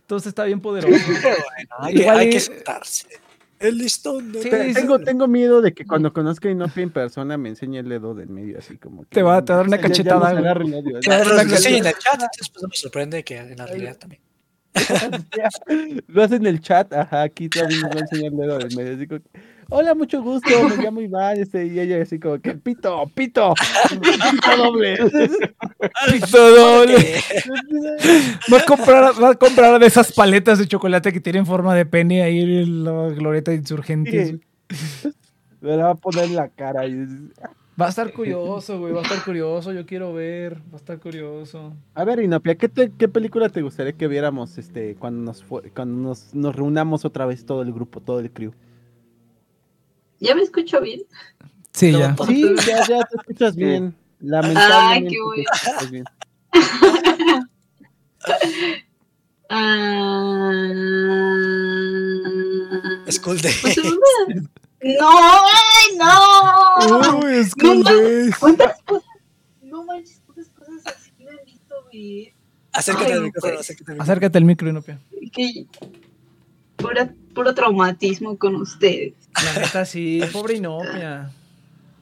[0.00, 0.96] Entonces está bien poderoso.
[1.06, 1.36] Bueno,
[1.78, 3.06] hay, que, Igual hay que sentarse.
[3.60, 4.74] El listón de Sí, Te- sí.
[4.74, 8.12] Tengo, tengo miedo de que cuando conozca a Inopi en persona me enseñe el dedo
[8.12, 9.10] del medio, así como que.
[9.10, 10.44] Te va- te va a dar una Ya- ya cachetada, nos güey.
[10.44, 12.20] agarre el odio, Te va a dar Pero una lo que sí, en el chat,
[12.60, 14.20] no me sorprende que en la realidad también.
[16.08, 18.76] Lo hace en el chat, ajá, aquí también nos va a enseñar el dedo del
[18.76, 18.94] medio.
[18.94, 22.54] Así como que, Hola, mucho gusto, me llamo Iván, este, y ella así como que,
[22.54, 23.54] pito, pito,
[24.00, 24.96] pito doble.
[26.12, 26.96] Pito doble.
[28.52, 31.86] Va a, comprar, va a comprar de esas paletas de chocolate que tienen forma de
[31.86, 34.28] pene ahí en la glorieta de insurgentes.
[34.28, 35.08] Sí.
[35.60, 36.86] Me la va a poner en la cara.
[36.86, 37.06] y-
[37.80, 38.92] Va a estar curioso, güey.
[38.92, 39.72] Va a estar curioso.
[39.72, 40.56] Yo quiero ver.
[40.58, 41.72] Va a estar curioso.
[41.94, 45.42] A ver, Inopia, ¿qué, te- ¿qué película te gustaría que viéramos este, cuando, nos,
[45.74, 48.52] cuando nos, nos reunamos otra vez todo el grupo, todo el crew?
[50.22, 51.02] ¿Ya me escucho bien?
[51.72, 52.14] Sí, No, ya.
[52.16, 53.94] pues, Sí, ya, ya te escuchas bien.
[54.20, 55.10] Lamentablemente.
[55.10, 55.44] qué bueno.
[55.50, 56.04] te escuchas bien.
[59.54, 60.50] Ah...
[63.10, 63.52] School Day.
[63.60, 63.96] Pues, una-
[64.84, 67.18] No, ay, no.
[67.18, 69.08] Uy, es No mames, ¿Cuántas cosas?
[69.62, 72.32] No manches, cuántas cosas así me han visto ver.
[72.72, 73.60] Acércate Ay, al micrófono, pues.
[73.70, 74.02] acércate al micrófono.
[74.02, 74.98] Acércate al micro, Inopia.
[75.32, 75.66] Que
[76.82, 79.14] pura- puro traumatismo con ustedes.
[79.54, 80.20] La neta, sí.
[80.32, 81.30] Pobre Inopia.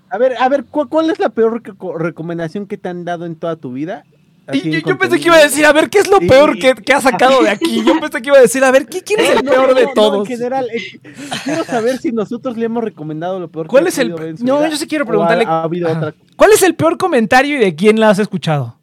[0.09, 3.27] A ver, a ver, ¿cu- ¿cuál es la peor reco- recomendación que te han dado
[3.27, 4.05] en toda tu vida?
[4.53, 6.75] Yo, en yo pensé que iba a decir, a ver, ¿qué es lo peor que,
[6.75, 7.85] que ha sacado de aquí?
[7.85, 9.75] Yo pensé que iba a decir, a ver, ¿qué, ¿quién es el No, peor no,
[9.75, 10.29] de no, todos?
[10.29, 10.99] en general, eh,
[11.45, 14.19] quiero saber si nosotros le hemos recomendado lo peor que ¿Cuál ha es el- podido
[14.19, 16.63] ver en su no, vida, yo sí quiero preguntarle- Ha, ha habido otra ¿Cuál es
[16.65, 18.77] el peor comentario y de quién la has escuchado?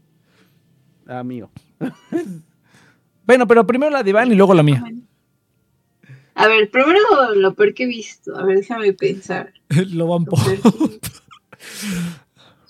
[1.05, 1.49] ah, mío.
[3.25, 4.81] Bueno, pero primero la de Iván y luego la mía.
[6.37, 8.37] A ver, primero lo peor que he visto.
[8.37, 9.51] A ver, déjame pensar.
[9.69, 10.99] Lo peor que-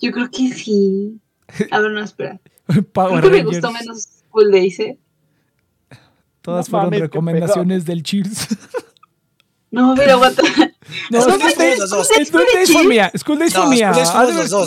[0.00, 1.20] Yo creo que sí.
[1.70, 2.40] A ver, no, espera.
[2.92, 4.98] Power Creo que me gustó menos School Days, ¿eh?
[6.42, 8.48] Todas No fueron mames, recomendaciones del Cheers.
[9.70, 10.42] No, pero aguanta.
[11.10, 12.06] No, School School Days Days- los dos.
[12.08, 13.12] School School Days Days fue mía.
[13.18, 13.92] School Days No, fue mía.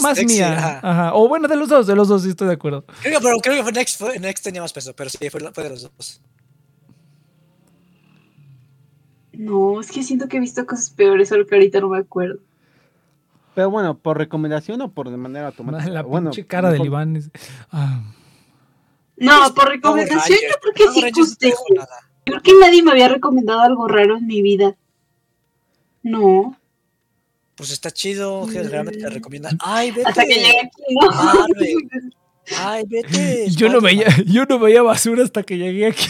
[0.04, 0.58] Más Next, mía.
[0.58, 0.80] ajá.
[0.84, 1.14] Ajá.
[1.16, 2.86] O bueno, de los dos, de los dos, sí estoy de acuerdo.
[3.02, 5.40] Creo que, pero creo que fue Next, fue, Next tenía más peso, pero sí, fue,
[5.52, 6.22] fue de los dos.
[9.34, 12.40] No, es que siento que he visto cosas peores, solo que ahorita no me acuerdo.
[13.56, 15.90] Pero bueno, ¿por recomendación o por de manera automática?
[15.90, 17.16] La bueno, pinche cara del mejor- Iván.
[17.18, 17.32] es-
[17.72, 18.02] ah.
[19.18, 20.84] No, por Power recomendación yo creo que
[21.40, 21.96] sí no nada.
[22.24, 24.76] Creo que nadie me había recomendado algo raro en mi vida.
[26.04, 26.58] No.
[27.56, 29.58] Pues está chido, generalmente te recomiendan.
[29.62, 30.08] Ay, vete.
[30.10, 31.10] Hasta que llegué aquí, ¿no?
[31.12, 32.16] Marvel.
[32.58, 33.50] Ay, vete.
[33.52, 36.06] Yo no, veía, yo no veía basura hasta que llegué aquí.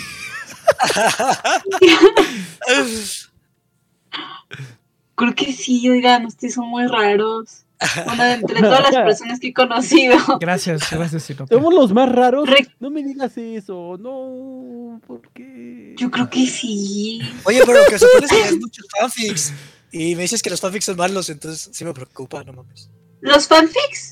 [5.15, 7.63] Creo que sí, oigan, ustedes son muy raros.
[8.05, 10.15] Bueno, entre todas las personas que he conocido.
[10.39, 11.57] Gracias, gracias, Sinopia.
[11.57, 12.47] Somos los más raros.
[12.47, 13.97] Re- No me digas eso.
[13.99, 15.95] No, ¿por qué?
[15.97, 17.21] Yo creo que sí.
[17.43, 19.53] Oye, pero que supones que hay muchos fanfics.
[19.91, 22.89] Y me dices que los fanfics son malos, entonces sí me preocupa, no mames.
[23.21, 24.11] Los fanfics.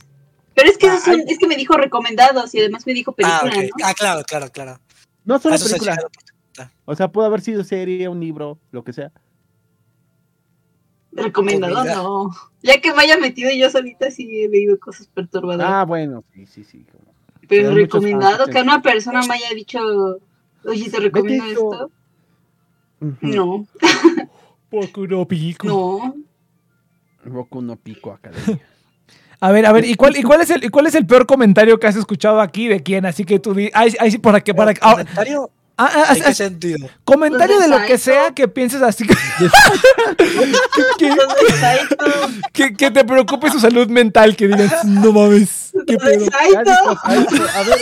[0.55, 3.39] Pero es que, esos son- es que me dijo recomendados y además me dijo Ah,
[3.41, 3.79] película, ok.
[3.79, 3.87] ¿no?
[3.87, 4.79] Ah, claro, claro, claro.
[5.25, 5.65] No Ah, solo eso
[6.63, 6.71] está.
[6.85, 9.11] O sea, puede haber sido serie, un libro, lo que sea.
[11.11, 12.29] Recomendado, no.
[12.61, 15.71] Ya que me haya metido yo solita, sí he leído cosas perturbadoras.
[15.71, 16.85] Ah, bueno, sí, sí, sí.
[17.47, 19.79] pero recomendado, que una persona me haya dicho,
[20.65, 21.91] oye, te recomiendo esto.
[23.21, 23.65] No,
[24.69, 25.67] Poco no pico.
[25.67, 26.15] no.
[27.25, 28.59] Boku no Pico Academia.
[29.41, 31.25] A ver, a ver, ¿y cuál, y cuál es el, y cuál es el peor
[31.25, 33.05] comentario que has escuchado aquí de quién?
[33.05, 35.49] Así que tú di, ay, ay, sí, para que, para que, ah, ¿Comentario?
[35.79, 36.89] Ah, ah, ¿En ah, qué sentido?
[37.03, 39.05] comentario de lo que sea que pienses así
[42.53, 46.25] que, que, te preocupe su salud mental, que digas, no mames, qué pedo.
[46.33, 47.79] A ver,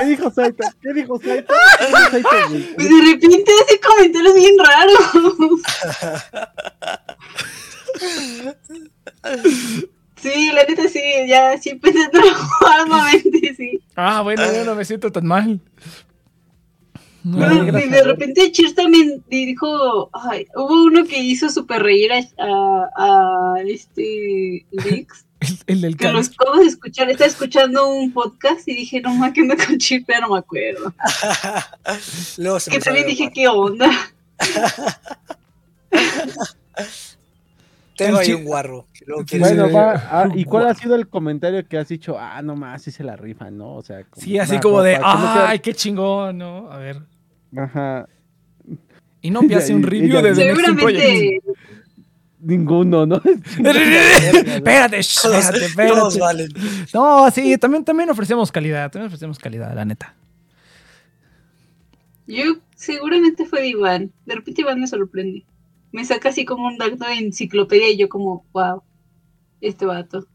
[0.00, 0.64] ¿qué dijo Saito?
[0.82, 1.54] ¿Qué dijo Saito?
[1.78, 2.28] ¿Qué dijo Saito?
[2.76, 4.98] Pues de repente hace comentarios bien raros.
[10.20, 13.80] Sí, la neta sí, ya sí empecé nuevamente, sí.
[13.94, 15.60] Ah, bueno, yo no me siento tan mal.
[17.32, 23.60] De repente Cheers también dijo, ay, hubo uno que hizo super reír a, a, a
[23.62, 26.34] este Lix, el, el del que lo cáncer.
[26.40, 30.04] acabo de escuchar, estaba escuchando un podcast y dije, no más que ando con Cheers,
[30.06, 30.92] pero no me acuerdo.
[32.38, 33.32] Luego se Que me también dije, mal.
[33.32, 33.90] ¿qué onda?
[37.96, 38.86] Tengo ahí un guarro.
[38.94, 42.16] que luego quieres- Bueno, va, ah, ¿y cuál ha sido el comentario que has dicho?
[42.16, 43.74] Ah, no más, sí se la rifan, ¿no?
[43.74, 46.70] O sea, como Sí, así como de, ay, qué chingón, ¿no?
[46.70, 47.00] A ver.
[47.56, 48.06] Ajá,
[49.20, 51.00] Y no me hace un review de The Next Project.
[51.00, 51.40] Seguramente,
[52.40, 53.16] ninguno, ¿no?
[53.24, 56.18] espérate, espérate, todos espérate.
[56.20, 56.48] valen.
[56.94, 60.14] No, sí, también, también ofrecemos calidad, también ofrecemos calidad, la neta.
[62.26, 62.44] yo
[62.76, 64.12] seguramente fue de Iván.
[64.26, 65.44] De repente Iván me sorprende.
[65.90, 68.82] Me saca así como un dato de enciclopedia y yo como, wow,
[69.60, 70.26] este vato.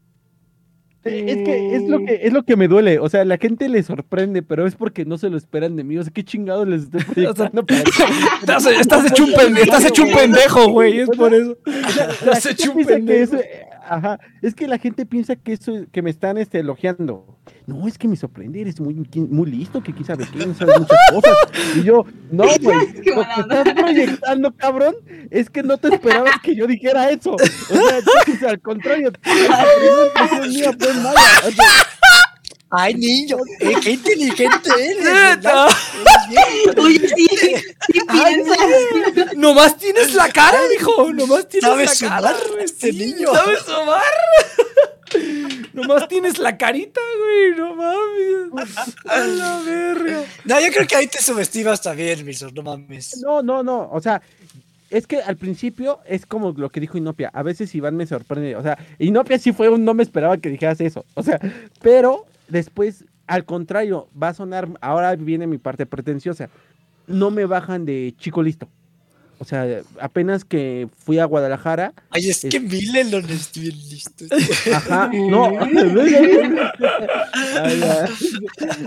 [1.04, 3.82] Es que es lo que es lo que me duele, o sea, la gente le
[3.82, 6.82] sorprende, pero es porque no se lo esperan de mí, o sea, qué chingados les
[6.84, 7.80] estoy proyectando para
[8.40, 11.56] Estás, estás hecho un pendejo, estás hecho un pendejo, güey, es por eso.
[11.66, 13.36] Estás hecho un pendejo.
[13.36, 17.33] eso- eh, ajá, es que la gente piensa que eso que me están este, elogiando.
[17.66, 20.80] No, es que me sorprende, eres muy, muy listo, que quién sabe qué, no sabes
[20.80, 21.36] muchas cosas.
[21.76, 24.96] Y yo, no, güey, lo que estás proyectando, cabrón,
[25.30, 27.32] es que no te esperabas que yo dijera eso.
[27.34, 31.20] O sea, entonces, al contrario, la primera impresión mía fue mala.
[31.46, 31.66] O sea,
[32.76, 35.38] Ay, niño, eh, qué inteligente eres.
[36.28, 39.36] Bien Oye, sí, sí Ay, piensas.
[39.36, 41.12] Nomás tienes la cara, mijo.
[41.12, 42.34] Nomás tienes ¿Sabes la cara.
[42.36, 43.32] sumar, este sí, niño?
[43.32, 44.02] ¿Sabes sumar?
[45.72, 47.56] Nomás tienes la carita, güey.
[47.56, 48.76] No mames.
[49.08, 50.22] A la verga.
[50.44, 53.20] No, yo creo que ahí te subestimas también, Milson, no mames.
[53.22, 53.88] No, no, no.
[53.90, 54.22] O sea,
[54.90, 57.30] es que al principio es como lo que dijo Inopia.
[57.32, 58.54] A veces Iván me sorprende.
[58.56, 61.04] O sea, Inopia sí fue un no me esperaba que dijeras eso.
[61.14, 61.40] O sea,
[61.82, 64.68] pero después, al contrario, va a sonar.
[64.80, 66.48] Ahora viene mi parte pretenciosa.
[67.06, 68.68] No me bajan de chico listo.
[69.38, 74.24] O sea, apenas que fui a Guadalajara, Ay, es que Milelon es bien listo.
[74.74, 75.52] Ajá, no.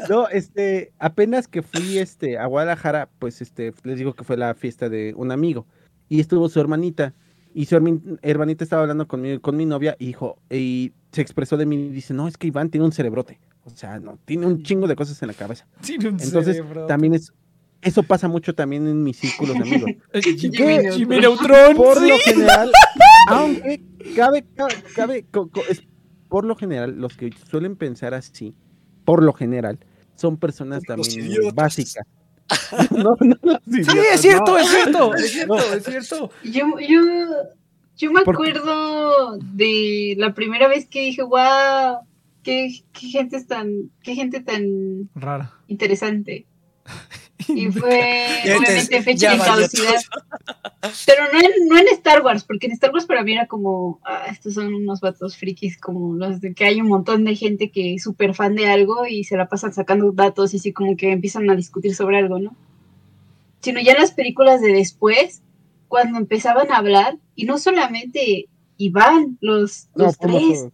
[0.10, 4.54] No, este, apenas que fui este, a Guadalajara, pues este, les digo que fue la
[4.54, 5.66] fiesta de un amigo.
[6.10, 7.14] Y estuvo su hermanita.
[7.54, 7.76] Y su
[8.22, 11.90] hermanita estaba hablando conmigo, con mi novia, y dijo, y se expresó de mí y
[11.90, 13.40] dice, no, es que Iván tiene un cerebrote.
[13.64, 15.66] O sea, no, tiene un chingo de cosas en la cabeza.
[15.82, 16.86] Tiene un Entonces, cerebro.
[16.86, 17.34] también es,
[17.82, 19.92] eso pasa mucho también en mis círculos de amigos.
[20.38, 21.76] Jimmy Jimmy Neutron.
[21.76, 22.08] Por sí.
[22.10, 22.72] lo general,
[23.28, 23.82] aunque
[24.16, 25.84] cabe, cabe, cabe- co- co- es-
[26.30, 28.54] por lo general, los que suelen pensar así,
[29.06, 29.80] por lo general,
[30.16, 32.06] son personas también básicas.
[32.92, 34.58] no, no, los Sí, idiotas, es cierto, no.
[34.58, 36.32] es cierto, es cierto, es cierto.
[36.44, 37.02] Yo, yo,
[37.98, 38.52] yo me ¿Por qué?
[38.52, 42.00] acuerdo de la primera vez que dije, wow,
[42.44, 45.54] qué, qué gente es tan, qué gente tan Rara.
[45.68, 46.46] interesante.
[47.50, 50.02] Y fue obviamente te- fecha de caducidad.
[51.06, 54.00] Pero no en, no en Star Wars, porque en Star Wars para mí era como,
[54.06, 57.70] ah, estos son unos vatos frikis, como los de que hay un montón de gente
[57.72, 60.96] que es súper fan de algo y se la pasan sacando datos y así como
[60.96, 62.56] que empiezan a discutir sobre algo, ¿no?
[63.62, 65.42] Sino ya en las películas de después,
[65.88, 68.48] cuando empezaban a hablar, y no solamente
[68.78, 70.68] Iván, los, los tres,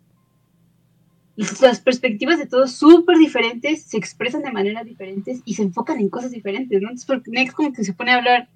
[1.62, 6.10] las perspectivas de todos súper diferentes, se expresan de maneras diferentes y se enfocan en
[6.10, 6.90] cosas diferentes, ¿no?
[6.90, 8.50] Entonces, porque Next como que se pone a hablar,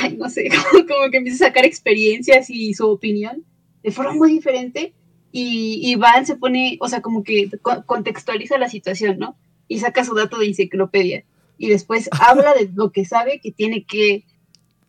[0.00, 3.44] ay, no sé, como, como que empieza a sacar experiencias y su opinión
[3.82, 4.92] de forma muy diferente
[5.32, 9.36] y Iván se pone, o sea, como que co- contextualiza la situación, ¿no?
[9.68, 11.24] Y saca su dato de enciclopedia
[11.58, 14.24] y después habla de lo que sabe que tiene que,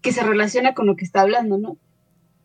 [0.01, 1.77] que se relaciona con lo que está hablando, ¿no?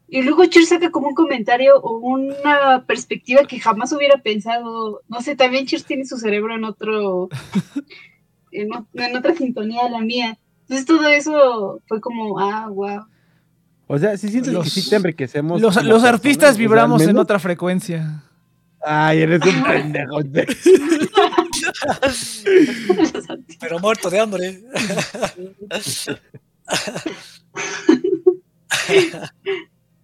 [0.09, 5.03] Y luego Cher saca como un comentario o una perspectiva que jamás hubiera pensado.
[5.09, 7.29] No sé, también Cher tiene su cerebro en otro.
[8.53, 10.39] en, o- en otra sintonía a la mía.
[10.63, 13.05] Entonces todo eso fue como, ah, wow.
[13.89, 15.61] O sea, si sientes Los- que sí te enriquecemos.
[15.61, 18.23] Los, artistas o sea, vibramos en otra frecuencia.
[18.85, 20.21] Ay, eres un pendejo.
[23.61, 24.61] Pero muerto de hambre.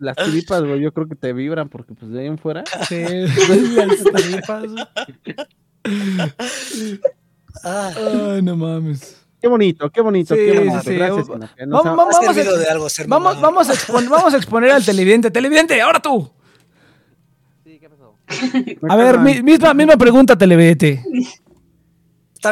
[0.03, 2.65] Las tripas, güey, yo creo que te vibran porque pues de ahí en fuera.
[2.89, 3.05] Sí,
[3.77, 4.65] las taripas.
[7.65, 7.93] Ah,
[8.35, 9.19] Ay, no mames.
[9.41, 10.81] Qué bonito, qué bonito, Sí, qué sí, bonito.
[10.83, 10.95] sí.
[10.97, 13.49] Gracias, Vamos- vamos- vamos a- servido de algo ser Vamos, mamá.
[13.49, 15.31] vamos, a expon- vamos a exponer al televidente.
[15.31, 16.31] Televidente, ahora tú.
[18.89, 21.05] A ver, mi- misma, misma pregunta, televidente.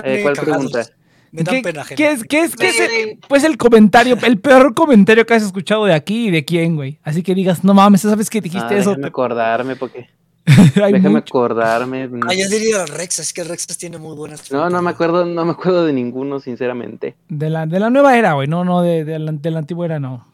[0.05, 0.87] Eh, ¿Cuál pregunta?
[1.32, 4.39] Me dan ¿Qué, pena qué es, qué es, qué es el- pues el comentario, el
[4.39, 6.98] peor comentario que has escuchado de aquí y de quién, güey?
[7.05, 8.90] Así que digas, no mames, ¿sabes que dijiste Ah, eso?
[8.90, 10.09] déjame acordarme porque.
[10.74, 11.19] Déjame mucho.
[11.19, 12.09] acordarme.
[12.09, 14.51] No, Ah, yo diría Rexas, es que Rexas tiene muy buenas.
[14.51, 17.15] no, no me acuerdo, no me acuerdo de ninguno, sinceramente.
[17.28, 19.85] De la, de la nueva era, güey, no, no, de, de la, de la antigua
[19.86, 20.27] era, no.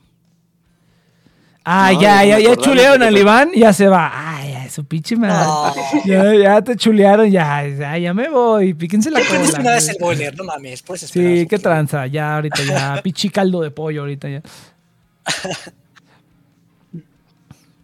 [1.68, 4.10] Ah, No, ya, ya, ya chulearon al Iván, ya se va.
[4.38, 5.34] Ay, ya, su pinche madre.
[5.46, 5.74] No.
[6.04, 9.58] Ya, ya te chulearon, ya, ya, ya me voy, píquense la ¿Qué cola.
[9.58, 10.36] una vez el boiler?
[10.36, 11.28] No mames, puedes esperar.
[11.28, 11.62] Sí, qué poquito.
[11.68, 14.42] tranza, ya ahorita ya, pinche caldo de pollo ahorita ya.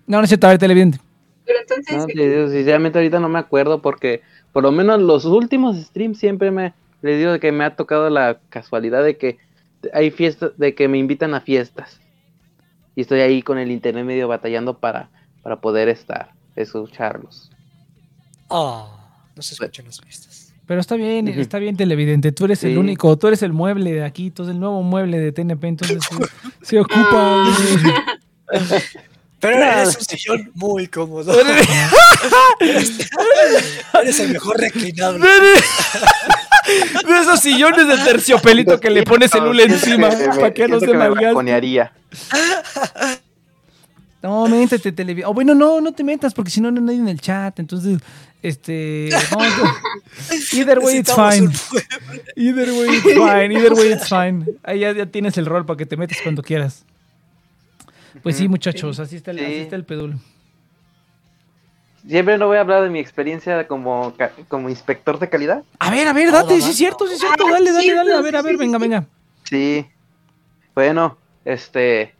[0.06, 0.98] No, no es cierto, a ver, televidente.
[1.44, 4.22] Pero entonces, No, digo, sinceramente ahorita no me acuerdo porque
[4.52, 6.72] por lo menos los últimos streams siempre me
[7.02, 9.38] les digo que me ha tocado la casualidad de que
[9.92, 11.98] hay fiestas, de que me invitan a fiestas.
[12.94, 15.08] Y estoy ahí con el internet medio batallando para,
[15.42, 17.50] para poder estar, escucharlos.
[18.50, 18.86] Ah,
[19.34, 20.52] no se escuchan las pistas.
[20.66, 22.32] Pero está bien, está bien, televidente.
[22.32, 25.18] Tú eres el único, tú eres el mueble de aquí, tú eres el nuevo mueble
[25.18, 25.98] de TNP, entonces
[26.62, 27.46] se ocupa.
[29.42, 31.34] Pero eres un sillón muy cómodo.
[32.60, 35.26] eres el mejor reclinable.
[37.06, 40.92] De esos sillones de terciopelito que le pones el hule encima para que no se
[40.92, 41.90] malgaste.
[44.22, 45.26] No, métete, televidente.
[45.26, 47.58] O bueno, no, no te metas porque si no, no hay nadie en el chat.
[47.58, 47.98] Entonces,
[48.42, 49.08] este.
[49.32, 49.74] no, no.
[50.52, 51.50] either way, it's fine.
[52.36, 53.52] Either way, it's fine.
[53.52, 54.46] Either way, it's fine.
[54.62, 56.84] Ahí ya, ya tienes el rol para que te metas cuando quieras.
[58.22, 59.44] Pues sí, muchachos, así está el, Sí.
[59.44, 60.18] así está el pedul.
[62.06, 64.12] Siempre no voy a hablar de mi experiencia como,
[64.48, 65.62] como inspector de calidad.
[65.78, 67.44] A ver, a ver, date, no, sí es cierto, sí es cierto.
[67.46, 68.14] Ah, Dale, dale, dale.
[68.14, 69.06] A ver, a ver, venga, venga.
[69.44, 69.86] Sí.
[70.74, 72.14] Bueno, este.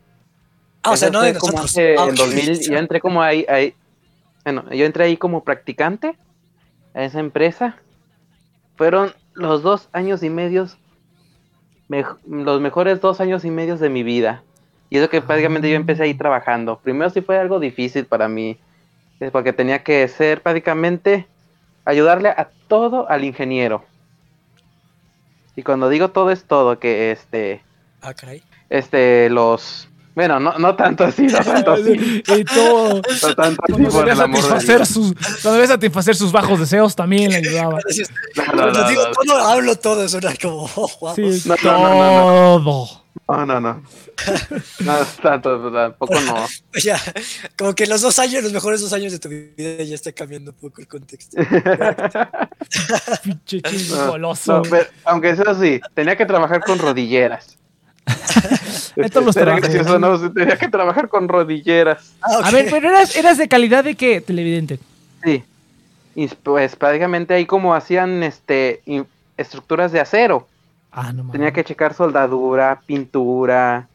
[0.83, 1.71] Ah, o sea, no de como nosotros.
[1.71, 2.15] hace- Ah, en ok.
[2.17, 3.73] 2000, yo entré como ahí, ahí,
[4.45, 6.15] bueno, yo entré ahí como practicante
[6.93, 7.75] a esa empresa.
[8.77, 10.77] Fueron los dos años y medios,
[12.27, 14.43] los mejores dos años y medios de mi vida.
[14.89, 16.79] Y eso que prácticamente yo empecé ahí trabajando.
[16.83, 18.57] Primero sí fue algo difícil para mí,
[19.31, 21.27] porque tenía que ser prácticamente
[21.85, 23.85] ayudarle a todo al ingeniero.
[25.55, 27.61] Y cuando digo todo es todo, que este,
[28.01, 28.41] Ah, caray.
[28.69, 32.23] este, los, Bueno, no, no tanto así, no tanto así.
[32.27, 32.95] y todo.
[33.21, 36.95] No tanto así, Cuando por el de satisfacer sus, cuando debía satisfacer sus bajos deseos
[36.95, 37.79] también le ayudaba.
[38.35, 41.15] No, no, Cuando no, digo no, todo, hablo todo, suena como, oh, wow.
[41.15, 43.02] Sí, No, no, no, no, todo.
[43.27, 43.83] No, no, no.
[44.79, 46.45] No es tanto, tampoco no.
[46.83, 46.99] Ya,
[47.57, 50.51] como que los dos años, los mejores dos años de tu vida ya está cambiando
[50.51, 51.37] un poco el contexto.
[53.23, 54.57] Pinche No, goloso.
[54.57, 57.57] no, pero, aunque eso sí, tenía que trabajar con rodilleras.
[58.95, 62.13] Los gracioso, no, tenía que trabajar con rodilleras.
[62.21, 62.41] Ah.
[62.43, 64.79] A ver, pero eras, eras de calidad de qué, televidente.
[65.23, 65.43] Sí.
[66.15, 68.81] Y pues prácticamente ahí como hacían este
[69.37, 70.47] estructuras de acero.
[70.95, 71.31] Ah, no.
[71.31, 73.87] Tenía que checar soldadura, pintura,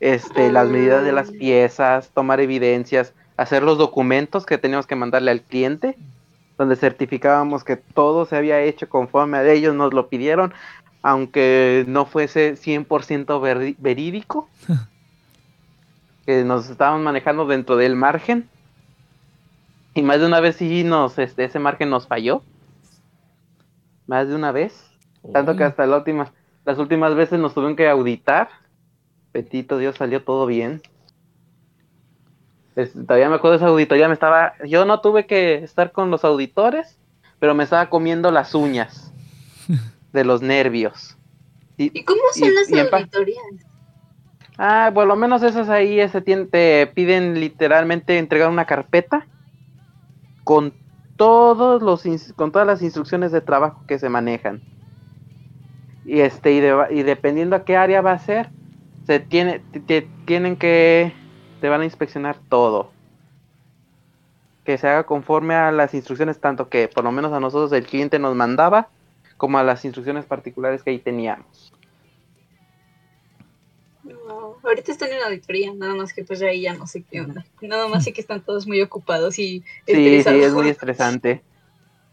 [0.00, 5.30] este, las medidas de las piezas, tomar evidencias, hacer los documentos que teníamos que mandarle
[5.30, 5.96] al cliente,
[6.58, 10.52] donde certificábamos que todo se había hecho conforme a ellos nos lo pidieron,
[11.02, 14.48] aunque no fuese 100% verdi- verídico,
[16.26, 18.48] que nos estábamos manejando dentro del margen.
[19.94, 22.42] Y más de una vez sí nos, este, ese margen nos falló.
[24.06, 24.90] Más de una vez.
[25.32, 26.32] Tanto que hasta la última,
[26.64, 28.48] las últimas veces nos tuvieron que auditar.
[29.32, 30.82] Petito Dios, salió todo bien.
[32.76, 36.10] Es- todavía me acuerdo de esa auditoría, me estaba, yo no tuve que estar con
[36.10, 36.98] los auditores,
[37.38, 39.12] pero me estaba comiendo las uñas
[40.12, 41.16] de los nervios.
[41.76, 43.42] Y, ¿Y cómo son Y- las y auditorías?
[44.58, 49.26] ah, por lo menos esas ahí ese te piden literalmente entregar una carpeta
[50.44, 50.72] con
[51.16, 52.04] todos los
[52.36, 54.62] con todas las instrucciones de trabajo que se manejan.
[56.04, 58.52] Y este y, de- y dependiendo a qué área va a ser,
[59.06, 61.14] se tiene te- tienen que
[61.60, 62.92] te van a inspeccionar todo.
[64.64, 67.86] Que se haga conforme a las instrucciones tanto que por lo menos a nosotros el
[67.86, 68.90] cliente nos mandaba
[69.36, 71.72] como a las instrucciones particulares que ahí teníamos.
[74.02, 77.44] No, ahorita están en auditoría, nada más que pues ahí ya no sé qué onda.
[77.60, 81.44] Nada más sé que están todos muy ocupados y Sí, sí, es muy estresante.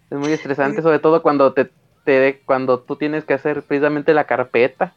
[0.10, 1.74] Es muy estresante, sobre todo cuando te,
[2.10, 4.96] te cuando tú tienes que hacer precisamente la carpeta.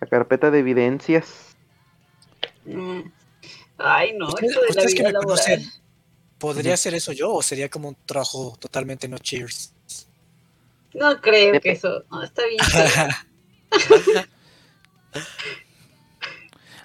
[0.00, 1.56] La carpeta de evidencias.
[2.66, 3.00] Mm.
[3.78, 5.38] Ay, no, Ustedes- esto de la ustedes que vida me laboral.
[5.44, 5.70] conocen,
[6.38, 9.72] ¿Podría ser eso yo o sería como un trabajo totalmente no cheers?
[10.92, 12.04] No creo Dep- que eso.
[12.10, 12.58] No, está bien.
[13.70, 14.24] feo.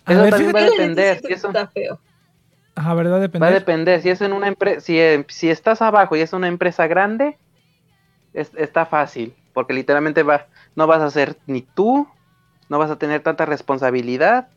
[0.06, 2.00] A Eso ver, también va a la depender, si eso- Está feo.
[2.76, 3.14] ajá, ¿verdad?
[3.14, 3.52] Va a Depende.
[3.52, 6.88] depender, si es en una empresa, si, eh, si estás abajo y es una empresa
[6.88, 7.38] grande,
[8.34, 12.08] es- está fácil, porque literalmente va, no vas a ser ni tú,
[12.70, 14.50] no vas a tener tanta responsabilidad,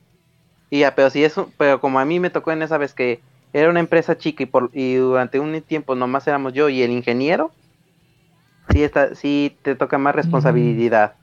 [0.71, 2.95] y ya, pero si es, un- pero como a mí me tocó en esa vez
[2.95, 3.23] que
[3.53, 6.91] era una empresa chica y, por, y durante un tiempo nomás éramos yo y el
[6.91, 7.53] ingeniero,
[8.71, 11.15] sí, está, sí te toca más responsabilidad,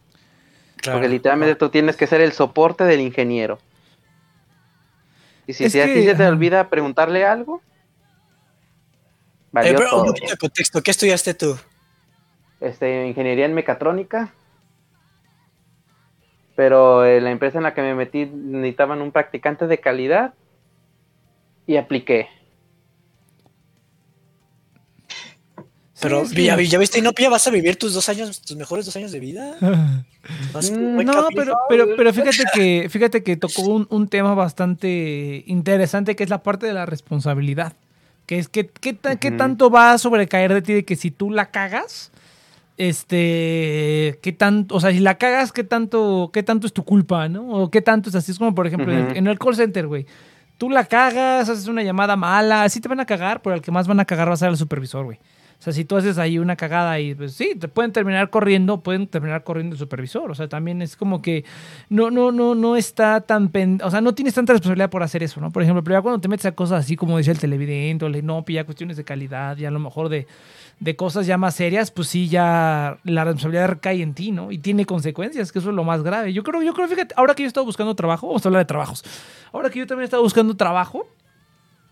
[0.77, 0.99] Claro.
[0.99, 3.59] porque literalmente tú tienes que ser el soporte del ingeniero.
[5.47, 7.63] Y si, si a ti se te olvida preguntarle algo,
[9.55, 11.57] Eh, un poquito de contexto, ¿qué estudiaste tú?
[12.60, 14.34] Este, ingeniería en mecatrónica.
[16.56, 20.34] Pero eh, la empresa en la que me metí necesitaban un practicante de calidad
[21.65, 22.27] y apliqué.
[26.02, 28.86] Pero que- ya, ya viste, ¿no ya vas a vivir tus dos años, tus mejores
[28.86, 29.56] dos años de vida?
[30.53, 36.15] Mm, No, pero, pero, pero fíjate que, fíjate que tocó un, un tema bastante interesante
[36.15, 37.73] que es la parte de la responsabilidad.
[38.26, 39.38] Que es que qué, ta- qué Ujú.
[39.38, 42.11] tanto va a sobrecaer de ti de que si tú la cagas,
[42.80, 47.27] este, qué tanto, o sea, si la cagas, qué tanto, qué tanto es tu culpa,
[47.30, 47.47] ¿no?
[47.49, 49.15] O qué tanto es así, es como por ejemplo en, el, Ujú.
[49.18, 50.06] en el call center, güey.
[50.57, 53.72] Tú la cagas, haces una llamada mala, así te van a cagar, pero el que
[53.72, 55.18] más van a cagar va a ser el supervisor, güey.
[55.18, 58.80] O sea, si tú haces ahí una cagada y pues sí, te pueden terminar corriendo,
[58.80, 60.31] pueden terminar corriendo el supervisor.
[60.31, 61.43] O sea, también es como que
[61.89, 65.22] no, no, no, no está tan pen- o sea, no tienes tanta responsabilidad por hacer
[65.22, 65.51] eso, ¿no?
[65.51, 68.10] Por ejemplo, pero ya cuando te metes a cosas así como decía el televidente, o
[68.10, 70.27] le no, ya cuestiones de calidad, ya a lo mejor de,
[70.80, 74.51] de cosas ya más serias, pues sí, ya la responsabilidad recae en ti, ¿no?
[74.51, 76.31] Y tiene consecuencias, que eso es lo más grave.
[76.31, 78.61] Yo creo, yo creo, fíjate, ahora que yo he estado buscando trabajo, vamos a hablar
[78.61, 79.03] de trabajos.
[79.51, 81.06] Ahora que yo también he estado buscando trabajo,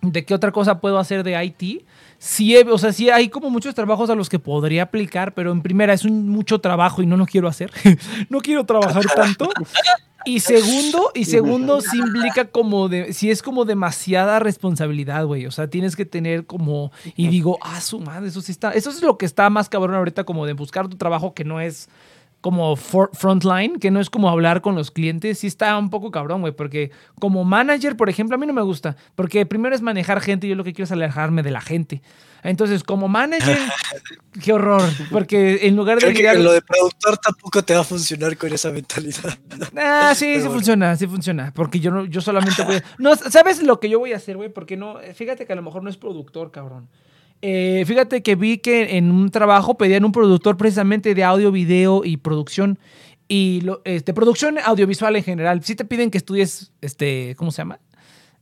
[0.02, 1.86] ¿de qué otra cosa puedo hacer de IT?
[2.18, 5.62] Sí, o sea, sí hay como muchos trabajos a los que podría aplicar, pero en
[5.62, 7.72] primera es un mucho trabajo y no lo quiero hacer.
[8.30, 9.50] no quiero trabajar tanto.
[10.28, 15.46] Y segundo, y segundo, sí implica como de, sí es como demasiada responsabilidad, güey.
[15.46, 18.90] O sea, tienes que tener como, y digo, ah, su madre, eso sí está, eso
[18.90, 21.88] es lo que está más cabrón ahorita, como de buscar tu trabajo que no es
[22.42, 26.12] como for- frontline, que no es como hablar con los clientes, sí está un poco
[26.12, 29.82] cabrón, güey, porque como manager, por ejemplo, a mí no me gusta, porque primero es
[29.82, 32.02] manejar gente yo lo que quiero es alejarme de la gente.
[32.44, 33.58] Entonces, como manager,
[34.44, 37.84] qué horror, porque en lugar de Creo que lo de productor tampoco te va a
[37.84, 39.38] funcionar con esa mentalidad.
[39.76, 40.52] Ah, sí, Pero sí bueno.
[40.54, 41.52] funciona, sí funciona.
[41.54, 44.38] Porque yo no, yo solamente voy a- No, ¿sabes lo que yo voy a hacer,
[44.38, 44.50] güey?
[44.50, 46.88] Porque no, fíjate que a lo mejor no es productor, cabrón.
[47.42, 52.04] Eh, fíjate que vi que en un trabajo pedían un productor precisamente de audio, video
[52.04, 52.80] y producción.
[53.28, 55.64] Y lo, este, producción audiovisual en general.
[55.64, 57.80] Sí te piden que estudies, este, ¿cómo se llama?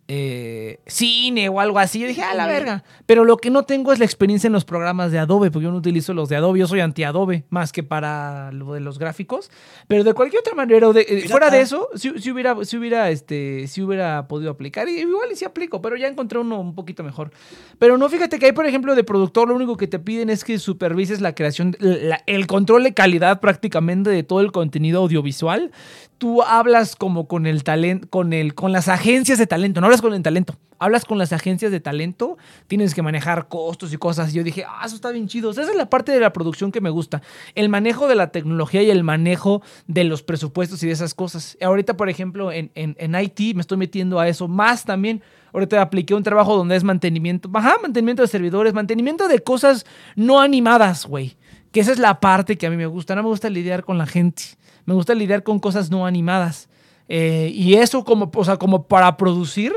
[0.08, 2.00] Eh, cine o algo así.
[2.00, 2.84] Yo dije, a la verga.
[3.08, 5.72] Pero lo que no tengo es la experiencia en los programas de Adobe, porque yo
[5.72, 6.60] no utilizo los de Adobe.
[6.60, 9.50] Yo soy anti-Adobe, más que para lo de los gráficos.
[9.88, 13.10] Pero de cualquier otra manera, de- eh, fuera de eso, si, si hubiera, si, hubiera,
[13.10, 14.88] este, si hubiera podido aplicar.
[14.88, 17.32] Y igual y sí aplico, pero ya encontré uno un poquito mejor.
[17.80, 20.44] Pero no, fíjate que hay, por ejemplo, de productor, lo único que te piden es
[20.44, 25.72] que supervises la creación, la- el control de calidad prácticamente de todo el contenido audiovisual.
[26.18, 30.02] Tú hablas como con el talento, con el, con las agencias de talento, no hablas
[30.02, 32.38] con el talento, hablas con las agencias de talento,
[32.68, 34.32] tienes que manejar costos y cosas.
[34.32, 35.52] Y yo dije, ah, eso está bien chido.
[35.52, 37.22] Esa es la parte de la producción que me gusta.
[37.54, 41.58] El manejo de la tecnología y el manejo de los presupuestos y de esas cosas.
[41.62, 45.22] Ahorita, por ejemplo, en, en, en IT me estoy metiendo a eso más también.
[45.54, 49.86] Ahorita apliqué un trabajo donde es mantenimiento, ajá, mantenimiento de servidores, mantenimiento de cosas
[50.16, 51.38] no animadas, güey.
[51.72, 53.16] Que esa es la parte que a mí me gusta.
[53.16, 54.44] No me gusta lidiar con la gente.
[54.86, 56.70] Me gusta lidiar con cosas no animadas.
[57.08, 59.74] Eh, y eso como, o sea, como para producir,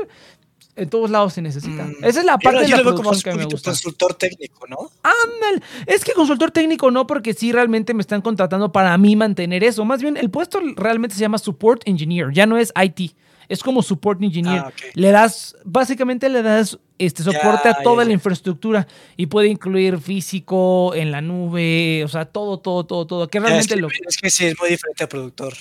[0.75, 1.83] en todos lados se necesita.
[1.83, 3.71] Mm, Esa es la Yo, parte de la lo como producción un que me gusta.
[3.71, 4.77] consultor técnico, ¿no?
[5.03, 5.61] Ándale.
[5.85, 9.83] Es que consultor técnico no, porque sí realmente me están contratando para mí mantener eso.
[9.85, 13.13] Más bien, el puesto realmente se llama Support Engineer, ya no es IT.
[13.49, 14.61] Es como Support Engineer.
[14.65, 14.91] Ah, ok.
[14.93, 19.47] Le das, básicamente le das este soporte Ya, a toda ya, la infraestructura y puede
[19.47, 23.27] incluir físico, en la nube, o sea, todo, todo, todo, todo.
[23.27, 23.87] Que Ya, es, realmente que, lo.
[24.07, 25.53] es que sí, es muy diferente a productor.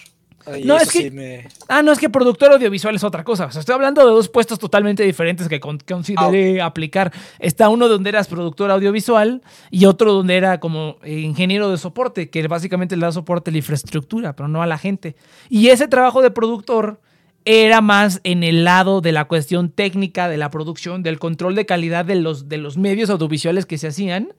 [0.56, 3.46] Y No, es que- sí me- Ah, no, es que productor audiovisual es otra cosa.
[3.46, 7.12] O sea, estoy hablando de dos puestos totalmente diferentes que con- consideré aplicar.
[7.38, 12.46] Está uno donde eras productor audiovisual y otro donde era como ingeniero de soporte, que
[12.48, 15.16] básicamente le da soporte a la infraestructura, pero no a la gente.
[15.50, 16.98] Y ese trabajo de productor
[17.44, 21.66] era más en el lado de la cuestión técnica de la producción, del control de
[21.66, 24.34] calidad de los, de los medios audiovisuales que se hacían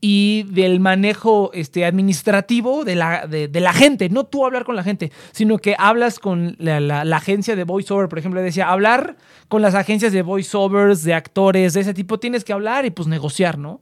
[0.00, 4.08] y del manejo este, administrativo de la, de, de la gente.
[4.08, 8.08] No tú hablar con la gente, sino que hablas con la, la- agencia de voiceover,
[8.08, 9.16] por ejemplo, decía, hablar
[9.48, 13.08] con las agencias de voiceovers, de actores, de ese tipo, tienes que hablar y pues
[13.08, 13.80] negociar, ¿no?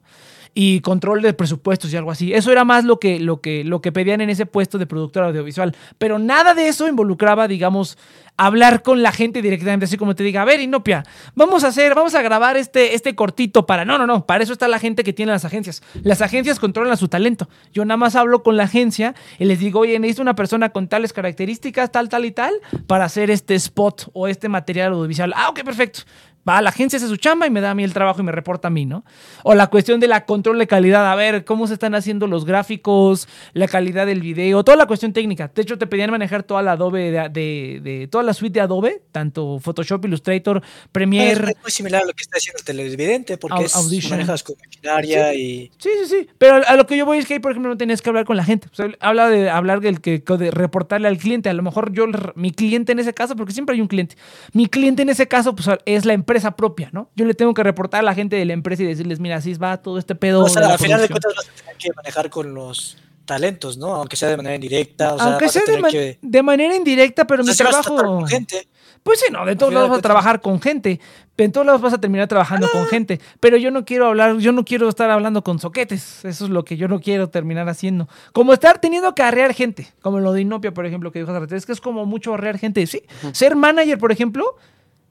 [0.58, 2.32] Y control de presupuestos y algo así.
[2.32, 5.24] Eso era más lo que, lo que, lo que pedían en ese puesto de productor
[5.24, 5.76] audiovisual.
[5.98, 7.98] Pero nada de eso involucraba, digamos,
[8.36, 11.04] hablar con la gente directamente, así como te diga, a ver, Inopia,
[11.34, 13.84] vamos a hacer, vamos a grabar este, este cortito para.
[13.84, 15.82] No, no, no, para eso está la gente que tiene las agencias.
[16.02, 17.48] Las agencias controlan su talento.
[17.72, 20.88] Yo nada más hablo con la agencia y les digo, oye, necesito una persona con
[20.88, 22.54] tales características, tal, tal y tal,
[22.86, 25.32] para hacer este spot o este material audiovisual.
[25.36, 26.00] Ah, ok, perfecto.
[26.48, 28.24] Va a la agencia, hace su chamba y me da a mí el trabajo y
[28.24, 29.04] me reporta a mí, ¿no?
[29.42, 32.44] O la cuestión de la control de calidad, a ver cómo se están haciendo los
[32.44, 35.50] gráficos, la calidad del video, toda la cuestión técnica.
[35.54, 38.60] De hecho, te pedían manejar toda la Adobe, de, de- de- toda la suite de
[38.60, 40.62] Adobe, tanto Photoshop, Illustrator,
[40.92, 41.50] Premiere.
[41.50, 45.34] es muy similar a lo que está haciendo el televidente, porque es, manejas con maquinaria
[45.34, 45.70] y...
[45.78, 46.28] Sí, sí, sí.
[46.38, 48.24] Pero a lo que yo voy es que ahí, por ejemplo, no tenías que hablar
[48.24, 48.68] con la gente.
[48.70, 51.48] O sea, habla de hablar del que de reportarle al cliente.
[51.48, 54.16] A lo mejor yo, mi cliente en ese caso, porque siempre hay un cliente.
[54.52, 57.10] Mi cliente en ese caso, pues es la empresa propia, ¿no?
[57.16, 59.54] Yo le tengo que reportar a la gente de la empresa y decirles, mira, así
[59.54, 60.44] va todo este pedo.
[60.44, 61.32] O sea, de al final de producción".
[61.34, 63.94] cuentas vas a tener que manejar con los talentos, ¿no?
[63.94, 66.18] Aunque sea de manera indirecta, o Aunque sea de, tener man- que...
[66.22, 67.96] de manera indirecta, pero o sea, mi trabajo.
[67.96, 68.68] con gente.
[69.02, 71.00] Pues sí, no, de todos lados de vas a trabajar con gente.
[71.36, 72.70] En todos lados vas a terminar trabajando Ah.
[72.72, 73.20] con gente.
[73.38, 76.24] Pero yo no quiero hablar, yo no quiero estar hablando con soquetes.
[76.24, 78.08] Eso es lo que yo no quiero terminar haciendo.
[78.32, 79.86] Como estar teniendo que arrear gente.
[80.02, 81.36] Como lo de Inopia, por ejemplo, que dijo.
[81.54, 82.84] Es que es como mucho arrear gente.
[82.86, 83.02] Sí.
[83.32, 84.56] Ser manager, por ejemplo,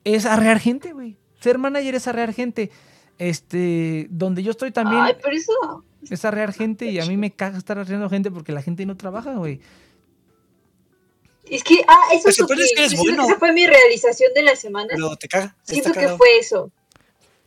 [0.06, 1.18] es arrear gente, güey.
[1.42, 2.72] Ser manager es arrear gente.
[3.18, 5.84] Este, donde yo estoy también Ay, pero eso.
[6.10, 8.96] es arrear gente y a mí me caga estar arreando gente porque la gente no
[8.98, 9.60] trabaja, güey.
[11.50, 13.24] Es que, ah, eso es que, es que eres yo siento que bueno.
[13.28, 14.90] esa fue mi realización de la semana.
[14.92, 15.56] Pero te caga.
[15.64, 16.18] Siento que cagado.
[16.18, 16.72] fue eso.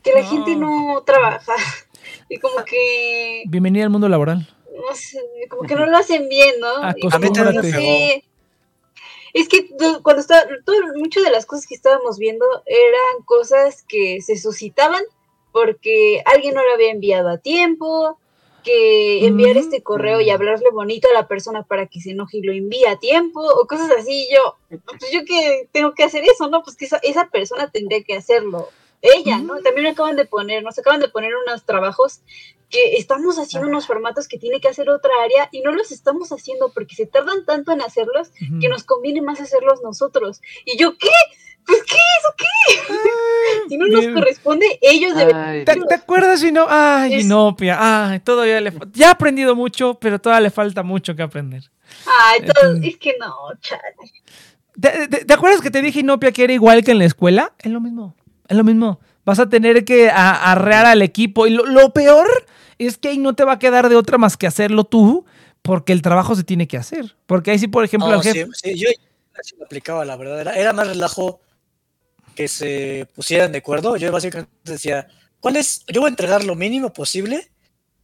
[0.02, 0.28] Que la No.
[0.30, 1.52] gente no trabaja.
[2.30, 4.48] Y como que, Bienvenida al mundo laboral.
[4.88, 5.18] no sé,
[5.50, 6.90] como que no lo hacen bien, ¿no?
[6.96, 7.52] Y como, Acostúmbrate.
[7.56, 8.24] no sé.
[9.34, 13.82] Es que do- cuando estaba, todo, muchas de las cosas que estábamos viendo eran cosas
[13.88, 15.02] que se suscitaban
[15.52, 18.18] porque alguien no lo había enviado a tiempo,
[18.64, 22.42] que enviar este correo y hablarle bonito a la persona para que se enoje y
[22.42, 24.26] lo envíe a tiempo, o cosas así.
[24.28, 24.56] y Yo,
[24.98, 26.62] pues yo que tengo que hacer eso, ¿no?
[26.62, 28.68] Pues que esa, esa persona tendría que hacerlo.
[29.00, 29.60] Ella, ¿no?
[29.62, 32.20] También me acaban de poner, nos acaban de poner unos trabajos
[32.70, 36.30] que estamos haciendo unos formatos que tiene que hacer otra área y no los estamos
[36.32, 38.30] haciendo porque se tardan tanto en hacerlos
[38.60, 40.40] que nos conviene más hacerlos nosotros.
[40.66, 41.08] ¿Y yo qué?
[41.66, 42.94] Pues qué, eso qué.
[43.68, 45.64] si no nos corresponde, ellos deben...
[45.66, 46.64] ¿Te, te acuerdas, Ino?
[46.68, 47.76] Ay, Es- Inopia.
[48.10, 51.64] Ay, todavía le fa- Ya ha aprendido mucho, pero todavía le falta mucho que aprender.
[52.22, 53.82] Ay, todo- Entonces- es que no, chale.
[54.80, 57.52] ¿Te, te- te acuerdas que te dije, Inopia, que era igual que en la escuela?
[57.58, 58.14] Es lo mismo.
[58.48, 59.00] Es lo mismo.
[59.26, 61.46] Vas a tener que arrear al equipo.
[61.46, 62.46] Y lo, lo peor
[62.86, 65.24] es que ahí no te va a quedar de otra más que hacerlo tú,
[65.62, 67.16] porque el trabajo se tiene que hacer.
[67.26, 68.46] Porque ahí sí, por ejemplo, No, el jefe.
[68.54, 68.88] sí, sí, yo
[69.38, 70.40] así lo aplicaba, la verdad.
[70.40, 71.40] Era, era más relajo
[72.34, 73.96] que se pusieran de acuerdo.
[73.96, 75.08] Yo básicamente decía,
[75.40, 75.84] ¿cuál es?
[75.88, 77.50] Yo voy a entregar lo mínimo posible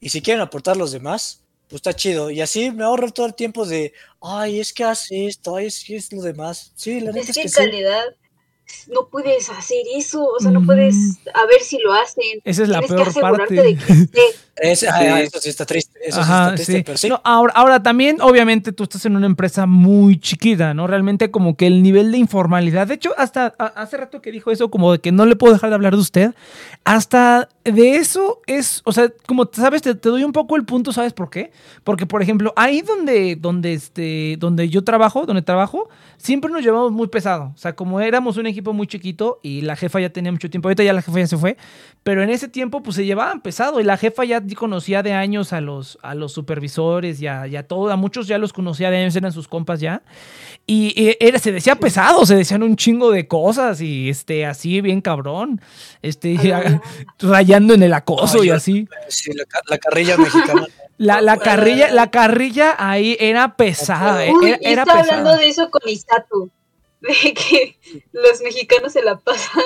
[0.01, 2.31] y si quieren aportar los demás, pues está chido.
[2.31, 5.85] Y así me ahorro todo el tiempo de, ay, es que hace esto, ay, es
[5.85, 6.73] que es lo demás.
[6.75, 7.55] Sí, la neta Es es que en sí.
[7.55, 8.05] calidad
[8.89, 10.67] no puedes hacer eso, o sea, no Mm.
[10.67, 10.95] puedes
[11.35, 12.41] a ver si lo hacen.
[12.45, 13.63] Esa es la Tienes que peor asegurarte parte.
[13.63, 14.21] de que esté.
[14.57, 15.07] Es- ah, Sí.
[15.23, 15.99] eso sí está triste.
[16.05, 16.83] Eso sí Ajá, está triste, sí.
[16.85, 17.09] pero sí.
[17.09, 20.87] No, ahora, ahora también, obviamente, tú estás en una empresa muy chiquita, ¿no?
[20.87, 24.51] Realmente como que el nivel de informalidad, de hecho, hasta a- hace rato que dijo
[24.51, 26.35] eso, como de que no le puedo dejar de hablar de usted,
[26.85, 30.93] hasta de eso es, o sea, como sabes, te, te doy un poco el punto,
[30.93, 31.51] ¿sabes por qué?
[31.83, 36.93] Porque, por ejemplo, ahí donde, donde, este, donde yo trabajo, donde trabajo, siempre nos llevamos
[36.93, 37.53] muy pesado.
[37.55, 40.69] O sea, como éramos un equipo muy chiquito y la jefa ya tenía mucho tiempo,
[40.69, 41.57] ahorita ya la jefa ya se fue,
[42.03, 45.53] pero en ese tiempo pues se llevaban pesado y la jefa ya conocía de años
[45.53, 48.91] a los, a los supervisores y a, y a todo, a muchos ya los conocía
[48.91, 50.03] de años, eran sus compas ya.
[50.67, 54.81] Y, eh, era, se decía pesado, se decían un chingo de cosas y este, así
[54.81, 55.61] bien cabrón,
[56.03, 56.37] este,
[57.19, 58.89] rayando en el acoso No, y yo- así.
[59.09, 60.67] Sí, la, ca- la carrilla mexicana.
[60.97, 65.01] La, la carrilla, la carrilla ahí era pesada, eh, Uy, era, y era pesada.
[65.01, 66.49] hablando de eso con Isatu,
[67.01, 67.77] de que
[68.13, 69.61] los mexicanos se la pasan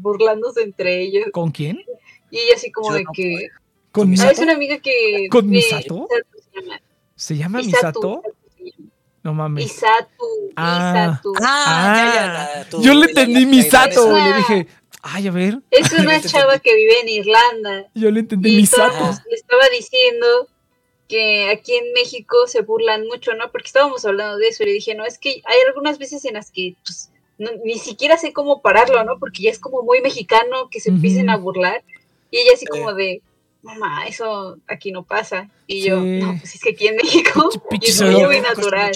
[0.00, 1.24] burlándose entre ellos.
[1.32, 1.82] ¿Con quién?
[2.30, 3.48] Y ella así como Yo de no que...
[3.92, 4.30] ¿Con ¿Con Ah, Misato?
[4.32, 5.28] es una amiga que...
[5.30, 6.06] ¿Con Misato?
[6.52, 6.80] se llama.
[7.16, 8.22] ¿Se llama Isatu, Misato?
[9.22, 9.66] No mames.
[9.66, 10.24] Isatu,
[10.56, 11.10] Ah.
[11.12, 11.32] Isatu.
[11.42, 14.66] Ah, ya, ya, Ah, yo le entendí Misato, güey, le la- dije,
[15.02, 17.86] ay, a ver, Es una chava que vive en Irlanda.
[17.94, 19.10] yo le entendí Y Misato.
[19.28, 20.26] le estaba diciendo
[21.08, 23.50] que aquí en México se burlan mucho, ¿no?
[23.50, 26.34] Porque estábamos hablando de eso y le dije, no, es que hay algunas veces en
[26.34, 29.18] las que pues, no- ni siquiera sé cómo pararlo, ¿no?
[29.18, 31.82] Porque ya es como muy mexicano que se empiecen a burlar.
[32.30, 32.66] Y ella así Sí.
[32.70, 33.20] como de,
[33.62, 35.48] mamá, eso aquí no pasa.
[35.66, 36.18] Y yo, Sí.
[36.20, 38.42] no, pues es que aquí en México Pinche- y pinches es No, muy, europeos.
[38.56, 38.92] natural.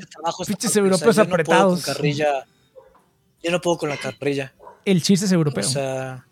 [0.76, 1.84] europeos yo no puedo apretados.
[1.84, 2.46] con carrilla.
[3.42, 4.54] Yo no puedo con la carrilla.
[4.84, 5.64] El chiste es europeo.
[5.64, 6.26] O sea.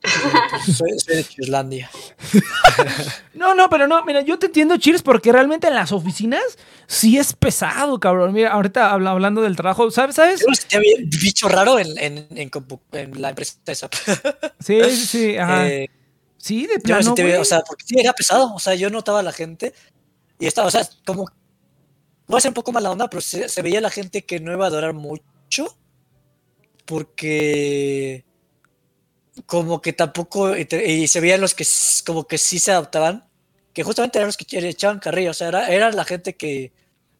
[0.00, 1.90] pues, soy, soy de Islandia.
[3.34, 6.42] No, no, pero no, mira, yo te entiendo, Cheers, porque realmente en las oficinas
[6.88, 8.32] sí es pesado, cabrón.
[8.32, 10.16] Mira, ahorita habla- hablando del trabajo, ¿sabes?
[10.16, 10.40] ¿Sabes?
[10.40, 12.50] Yo me sentía bien bicho raro en, en, en,
[12.92, 13.88] en la empresa esa.
[14.58, 15.68] Sí, sí, sí, ajá.
[15.68, 15.88] Eh,
[16.48, 17.40] sí, de yo plano, bien, güey.
[17.40, 18.54] o sea, porque sí era pesado.
[18.54, 19.74] O sea, yo notaba a la gente
[20.38, 21.26] y estaba, o sea, como.
[22.26, 24.52] Voy a ser un poco mala onda, pero se, se veía la gente que no
[24.52, 25.78] iba a durar mucho.
[26.84, 28.24] Porque.
[29.46, 30.56] Como que tampoco.
[30.56, 31.66] Y, se veían los que
[32.06, 33.28] como que sí se adaptaban.
[33.72, 35.30] Que justamente eran los que echaban carrilla.
[35.30, 36.72] O sea, era, era la gente que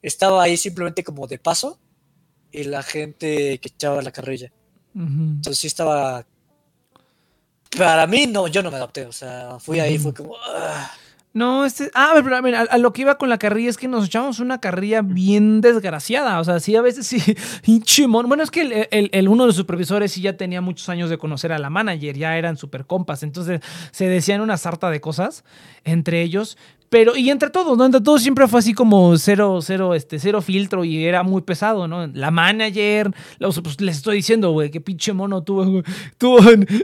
[0.02, 1.78] estaba ahí simplemente como de paso.
[2.50, 4.52] Y la gente que echaba la carrilla.
[4.94, 5.04] Ujú.
[5.04, 6.26] Entonces sí estaba.
[7.76, 9.04] Para mí, no, yo no me adapté.
[9.06, 10.34] O sea, fui ahí, fue como.
[10.56, 10.90] "Ah".
[11.34, 11.90] No, este.
[11.94, 14.40] Ah, pero mira, a, a lo que iba con la carrilla es que nos echamos
[14.40, 16.40] una carrilla bien desgraciada.
[16.40, 17.22] O sea, sí, a veces sí.
[18.08, 18.26] mono.
[18.28, 21.10] Bueno, es que el, el- el- uno de los supervisores sí ya tenía muchos años
[21.10, 23.22] de conocer a la manager, ya eran super compas.
[23.22, 23.60] Entonces
[23.92, 25.44] se decían una sarta de cosas
[25.84, 26.56] entre ellos.
[26.90, 27.84] Pero, y entre todos, ¿no?
[27.84, 31.86] Entre todos siempre fue así como cero, cero, este, cero filtro y era muy pesado,
[31.86, 32.06] ¿no?
[32.06, 35.82] La manager, los, pues les estoy diciendo, güey, qué pinche mono tuvo,
[36.16, 36.38] tuvo,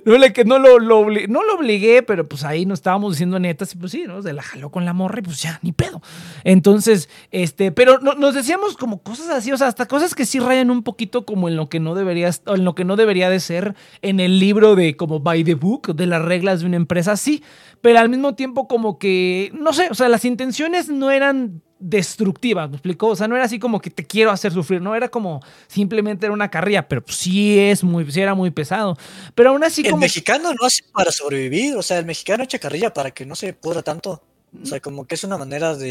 [0.04, 3.38] no, le, que no lo, lo no lo obligué, pero pues ahí nos estábamos diciendo
[3.38, 4.20] netas y pues sí, ¿no?
[4.22, 6.02] Se la jaló con la morra y pues ya, ni pedo.
[6.44, 10.38] Entonces, este, pero no- nos decíamos como cosas así, o sea, hasta cosas que sí
[10.38, 13.40] rayan un poquito como en lo que no debería, en lo que no debería de
[13.40, 17.16] ser en el libro de como by the book, de las reglas de una empresa,
[17.16, 17.42] sí,
[17.80, 22.68] pero al mismo tiempo como que, no sé, o sea, las intenciones no eran destructivas,
[22.68, 23.08] ¿me explicó?
[23.08, 26.26] O sea, no era así como que te quiero hacer sufrir, no era como simplemente
[26.26, 28.96] era una carrilla, pero pues sí es muy, sí era muy pesado.
[29.34, 30.00] Pero aún así el como...
[30.00, 31.76] mexicano no hace para sobrevivir.
[31.76, 34.22] O sea, el mexicano echa carrilla para que no se pudra tanto.
[34.62, 35.90] O sea, como que es una manera de.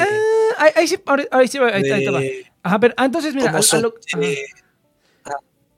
[0.58, 0.98] Ahí, ahí sí,
[1.32, 2.22] ahí sí, ahí, ahí te va.
[2.64, 3.94] Ajá, pero ah, entonces mira, a- a lo-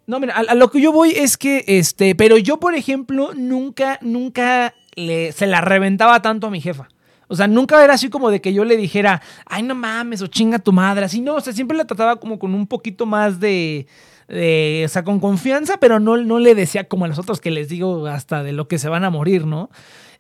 [0.08, 3.34] No, mira, a, a lo que yo voy es que, este, pero yo, por ejemplo,
[3.34, 6.88] nunca, nunca le, se la reventaba tanto a mi jefa.
[7.28, 10.28] O sea, nunca era así como de que yo le dijera, ay, no mames, o
[10.28, 11.06] chinga tu madre.
[11.06, 13.88] Así no, o sea, siempre la trataba como con un poquito más de,
[14.28, 17.52] de, o sea, con confianza, pero no, no le decía como a los otros que
[17.52, 19.70] les digo hasta de lo que se van a morir, ¿no?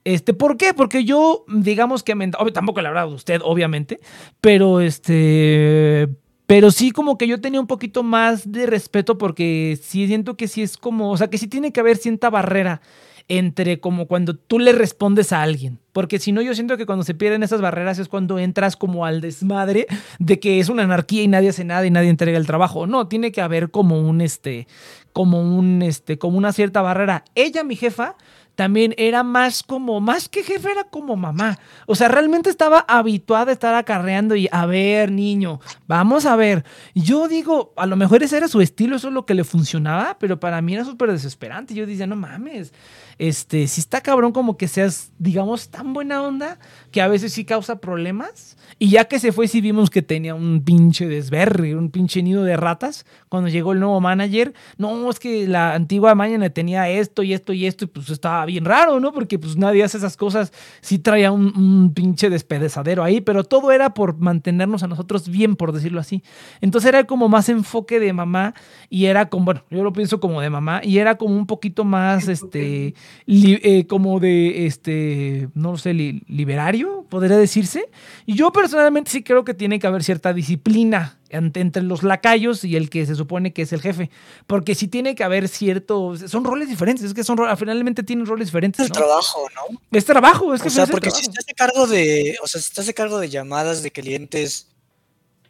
[0.04, 0.74] Este, ¿Por qué?
[0.76, 4.00] Porque yo, digamos que me- tampoco le hablaba de usted, obviamente,
[4.40, 6.10] pero este,
[6.46, 10.48] pero sí como que yo tenía un poquito más de respeto porque sí siento que
[10.48, 12.82] sí es como, o sea, que sí tiene que haber cierta barrera
[13.28, 15.80] entre como cuando tú le respondes a alguien.
[15.94, 19.06] Porque si no, yo siento que cuando se pierden esas barreras es cuando entras como
[19.06, 19.88] al desmadre
[20.20, 22.86] de que es una anarquía y nadie hace nada y nadie entrega el trabajo.
[22.86, 24.68] No, tiene que haber como un este,
[25.14, 27.24] como un este, como una cierta barrera.
[27.34, 28.16] Ella, mi jefa,
[28.56, 31.60] también era más como, más que jefe, era como mamá.
[31.86, 36.64] O sea, realmente estaba habituada a estar acarreando y a ver, niño, vamos a ver.
[36.94, 40.18] Yo digo, a lo mejor ese era su estilo, eso es lo que le funcionaba,
[40.20, 41.74] pero para mí era súper desesperante.
[41.74, 42.74] Yo decía, no mames,
[43.18, 46.60] este, si está cabrón como que seas, digamos, tan buena onda
[46.92, 48.58] que a veces sí causa problemas.
[48.78, 52.44] Y ya que se fue, sí vimos que tenía un pinche desverre, un pinche nido
[52.44, 53.06] de ratas.
[53.30, 57.54] Cuando llegó el nuevo manager, no, es que la antigua mañana tenía esto y esto
[57.54, 59.14] y esto, y pues estaba bien raro, ¿no?
[59.14, 60.52] Porque pues nadie hace esas cosas,
[60.82, 65.56] sí traía un, un pinche despedazadero ahí, pero todo era por mantenernos a nosotros bien,
[65.56, 66.24] por decirlo así.
[66.60, 68.54] Entonces era como más enfoque de mamá
[68.90, 71.86] y era como, bueno, yo lo pienso como de mamá y era como un poquito
[71.86, 72.94] más, este,
[73.26, 77.90] li- eh, como de, este, no lo sé, li- liberario, podría decirse.
[78.26, 82.64] Y yo personalmente sí creo que tiene que haber cierta disciplina ante- entre los lacayos
[82.64, 84.10] y el que se supone que es el jefe.
[84.48, 88.48] Porque sí tiene que haber ciertos, son roles diferentes, es que son, finalmente tienen roles
[88.48, 88.86] diferentes.
[88.86, 89.80] Es trabajo, ¿no?
[89.92, 92.68] Es trabajo, es que o sea, porque si estás a cargo de, o sea, si
[92.68, 94.70] estás a cargo de llamadas de clientes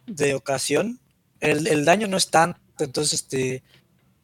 [0.06, 0.98] de ocasión,
[1.40, 3.62] el, el daño no es tanto, entonces, este,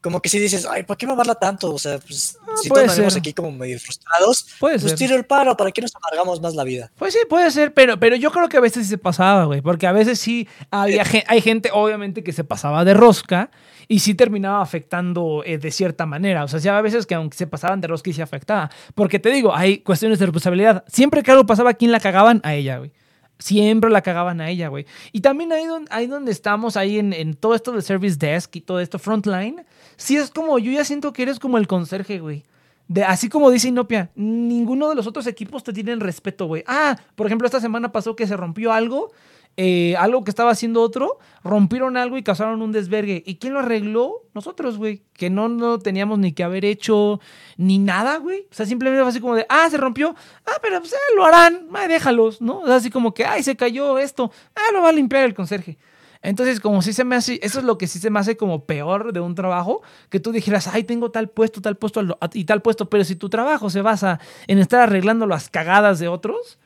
[0.02, 1.72] como que si dices, ay, ¿por qué mamarla tanto?
[1.72, 3.20] O sea, pues, si puede todos venimos ser.
[3.20, 4.98] aquí como medio frustrados, Puede pues ser.
[4.98, 6.90] tiro el paro, ¿para qué nos amargamos más la vida?
[6.96, 9.62] Pues sí, puede ser, pero, pero yo creo que a veces sí se pasaba, güey.
[9.62, 13.50] Porque a veces sí había hay gente, obviamente, que se pasaba de rosca
[13.88, 16.44] y sí terminaba afectando eh, de cierta manera.
[16.44, 18.70] O sea, sí había veces que aunque se pasaban de rosca y se afectaba.
[18.94, 20.84] Porque te digo, hay cuestiones de responsabilidad.
[20.88, 22.40] Siempre que algo pasaba, ¿quién la cagaban?
[22.42, 22.92] A ella, güey.
[23.38, 24.86] Siempre la cagaban a ella, güey.
[25.10, 28.54] Y también ahí donde, ahí donde estamos, ahí en, en todo esto de Service Desk
[28.56, 29.64] y todo esto, Frontline,
[29.96, 32.44] sí es como, yo ya siento que eres como el conserje, güey.
[32.88, 36.62] De, así como dice Inopia, ninguno de los otros equipos te tienen respeto, güey.
[36.66, 39.12] Ah, por ejemplo, esta semana pasó que se rompió algo,
[39.56, 43.22] eh, algo que estaba haciendo otro, rompieron algo y causaron un desvergue.
[43.26, 44.22] ¿Y quién lo arregló?
[44.34, 45.02] Nosotros, güey.
[45.12, 47.20] Que no, no teníamos ni que haber hecho
[47.56, 48.46] ni nada, güey.
[48.50, 50.14] O sea, simplemente fue así como de, ah, se rompió.
[50.46, 51.68] Ah, pero pues eh, lo harán.
[51.74, 52.60] Ah, déjalos, ¿no?
[52.60, 54.30] O sea, así como que, ay, se cayó esto.
[54.54, 55.78] Ah, lo va a limpiar el conserje.
[56.22, 58.64] Entonces, como si se me hace, eso es lo que sí se me hace como
[58.64, 62.00] peor de un trabajo, que tú dijeras, ay, tengo tal puesto, tal puesto
[62.32, 66.06] y tal puesto, pero si tu trabajo se basa en estar arreglando las cagadas de
[66.06, 66.60] otros,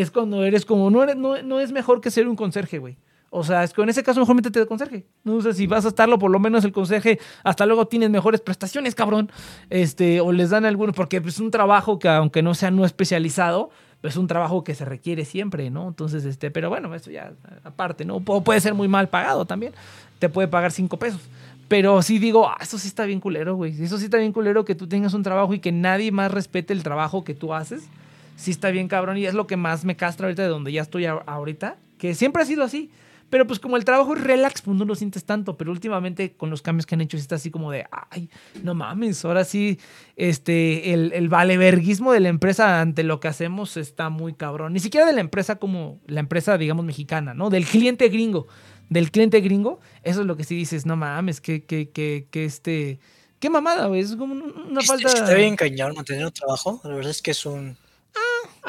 [0.00, 2.96] es cuando eres como, no, eres, no, no es mejor que ser un conserje, güey.
[3.30, 5.06] O sea, es que en ese caso mejor métete de conserje.
[5.24, 8.40] No sé si vas a estarlo, por lo menos el conserje, hasta luego tienes mejores
[8.40, 9.30] prestaciones, cabrón.
[9.68, 13.70] Este, o les dan algunos, porque es un trabajo que aunque no sea no especializado,
[14.02, 15.88] es un trabajo que se requiere siempre, ¿no?
[15.88, 17.32] Entonces, este, pero bueno, eso ya
[17.64, 18.20] aparte, ¿no?
[18.20, 19.72] Puede ser muy mal pagado también.
[20.18, 21.20] Te puede pagar cinco pesos.
[21.68, 23.82] Pero sí digo, ah, eso sí está bien culero, güey.
[23.82, 26.72] Eso sí está bien culero que tú tengas un trabajo y que nadie más respete
[26.72, 27.88] el trabajo que tú haces.
[28.36, 30.82] Sí está bien cabrón y es lo que más me castra ahorita de donde ya
[30.82, 31.78] estoy ahorita.
[31.98, 32.90] Que siempre ha sido así.
[33.28, 35.56] Pero pues como el trabajo es relax, pues no lo sientes tanto.
[35.56, 38.30] Pero últimamente con los cambios que han hecho, sí está así como de, ay,
[38.62, 39.80] no mames, ahora sí,
[40.14, 44.74] este, el, el valeverguismo de la empresa ante lo que hacemos está muy cabrón.
[44.74, 47.50] Ni siquiera de la empresa como la empresa, digamos, mexicana, ¿no?
[47.50, 48.46] Del cliente gringo.
[48.90, 52.44] Del cliente gringo, eso es lo que sí dices, no mames, que, que, que, que
[52.44, 53.00] este...
[53.40, 54.02] Qué mamada, güey.
[54.02, 55.08] Es como una falta...
[55.08, 57.76] Está bien cañón mantener un trabajo, la verdad es que es un...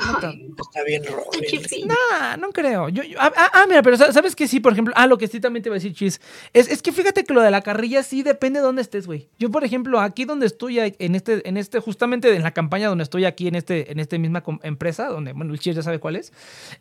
[0.06, 1.24] no tan- Está bien feo.
[1.86, 2.90] Nah, no creo.
[2.90, 4.60] Yo, yo- ah, ah, ah, mira, pero sa- ¿sabes que sí?
[4.60, 6.20] Por ejemplo, ah, lo que sí también te iba a decir, Chis,
[6.54, 9.30] es, es que fíjate que lo de la carrilla sí depende de dónde estés, güey.
[9.40, 13.04] Yo, por ejemplo, aquí donde estoy, en este, en este, justamente en la campaña donde
[13.04, 16.16] estoy aquí, en este, en esta misma empresa, donde, bueno, el Chis ya sabe cuál
[16.16, 16.32] es.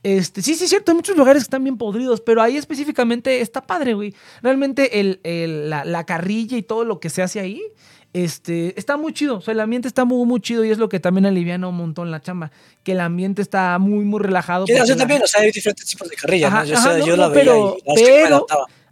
[0.03, 3.41] Este, sí, sí, es cierto, hay muchos lugares que están bien podridos, pero ahí específicamente
[3.41, 4.15] está padre, güey.
[4.43, 7.63] Realmente el, el- la, la carrilla y todo lo que se hace ahí.
[8.17, 10.89] Este, está muy chido, o sea, el ambiente está muy, muy chido y es lo
[10.89, 12.51] que también aliviana un montón la chamba,
[12.83, 14.67] que el ambiente está muy, muy relajado.
[14.67, 16.65] Sí, o porque sea, la- también, o sea, hay diferentes tipos de carrilla, Ajá, ¿no?
[16.65, 18.47] Yo, ajá, sea, no, yo no, la veía pero- y que me pero-.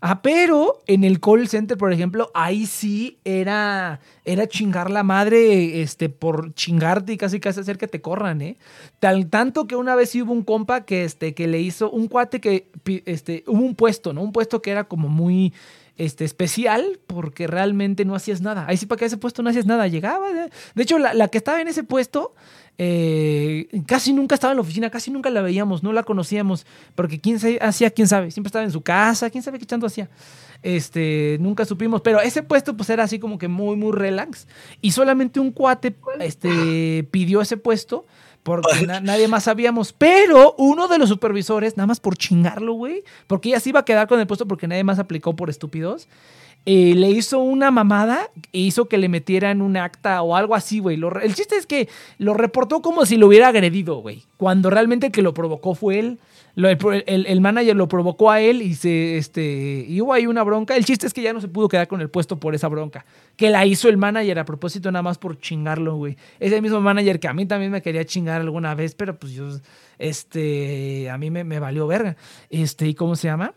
[0.06, 5.80] Ah, pero en el call center, por ejemplo, ahí sí era, era chingar la madre
[5.80, 8.58] este, por chingarte y casi casi hacer que te corran, ¿eh?
[9.00, 12.38] Tal, tanto que una vez hubo un compa que, este, que le hizo un cuate
[12.42, 12.68] que
[13.06, 14.20] este, hubo un puesto, ¿no?
[14.20, 15.54] Un puesto que era como muy
[15.96, 18.64] este, especial porque realmente no hacías nada.
[18.68, 19.86] Ahí sí para que ese puesto no hacías nada.
[19.88, 20.32] Llegaba.
[20.32, 22.34] De, hecho, la, la que estaba en ese puesto
[22.76, 27.20] eh, casi nunca estaba en la oficina, casi nunca la veíamos, no la conocíamos, porque
[27.20, 30.08] quién hacía, quién sabe, siempre estaba en su casa, quién sabe qué tanto hacía.
[30.62, 34.48] Este, nunca supimos, pero ese puesto pues era así como que muy, muy relax.
[34.80, 38.06] Y solamente un cuate este, pidió ese puesto,
[38.44, 39.92] Porque na- nadie más sabíamos.
[39.92, 43.84] Pero uno de los supervisores, nada más por chingarlo, güey, porque ya se iba a
[43.84, 46.06] quedar con el puesto porque nadie más aplicó por estúpidos,
[46.66, 50.78] eh, le hizo una mamada e hizo que le metieran un acta o algo así,
[50.78, 50.98] güey.
[51.22, 51.88] El chiste es que
[52.18, 54.22] lo reportó como si lo hubiera agredido, güey.
[54.36, 56.18] Cuando realmente el que lo provocó fue él.
[56.56, 60.42] Lo- el, el- manager lo provocó a él y se este y hubo ahí una
[60.44, 60.76] bronca.
[60.76, 63.04] El chiste es que ya no se pudo quedar con el puesto por esa bronca.
[63.36, 66.16] Que la hizo el manager a propósito nada más por chingarlo, güey.
[66.38, 69.32] Es el mismo manager que a mí también me quería chingar alguna vez, pero pues
[69.32, 69.48] yo,
[69.98, 72.16] este, a mí me, me valió verga.
[72.50, 73.52] Este, ¿y cómo se llama?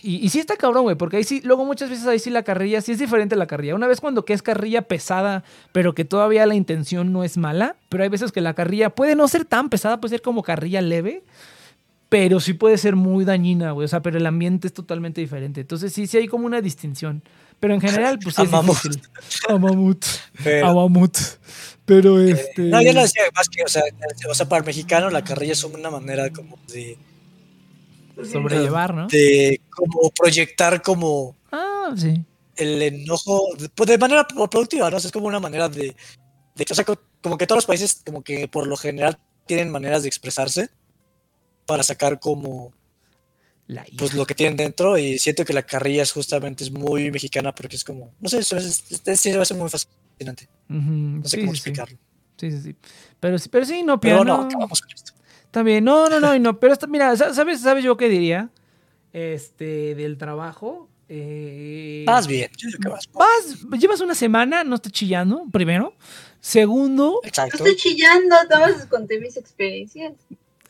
[0.00, 2.42] Y, y sí está cabrón, güey, porque ahí sí, luego muchas veces ahí sí la
[2.44, 3.74] carrilla, sí es diferente la carrilla.
[3.74, 5.42] Una vez cuando que es carrilla pesada,
[5.72, 9.16] pero que todavía la intención no es mala, pero hay veces que la carrilla puede
[9.16, 11.24] no ser tan pesada, puede ser como carrilla leve,
[12.08, 13.84] pero sí puede ser muy dañina, güey.
[13.84, 15.60] O sea, pero el ambiente es totalmente diferente.
[15.60, 17.22] Entonces sí, sí hay como una distinción.
[17.60, 18.82] Pero en general, pues sí es Amamos.
[18.82, 19.02] difícil.
[19.48, 20.04] Amamut.
[20.44, 21.16] Pero- Amamut.
[21.84, 22.62] Pero este.
[22.62, 23.82] No, yo no decía más que, o sea,
[24.30, 26.96] o sea, para el mexicano la carrilla es una manera como de,
[28.30, 29.06] sobrellevar, ¿no?
[29.08, 32.22] de como proyectar como Ah, sí.
[32.56, 34.96] el enojo, pues de manera pro- productiva, ¿no?
[34.96, 35.94] O sea, es como una manera de,
[36.54, 39.70] de o sea, co- como que todos los países como que por lo general tienen
[39.70, 40.68] maneras de expresarse
[41.68, 42.72] para sacar como
[43.66, 47.10] La pues lo que tienen dentro y siento que la carrilla es justamente es muy
[47.10, 50.48] mexicana porque es como, no sé, es, es, es- sí, va a ser muy fascinante,
[50.70, 51.70] Ujú, no sé sí, cómo sí, sí.
[51.70, 51.98] explicarlo.
[52.38, 52.76] Sí, sí, sí.
[53.20, 55.12] Pero sí, pero sí, no, Pero no, acabamos con esto.
[55.50, 56.58] También, no, no, no, y no.
[56.58, 58.48] Pero esta- mira, sa- ¿sabes, ¿sabes yo qué diría?
[59.12, 60.88] Este, del trabajo.
[61.10, 63.08] Eh, Vas bien, yo digo que vas.
[63.12, 65.94] vas, llevas una semana, no estás chillando, primero.
[66.40, 67.56] Segundo, No Exacto.
[67.56, 68.36] estoy chillando,
[68.76, 70.12] les conté mis experiencias.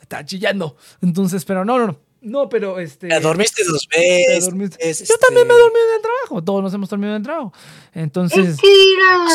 [0.09, 0.75] Está chillando.
[1.01, 1.99] Entonces, pero no, no, no.
[2.21, 3.07] No, pero este.
[3.07, 4.45] Te dormiste dos veces.
[4.45, 4.89] dormiste.
[4.89, 6.43] es, Yo también me he este, dormido en el trabajo.
[6.43, 7.53] Todos nos hemos dormido en el trabajo.
[7.93, 8.45] Entonces.
[8.49, 9.25] Es que era.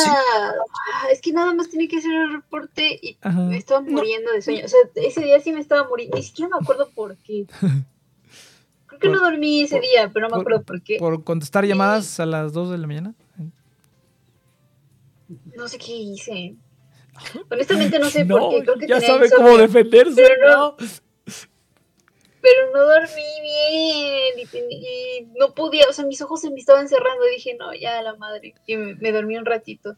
[1.11, 3.39] Es que nada más tenía que hacer el reporte y Ajá.
[3.39, 3.89] me estaba No.
[3.91, 4.65] muriendo de sueño.
[4.65, 6.15] O sea, ese día sí me estaba muriendo.
[6.17, 7.47] Ni siquiera me acuerdo por qué.
[8.87, 10.97] Creo que no dormí ese por- día, pero no me por- acuerdo por qué.
[10.99, 13.13] Por contestar llamadas a las 2 de la mañana.
[15.55, 16.55] No sé qué hice.
[17.49, 18.61] Honestamente no sé no, por qué.
[18.63, 20.15] Creo que ya tenía sabe insomnio, cómo defenderse.
[20.15, 20.57] pero no.
[20.57, 20.77] ¿no?
[22.41, 25.85] Pero no dormí bien y, ten- y no podía.
[25.89, 27.27] O sea, mis ojos se me estaban cerrando.
[27.27, 28.53] Y dije, no, ya la madre.
[28.67, 29.95] Y me, me dormí un ratito.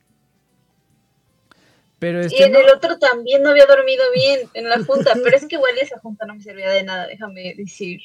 [1.99, 5.35] Pero Y en no, el otro también no había dormido bien en la junta, pero
[5.35, 8.02] es que igual esa junta no me servía de nada, déjame decir.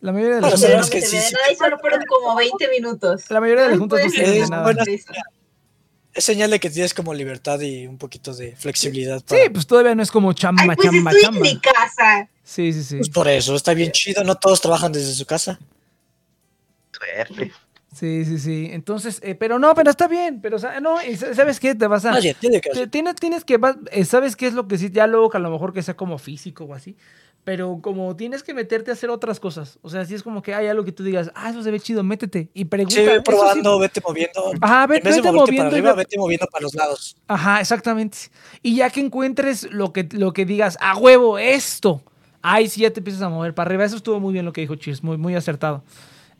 [0.00, 1.34] la mayoría de las juntas- no es me que servía sí, de sí.
[1.34, 3.30] nada y solo fueron como 20 minutos.
[3.30, 4.74] la mayoría de las juntas no puede sirven de nada.
[6.14, 9.18] Es señal de que tienes como libertad y un poquito de flexibilidad.
[9.20, 11.48] Sí, para- pues todavía no es como chamba, Ay, pues chamba, estoy chamba.
[11.48, 12.28] en mi casa.
[12.44, 12.96] Sí, sí, sí.
[12.98, 14.22] Pues por eso, está bien chido.
[14.24, 15.58] No todos trabajan desde su casa.
[16.92, 17.52] Suerte.
[17.94, 18.68] Sí, sí, sí.
[18.72, 20.40] Entonces, eh, pero no, pero está bien.
[20.40, 20.96] Pero, o sea, no,
[21.34, 21.74] ¿sabes qué?
[21.74, 22.14] Te vas a.
[22.14, 23.58] Oye, tiene que te- tienes, tienes que.
[23.58, 24.90] vas- eh, ¿Sabes qué es lo que sí?
[24.90, 26.96] Ya luego que a lo mejor que sea como físico o así.
[27.44, 29.78] Pero como tienes que meterte a hacer otras cosas.
[29.82, 31.80] O sea, si es como que hay algo que tú digas, ah, eso se ve
[31.80, 32.50] chido, métete.
[32.54, 32.94] Y pregunta.
[32.94, 33.22] Sí, ve sí.
[33.24, 34.52] probando, vete moviendo.
[34.60, 36.74] Ajá, ve- en vez de vete moverte moviendo para arriba, ve- vete moviendo para los
[36.74, 37.16] lados.
[37.26, 38.18] Ajá, exactamente.
[38.62, 42.02] Y ya que encuentres lo que, lo que digas, a huevo, esto.
[42.42, 43.84] Ahí sí ya te empiezas a mover para arriba.
[43.84, 45.82] Eso estuvo muy bien lo que dijo Chis, muy, muy acertado.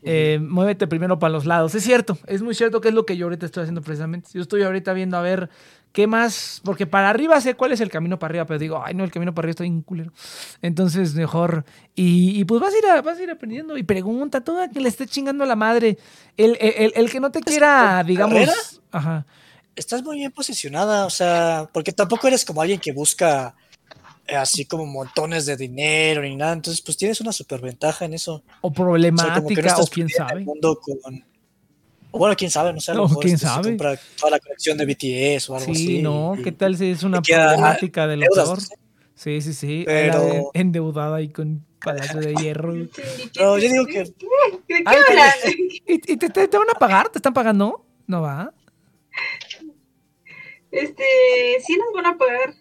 [0.03, 1.75] Eh, muévete primero para los lados.
[1.75, 4.29] Es cierto, es muy cierto que es lo que yo ahorita estoy haciendo precisamente.
[4.33, 5.49] Yo estoy ahorita viendo a ver
[5.93, 8.93] qué más, porque para arriba sé cuál es el camino para arriba, pero digo, ay
[8.95, 10.11] no, el camino para arriba está bien culero.
[10.61, 11.63] Entonces, mejor.
[11.95, 14.67] Y, y pues vas a, ir a- vas a ir aprendiendo y pregunta todo a
[14.67, 15.97] que le esté chingando a la madre.
[16.35, 18.33] El, el- el- el que no te quiera, digamos.
[18.33, 18.53] carrera?
[18.91, 19.25] Ajá.
[19.75, 23.55] Estás muy bien posicionada, o sea, porque tampoco eres como alguien que busca
[24.27, 26.53] eh, así como montones de dinero ni nada.
[26.53, 28.43] Entonces, pues tienes una superventaja en eso.
[28.61, 30.39] O O sea, como que no problemática, estás o quién sabe.
[30.39, 31.25] el mundo con-
[32.15, 33.69] O bueno, quién sabe, no sé, a lo No, mejor quién este, se sabe.
[33.69, 36.01] compra toda la colección de BTS o algo Sí, así.
[36.03, 38.57] no, y- ¿qué tal si es una problemática de lo deudas, peor?
[38.59, 38.75] no sé.
[39.15, 39.83] Sí, sí, sí.
[39.85, 42.75] Pero- endeudada y con palacio de hierro.
[42.77, 42.89] ¿Y,
[43.33, 44.13] Pero yo digo que ¿De
[44.67, 45.31] qué hablan?
[45.87, 47.09] y te, te- te van a pagar?
[47.09, 47.83] ¿Te están pagando?
[48.05, 48.53] No va.
[50.71, 51.03] Este,
[51.65, 52.53] sí nos van a pagar.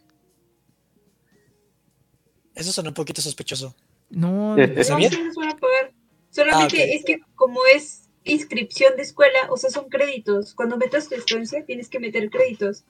[2.55, 3.75] eso suena un poquito sospechoso.
[4.11, 4.57] No.
[4.57, 5.93] ¿Está No, sí nos van a pagar.
[6.31, 10.55] Solamente Ah, es que como es inscripción de escuela, o sea, son créditos.
[10.55, 12.85] Cuando metas tu estancia, tienes que meter créditos.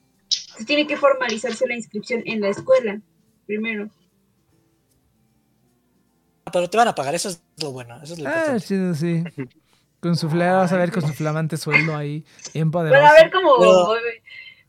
[0.47, 3.01] Entonces tiene que formalizarse la inscripción en la escuela,
[3.47, 3.91] primero.
[6.53, 7.99] Pero te van a pagar, eso es lo bueno.
[8.03, 9.23] Eso es lo Ah, chido, sí.
[10.01, 13.01] Con su fla- vas a ver con su flamante sueldo ahí, bien poderoso.
[13.01, 13.57] Bueno, a ver cómo.
[13.59, 14.23] Pero- a ver-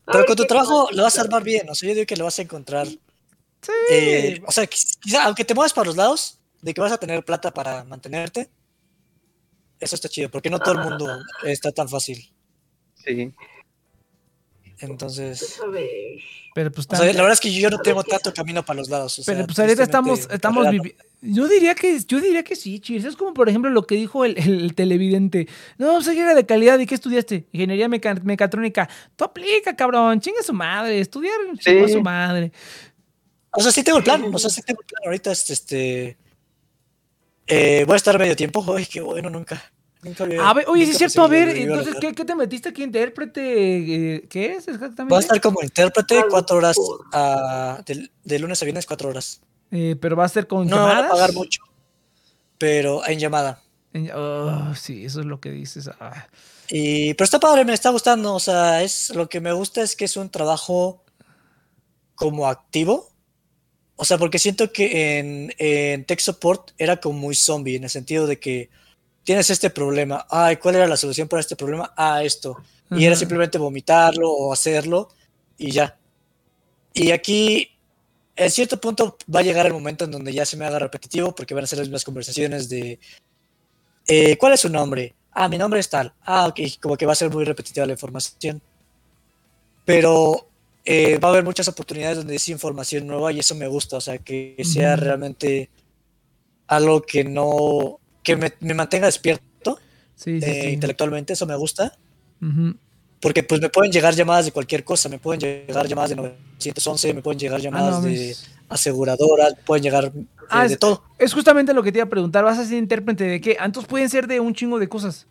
[0.06, 2.16] a Pero con tu trabajo lo vas a armar bien, o sea, yo digo que
[2.16, 2.86] lo vas a encontrar.
[2.86, 3.72] Sí.
[3.90, 6.98] eh, o sea, quiz- quizá, aunque te muevas para los lados, de que vas a
[6.98, 8.50] tener plata para mantenerte,
[9.84, 11.06] eso está chido, porque no todo el mundo
[11.44, 12.32] está tan fácil.
[13.04, 13.32] Sí.
[14.80, 15.60] Entonces.
[16.54, 18.88] Pero pues o sea, la verdad es que yo no tengo tanto camino para los
[18.88, 19.18] lados.
[19.18, 20.88] o sea, pero pues ahorita estamos, estamos carrera no.
[20.90, 23.04] vivi- Yo diría que, yo diría que sí, Cheers.
[23.04, 25.48] Es como por ejemplo lo que dijo el, el televidente.
[25.78, 26.78] No, soy era de calidad.
[26.78, 27.46] ¿Y qué estudiaste?
[27.52, 28.88] Ingeniería meca- mecatrónica.
[29.16, 30.20] Tú aplica, cabrón.
[30.20, 31.00] Chinga su madre.
[31.00, 31.92] Estudiar a Sí.
[31.92, 32.52] su madre.
[33.50, 34.24] O sea, sí tengo el plan.
[34.32, 35.02] O sea, sí tengo el plan.
[35.06, 35.52] Ahorita, este.
[35.52, 36.16] este,
[37.46, 38.64] eh, voy a estar medio tiempo.
[38.76, 39.62] Ay, qué bueno, nunca.
[40.40, 41.22] A ver, oye, sí es cierto.
[41.22, 41.94] A ver, entonces.
[42.00, 42.82] ¿qué, qué te metiste aquí?
[42.82, 44.16] ¿Intérprete?
[44.16, 45.04] eh, ¿Qué es exactamente?
[45.14, 46.76] Voy a estar como intérprete cuatro horas
[47.12, 49.40] ah, de, de lunes a viernes, cuatro horas.
[49.70, 51.10] Eh, pero va a ser con No me van a llamadas.
[51.12, 51.62] pagar mucho,
[52.58, 53.62] pero en llamada.
[53.92, 55.88] En- oh, sí, eso es lo que dices.
[56.00, 56.26] Ah.
[56.68, 58.34] Y, pero está padre, me está gustando.
[58.34, 61.02] O sea, es lo que me gusta es que es un trabajo
[62.14, 63.10] como activo.
[63.96, 67.90] O sea, porque siento que en, en Tech Support era como muy zombie, en el
[67.90, 68.70] sentido de que
[69.24, 70.26] tienes este problema.
[70.30, 71.92] Ay, ¿cuál era la solución para este problema?
[71.96, 72.56] Ah, esto.
[72.90, 75.08] Y era simplemente vomitarlo o hacerlo
[75.58, 75.98] y ya.
[76.92, 77.70] Y aquí,
[78.36, 81.34] en cierto punto, va a llegar el momento en donde ya se me haga repetitivo
[81.34, 83.00] porque van a ser las mismas conversaciones de
[84.06, 85.14] eh, ¿cuál es su nombre?
[85.32, 86.12] Ah, mi nombre es tal.
[86.22, 88.60] Ah, ok, como que va a ser muy repetitiva la información.
[89.84, 90.48] Pero
[90.84, 94.00] eh, va a haber muchas oportunidades donde es información nueva y eso me gusta, o
[94.00, 95.70] sea, que sea realmente
[96.66, 99.78] algo que no, que me, me mantenga despierto
[100.16, 100.68] Sí, sí, eh, sí.
[100.70, 101.96] intelectualmente, eso me gusta.
[103.20, 107.14] Porque pues me pueden llegar llamadas de cualquier cosa, me pueden llegar llamadas de 911,
[107.14, 108.36] me pueden llegar llamadas de
[108.68, 111.02] aseguradoras, pueden llegar eh, Ah, de es- todo.
[111.18, 112.44] Es justamente lo que te iba a preguntar.
[112.44, 113.56] ¿Vas a ser intérprete de qué?
[113.58, 115.26] Ah, Entonces pueden ser de un chingo de cosas.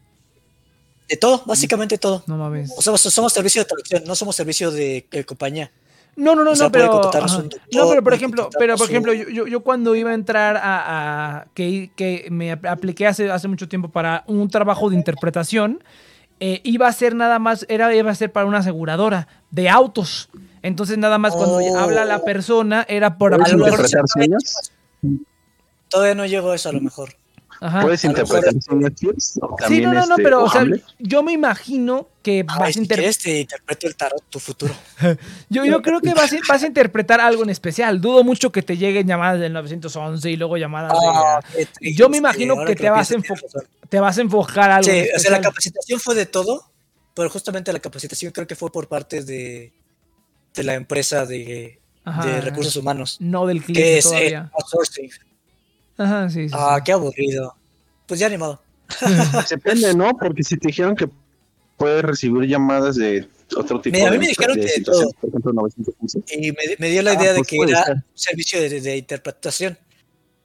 [1.08, 2.24] De todo, básicamente todo.
[2.26, 2.74] No mames.
[2.76, 5.72] O sea, somos servicio de traducción, no somos servicio de eh, compañía.
[6.16, 7.02] No, no, no, o sea, no, pero.
[7.74, 10.62] No, pero por ejemplo, pero por ejemplo, yo, yo, yo cuando iba a entrar a,
[11.40, 15.84] a- que, que me ap- apliqué hace, hace mucho tiempo para un trabajo de interpretación,
[16.40, 20.30] eh, iba a ser nada más, era, iba a ser para una aseguradora de autos.
[20.62, 21.78] Entonces nada más cuando Oh.
[21.80, 23.32] habla la persona era por.
[25.90, 27.16] Todavía no llego a eso a lo mejor.
[27.66, 27.82] Ajá.
[27.82, 28.54] ¿Puedes interpretar
[29.70, 30.66] Sí, no, no, no, este, pero o sea,
[31.00, 33.16] yo me imagino que vas a si interpretar.
[33.24, 34.74] te interpreto el tarot, tu futuro.
[35.50, 38.02] Yo, yo creo que vas a, vas a interpretar algo en especial.
[38.02, 40.98] Dudo mucho que te lleguen llamadas del 911 y luego llamadas de...
[41.02, 43.14] Ah, triste, Yo me imagino que te vas
[43.90, 44.84] te vas a enfocar algo.
[44.92, 46.66] Sí, en o sea, la capacitación fue de todo,
[47.14, 49.72] pero justamente la capacitación creo que fue por parte de,
[50.54, 52.26] de la empresa de, Ajá.
[52.26, 54.52] de recursos humanos, No del que cliente es eh, todavía.
[54.54, 55.10] outsourcing.
[55.98, 56.84] Ajá, sí, sí, Ah, sí.
[56.86, 57.56] qué aburrido.
[58.08, 58.62] Pues ya ni modo.
[59.50, 60.12] Depende, ¿no?
[60.18, 61.08] Porque si te dijeron que
[61.78, 64.74] puedes recibir llamadas de otro tipo Mira, a mí de, me dijeron de que de
[64.74, 66.24] situaciones, por ejemplo, 911.
[66.32, 67.96] Y me, me dio la Ah, idea de pues que era ser.
[67.96, 69.78] un servicio de, de interpretación.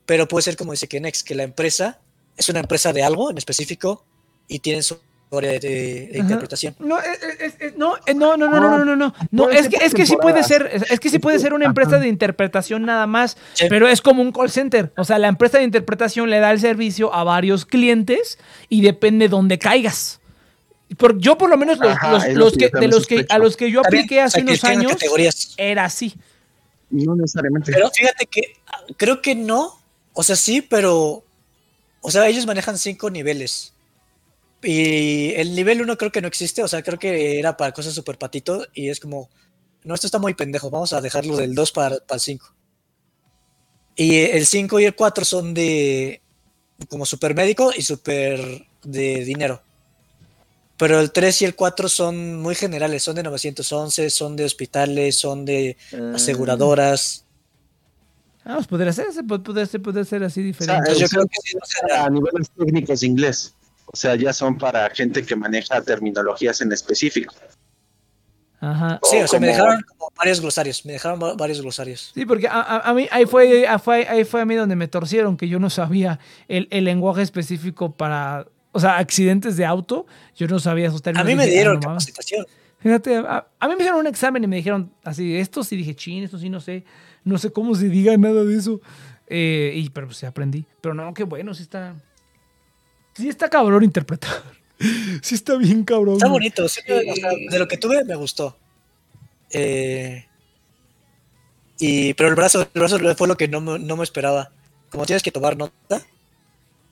[0.07, 2.01] Pero puede ser como dice Kenex, que la empresa
[2.37, 4.05] es una empresa de algo en específico
[4.47, 4.99] y tienen su
[5.31, 6.75] de, interpretación.
[6.79, 9.59] No, es- es- es- no, eh, no, no, no, no, no, no, no, no, Puede
[9.59, 12.09] es que, es que sí puede ser, es- que sí puede ser una empresa de
[12.09, 13.67] interpretación nada más, Sí.
[13.69, 16.61] pero es como un call center, o sea, la empresa de interpretación le da el
[16.61, 18.39] servicio a varios clientes
[18.71, 20.21] y depende dónde caigas.
[20.97, 23.27] Por, yo por lo menos los, Ajá, los- es lo los que de los que
[23.29, 25.53] a los que yo apliqué hace unos años categorías.
[25.59, 26.15] era así.
[26.91, 27.71] No necesariamente.
[27.71, 28.55] Pero fíjate que
[28.97, 29.79] creo que no.
[30.15, 31.23] O sea, sí, pero.
[32.01, 33.75] O sea, ellos manejan cinco niveles.
[34.63, 36.63] Y el nivel uno creo que no existe.
[36.63, 38.67] O sea, creo que era para cosas super patito.
[38.75, 39.29] Y es como.
[39.85, 40.71] No, esto está muy pendejo.
[40.71, 42.55] Vamos a dejarlo del 2 para, para el 5.
[43.97, 46.23] Y el 5 y el 4 son de.
[46.89, 48.41] Como super médico y super
[48.85, 49.63] de dinero.
[50.77, 53.03] Pero el 3 y el 4 son muy generales.
[53.03, 55.77] Son de 911, son de hospitales, son de
[56.15, 57.25] aseguradoras.
[58.45, 60.91] Ah, pues podría ser, se pod- podría ser, podría ser así O sea, diferente.
[60.91, 63.55] Yo o sea, creo que sí, o sea, a niveles técnicos de inglés.
[63.93, 67.35] O sea, ya son para gente que maneja terminologías en específico.
[68.61, 68.99] Ajá.
[69.05, 72.11] Sí, o sea, me dejaron como varios glosarios, me dejaron va- varios glosarios.
[72.13, 74.75] Sí, porque a, a- a mí ahí fue, a- fue- ahí fue a mí donde
[74.75, 79.65] me torcieron, que yo no sabía el, el lenguaje específico para, o sea, accidentes de
[79.65, 81.27] auto, yo no sabía esos A términos.
[81.27, 82.07] mí me Dije, ah, dieron no mames.
[82.07, 82.47] capacitación.
[82.81, 85.95] Fíjate, a, a mí me hicieron un examen y me dijeron así, esto sí dije,
[85.95, 86.85] chin, esto sí no sé,
[87.25, 88.81] no sé cómo se diga nada de eso.
[89.29, 90.65] Eh, y, pero pues sí aprendí.
[90.81, 91.95] Pero no, qué bueno, sí está,
[93.19, 94.43] sí está cabrón interpretar.
[95.23, 96.15] Sí está bien cabrón.
[96.15, 98.57] Está bonito, sí, o sea, de lo que tuve me gustó.
[99.51, 100.25] Eh,
[101.81, 104.53] y, pero el brazo, el brazo fue lo que no, me- no me esperaba.
[104.91, 106.03] Como tienes que tomar nota,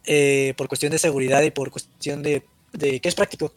[0.05, 3.53] eh, por cuestión de seguridad y por cuestión de, de que es práctico.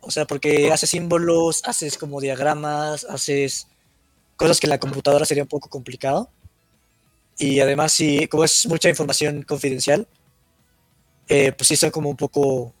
[0.00, 3.66] O sea, porque haces símbolos, haces como diagramas, haces
[4.36, 6.30] cosas que en la computadora sería un poco complicado.
[7.36, 10.06] Y además, sí, como es mucha información confidencial,
[11.28, 12.72] eh, pues sí son como un poco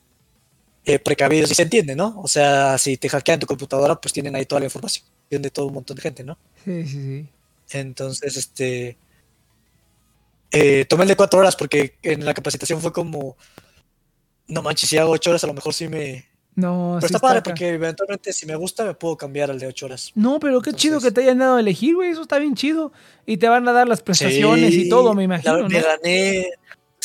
[0.84, 2.20] eh, precavidos y se entiende, ¿no?
[2.20, 5.66] O sea, si te hackean tu computadora, pues tienen ahí toda la información de todo
[5.66, 6.36] un montón de gente, ¿no?
[6.64, 7.28] Sí, sí, sí.
[7.78, 8.96] Entonces, este.
[10.50, 13.36] eh, tomé el de cuatro horas porque en la capacitación fue como.
[14.48, 16.28] No manches, si hago ocho horas, a lo mejor sí me.
[16.56, 17.50] No, Pero sí está padre acá.
[17.52, 20.10] porque eventualmente, si me gusta, me puedo cambiar al de ocho horas.
[20.16, 22.10] No, pero qué chido que te hayan dado a elegir, güey.
[22.10, 22.92] Eso está bien chido.
[23.24, 25.86] Y te van a dar las prestaciones y todo, me la- imagino, Me ¿no?
[25.86, 26.48] gané.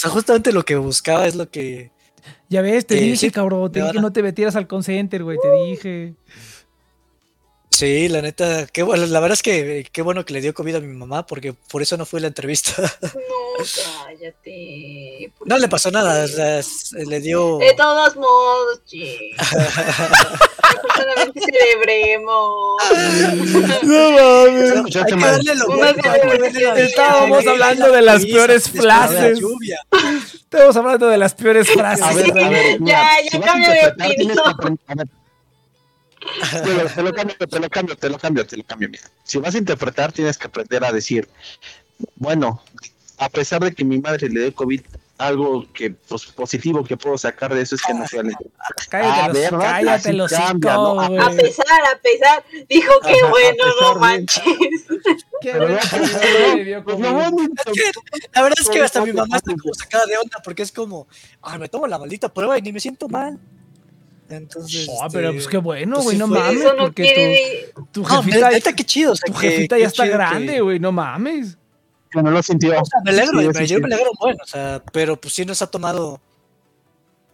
[0.05, 1.91] Sea, justamente lo que buscaba es lo que.
[2.49, 3.71] Ya ves, te dije, cabrón.
[3.71, 5.37] Te dije que no te metieras al call center, güey.
[5.41, 6.15] Te dije.
[7.75, 10.75] Sí, la neta, qué bueno, la verdad es que qué bueno que le dio COVID
[10.75, 12.81] a mi mamá, porque por eso no fue la entrevista.
[13.01, 13.19] No,
[14.05, 15.33] cállate.
[15.37, 16.61] ¿por No le pasó nada, o sea,
[17.05, 17.57] le dio.
[17.57, 19.31] De todos modos, che.
[20.95, 22.77] Solamente celebremos.
[23.83, 24.95] No mames.
[24.95, 29.41] Hay que darle lo bueno, Estábamos hablando de las peores frases.
[30.33, 32.05] Estamos hablando de las peores frases.
[32.05, 35.09] A ver, a ver, mira, Ya, ya si cambio de opinión.
[36.63, 38.89] Bueno, te lo cambio, te lo cambio, te lo cambio, te lo cambio.
[38.89, 41.27] Mira, si vas a interpretar, tienes que aprender a decir,
[42.15, 42.61] bueno,
[43.17, 44.81] a pesar de que mi madre le dio COVID,
[45.17, 48.37] algo que pues, positivo que puedo sacar de eso es que no fue la
[48.89, 50.73] Cállate, Ah, cállate los cambia.
[50.73, 52.43] A pesar, a pesar.
[52.67, 54.43] Dijo que Ajá, bueno, no manches.
[55.41, 55.59] Qué La
[58.41, 61.07] verdad es que hasta mi mamá está como sacada de onda, porque es como,
[61.41, 63.39] ay, me tomo la maldita prueba y ni me siento mal.
[64.29, 64.87] Entonces.
[64.87, 67.71] Este, pero pues qué bueno, pues güey, no mames, Eso no porque quiere.
[67.75, 69.11] tu, tu No, jefita, neta, qué chido.
[69.11, 71.57] O sea, tu que- jefita ya está grande, güey, no mames.
[72.11, 72.71] que no lo sintió.
[72.81, 73.81] O sea, me alegro, Sí, me- sí, yo sí.
[73.83, 76.19] me alegro bueno, o sea, pero pues sí nos ha tomado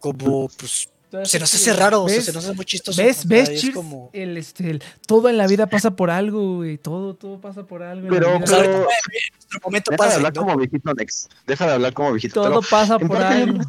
[0.00, 0.88] como, pues,
[1.24, 3.00] se nos hace raro, o sea, se nos hace muy chistoso.
[3.00, 3.26] ¿Ves?
[3.28, 6.78] ¿Ves, es como- El, este, el- todo en la vida pasa por algo, güey.
[6.78, 8.08] Todo, todo pasa por algo.
[8.08, 8.40] Pero- vida.
[8.42, 8.92] o sea, ahorita pero- fue
[9.34, 10.42] nuestro momento Deja de hablar ¿no?
[10.42, 11.28] como viejito, Nex.
[11.46, 12.34] Deja de hablar como viejito.
[12.34, 13.64] todo pero pasa por yo algo.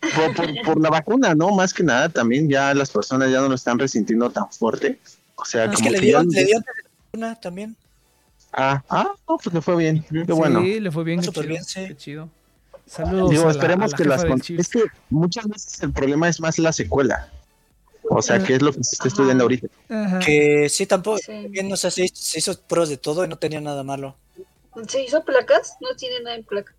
[0.00, 1.50] Por, por- por la vacuna, ¿no?
[1.54, 4.98] Más que nada, también ya las personas ya no lo están resintiendo tan fuerte.
[5.36, 6.58] O sea, Es como que le que dio, ya- le dio
[7.12, 7.76] vacuna también.
[8.52, 10.04] Ah, ah, no, pues le fue bien.
[10.26, 10.60] Qué bueno.
[10.62, 11.84] Sí, le fue bien, qué chido, bien, sí.
[11.88, 12.28] qué chido.
[12.86, 14.50] Saludos Digo, a la- esperemos a la que las.
[14.50, 17.30] Es que muchas veces el problema es más la secuela.
[18.10, 19.66] O sea, que es lo que se está estudiando ahorita.
[19.90, 20.18] Ajá.
[20.20, 21.46] Que sí, tampoco, Sí.
[21.50, 24.16] bien, o sea, se, se hizo pruebas de todo y no tenía nada malo.
[24.86, 25.74] ¿Se hizo placas?
[25.82, 26.72] No tiene nada en placa.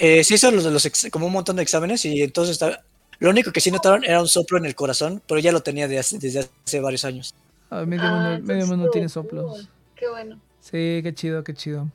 [0.00, 2.80] Eh, se hizo los, de los ex- como un montón de exámenes y entonces estaba,
[3.18, 5.86] lo único que sí notaron era un soplo en el corazón, pero ya lo tenía
[5.86, 7.34] de hace- desde hace varios años.
[7.70, 9.68] Ah, medio Ah, mundo, medio mundo tiene soplos.
[9.94, 10.40] Qué bueno.
[10.60, 11.88] Sí, qué chido, qué chido.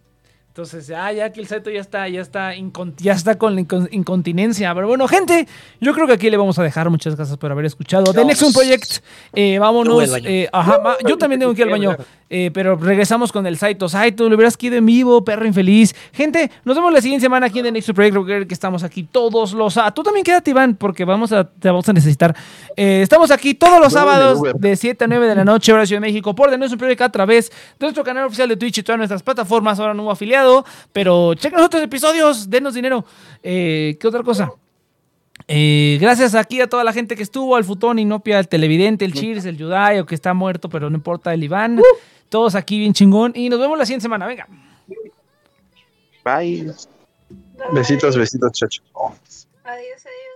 [0.55, 3.89] Entonces, ah, ya que el Saito ya está, ya está, ya está con la incon-
[3.91, 4.73] incontinencia.
[4.73, 5.49] Pero bueno, gente,
[5.81, 6.89] yo creo que aquí le vamos a dejar.
[6.89, 8.13] Muchas gracias por haber escuchado.
[8.13, 8.23] The.
[8.23, 9.03] Next One Project.
[9.33, 10.09] Eh, vámonos.
[10.23, 11.97] eh, ajá, va- yo también tengo que ir al baño.
[12.29, 13.89] eh, pero regresamos con el Saito.
[13.89, 15.93] Saito, lo hubieras quedado en vivo, perro infeliz.
[16.13, 18.47] Gente, nos vemos la siguiente semana aquí en The Next One Project.
[18.47, 19.75] Que estamos aquí todos los.
[19.75, 22.33] Ah, tú también quédate, Iván, porque vamos a, te vamos a necesitar.
[22.77, 25.85] Eh, estamos aquí todos los de sábados de 7 a 9 de la noche, hora
[25.85, 27.55] Ciudad de México, por The Next One Project a través de
[27.87, 29.77] nuestro canal oficial de Twitch y todas nuestras plataformas.
[29.81, 30.44] Ahora nuevo afiliado,
[30.91, 33.05] pero chequen los otros episodios, denos dinero.
[33.43, 34.51] Eh, ¿Qué otra cosa?
[35.47, 39.13] Eh, gracias aquí a toda la gente que estuvo, al Futón, Inopia, el Televidente, el
[39.13, 41.79] Cheers, el Yudayo, que está muerto, pero no importa, el Iván.
[41.79, 41.83] Uh.
[42.29, 43.33] Todos aquí bien chingón.
[43.35, 44.25] Y nos vemos la siguiente semana.
[44.25, 44.47] Venga.
[46.23, 46.73] Bye.
[47.71, 48.81] Besitos, besitos, chacho.
[49.63, 50.35] Adiós, adiós.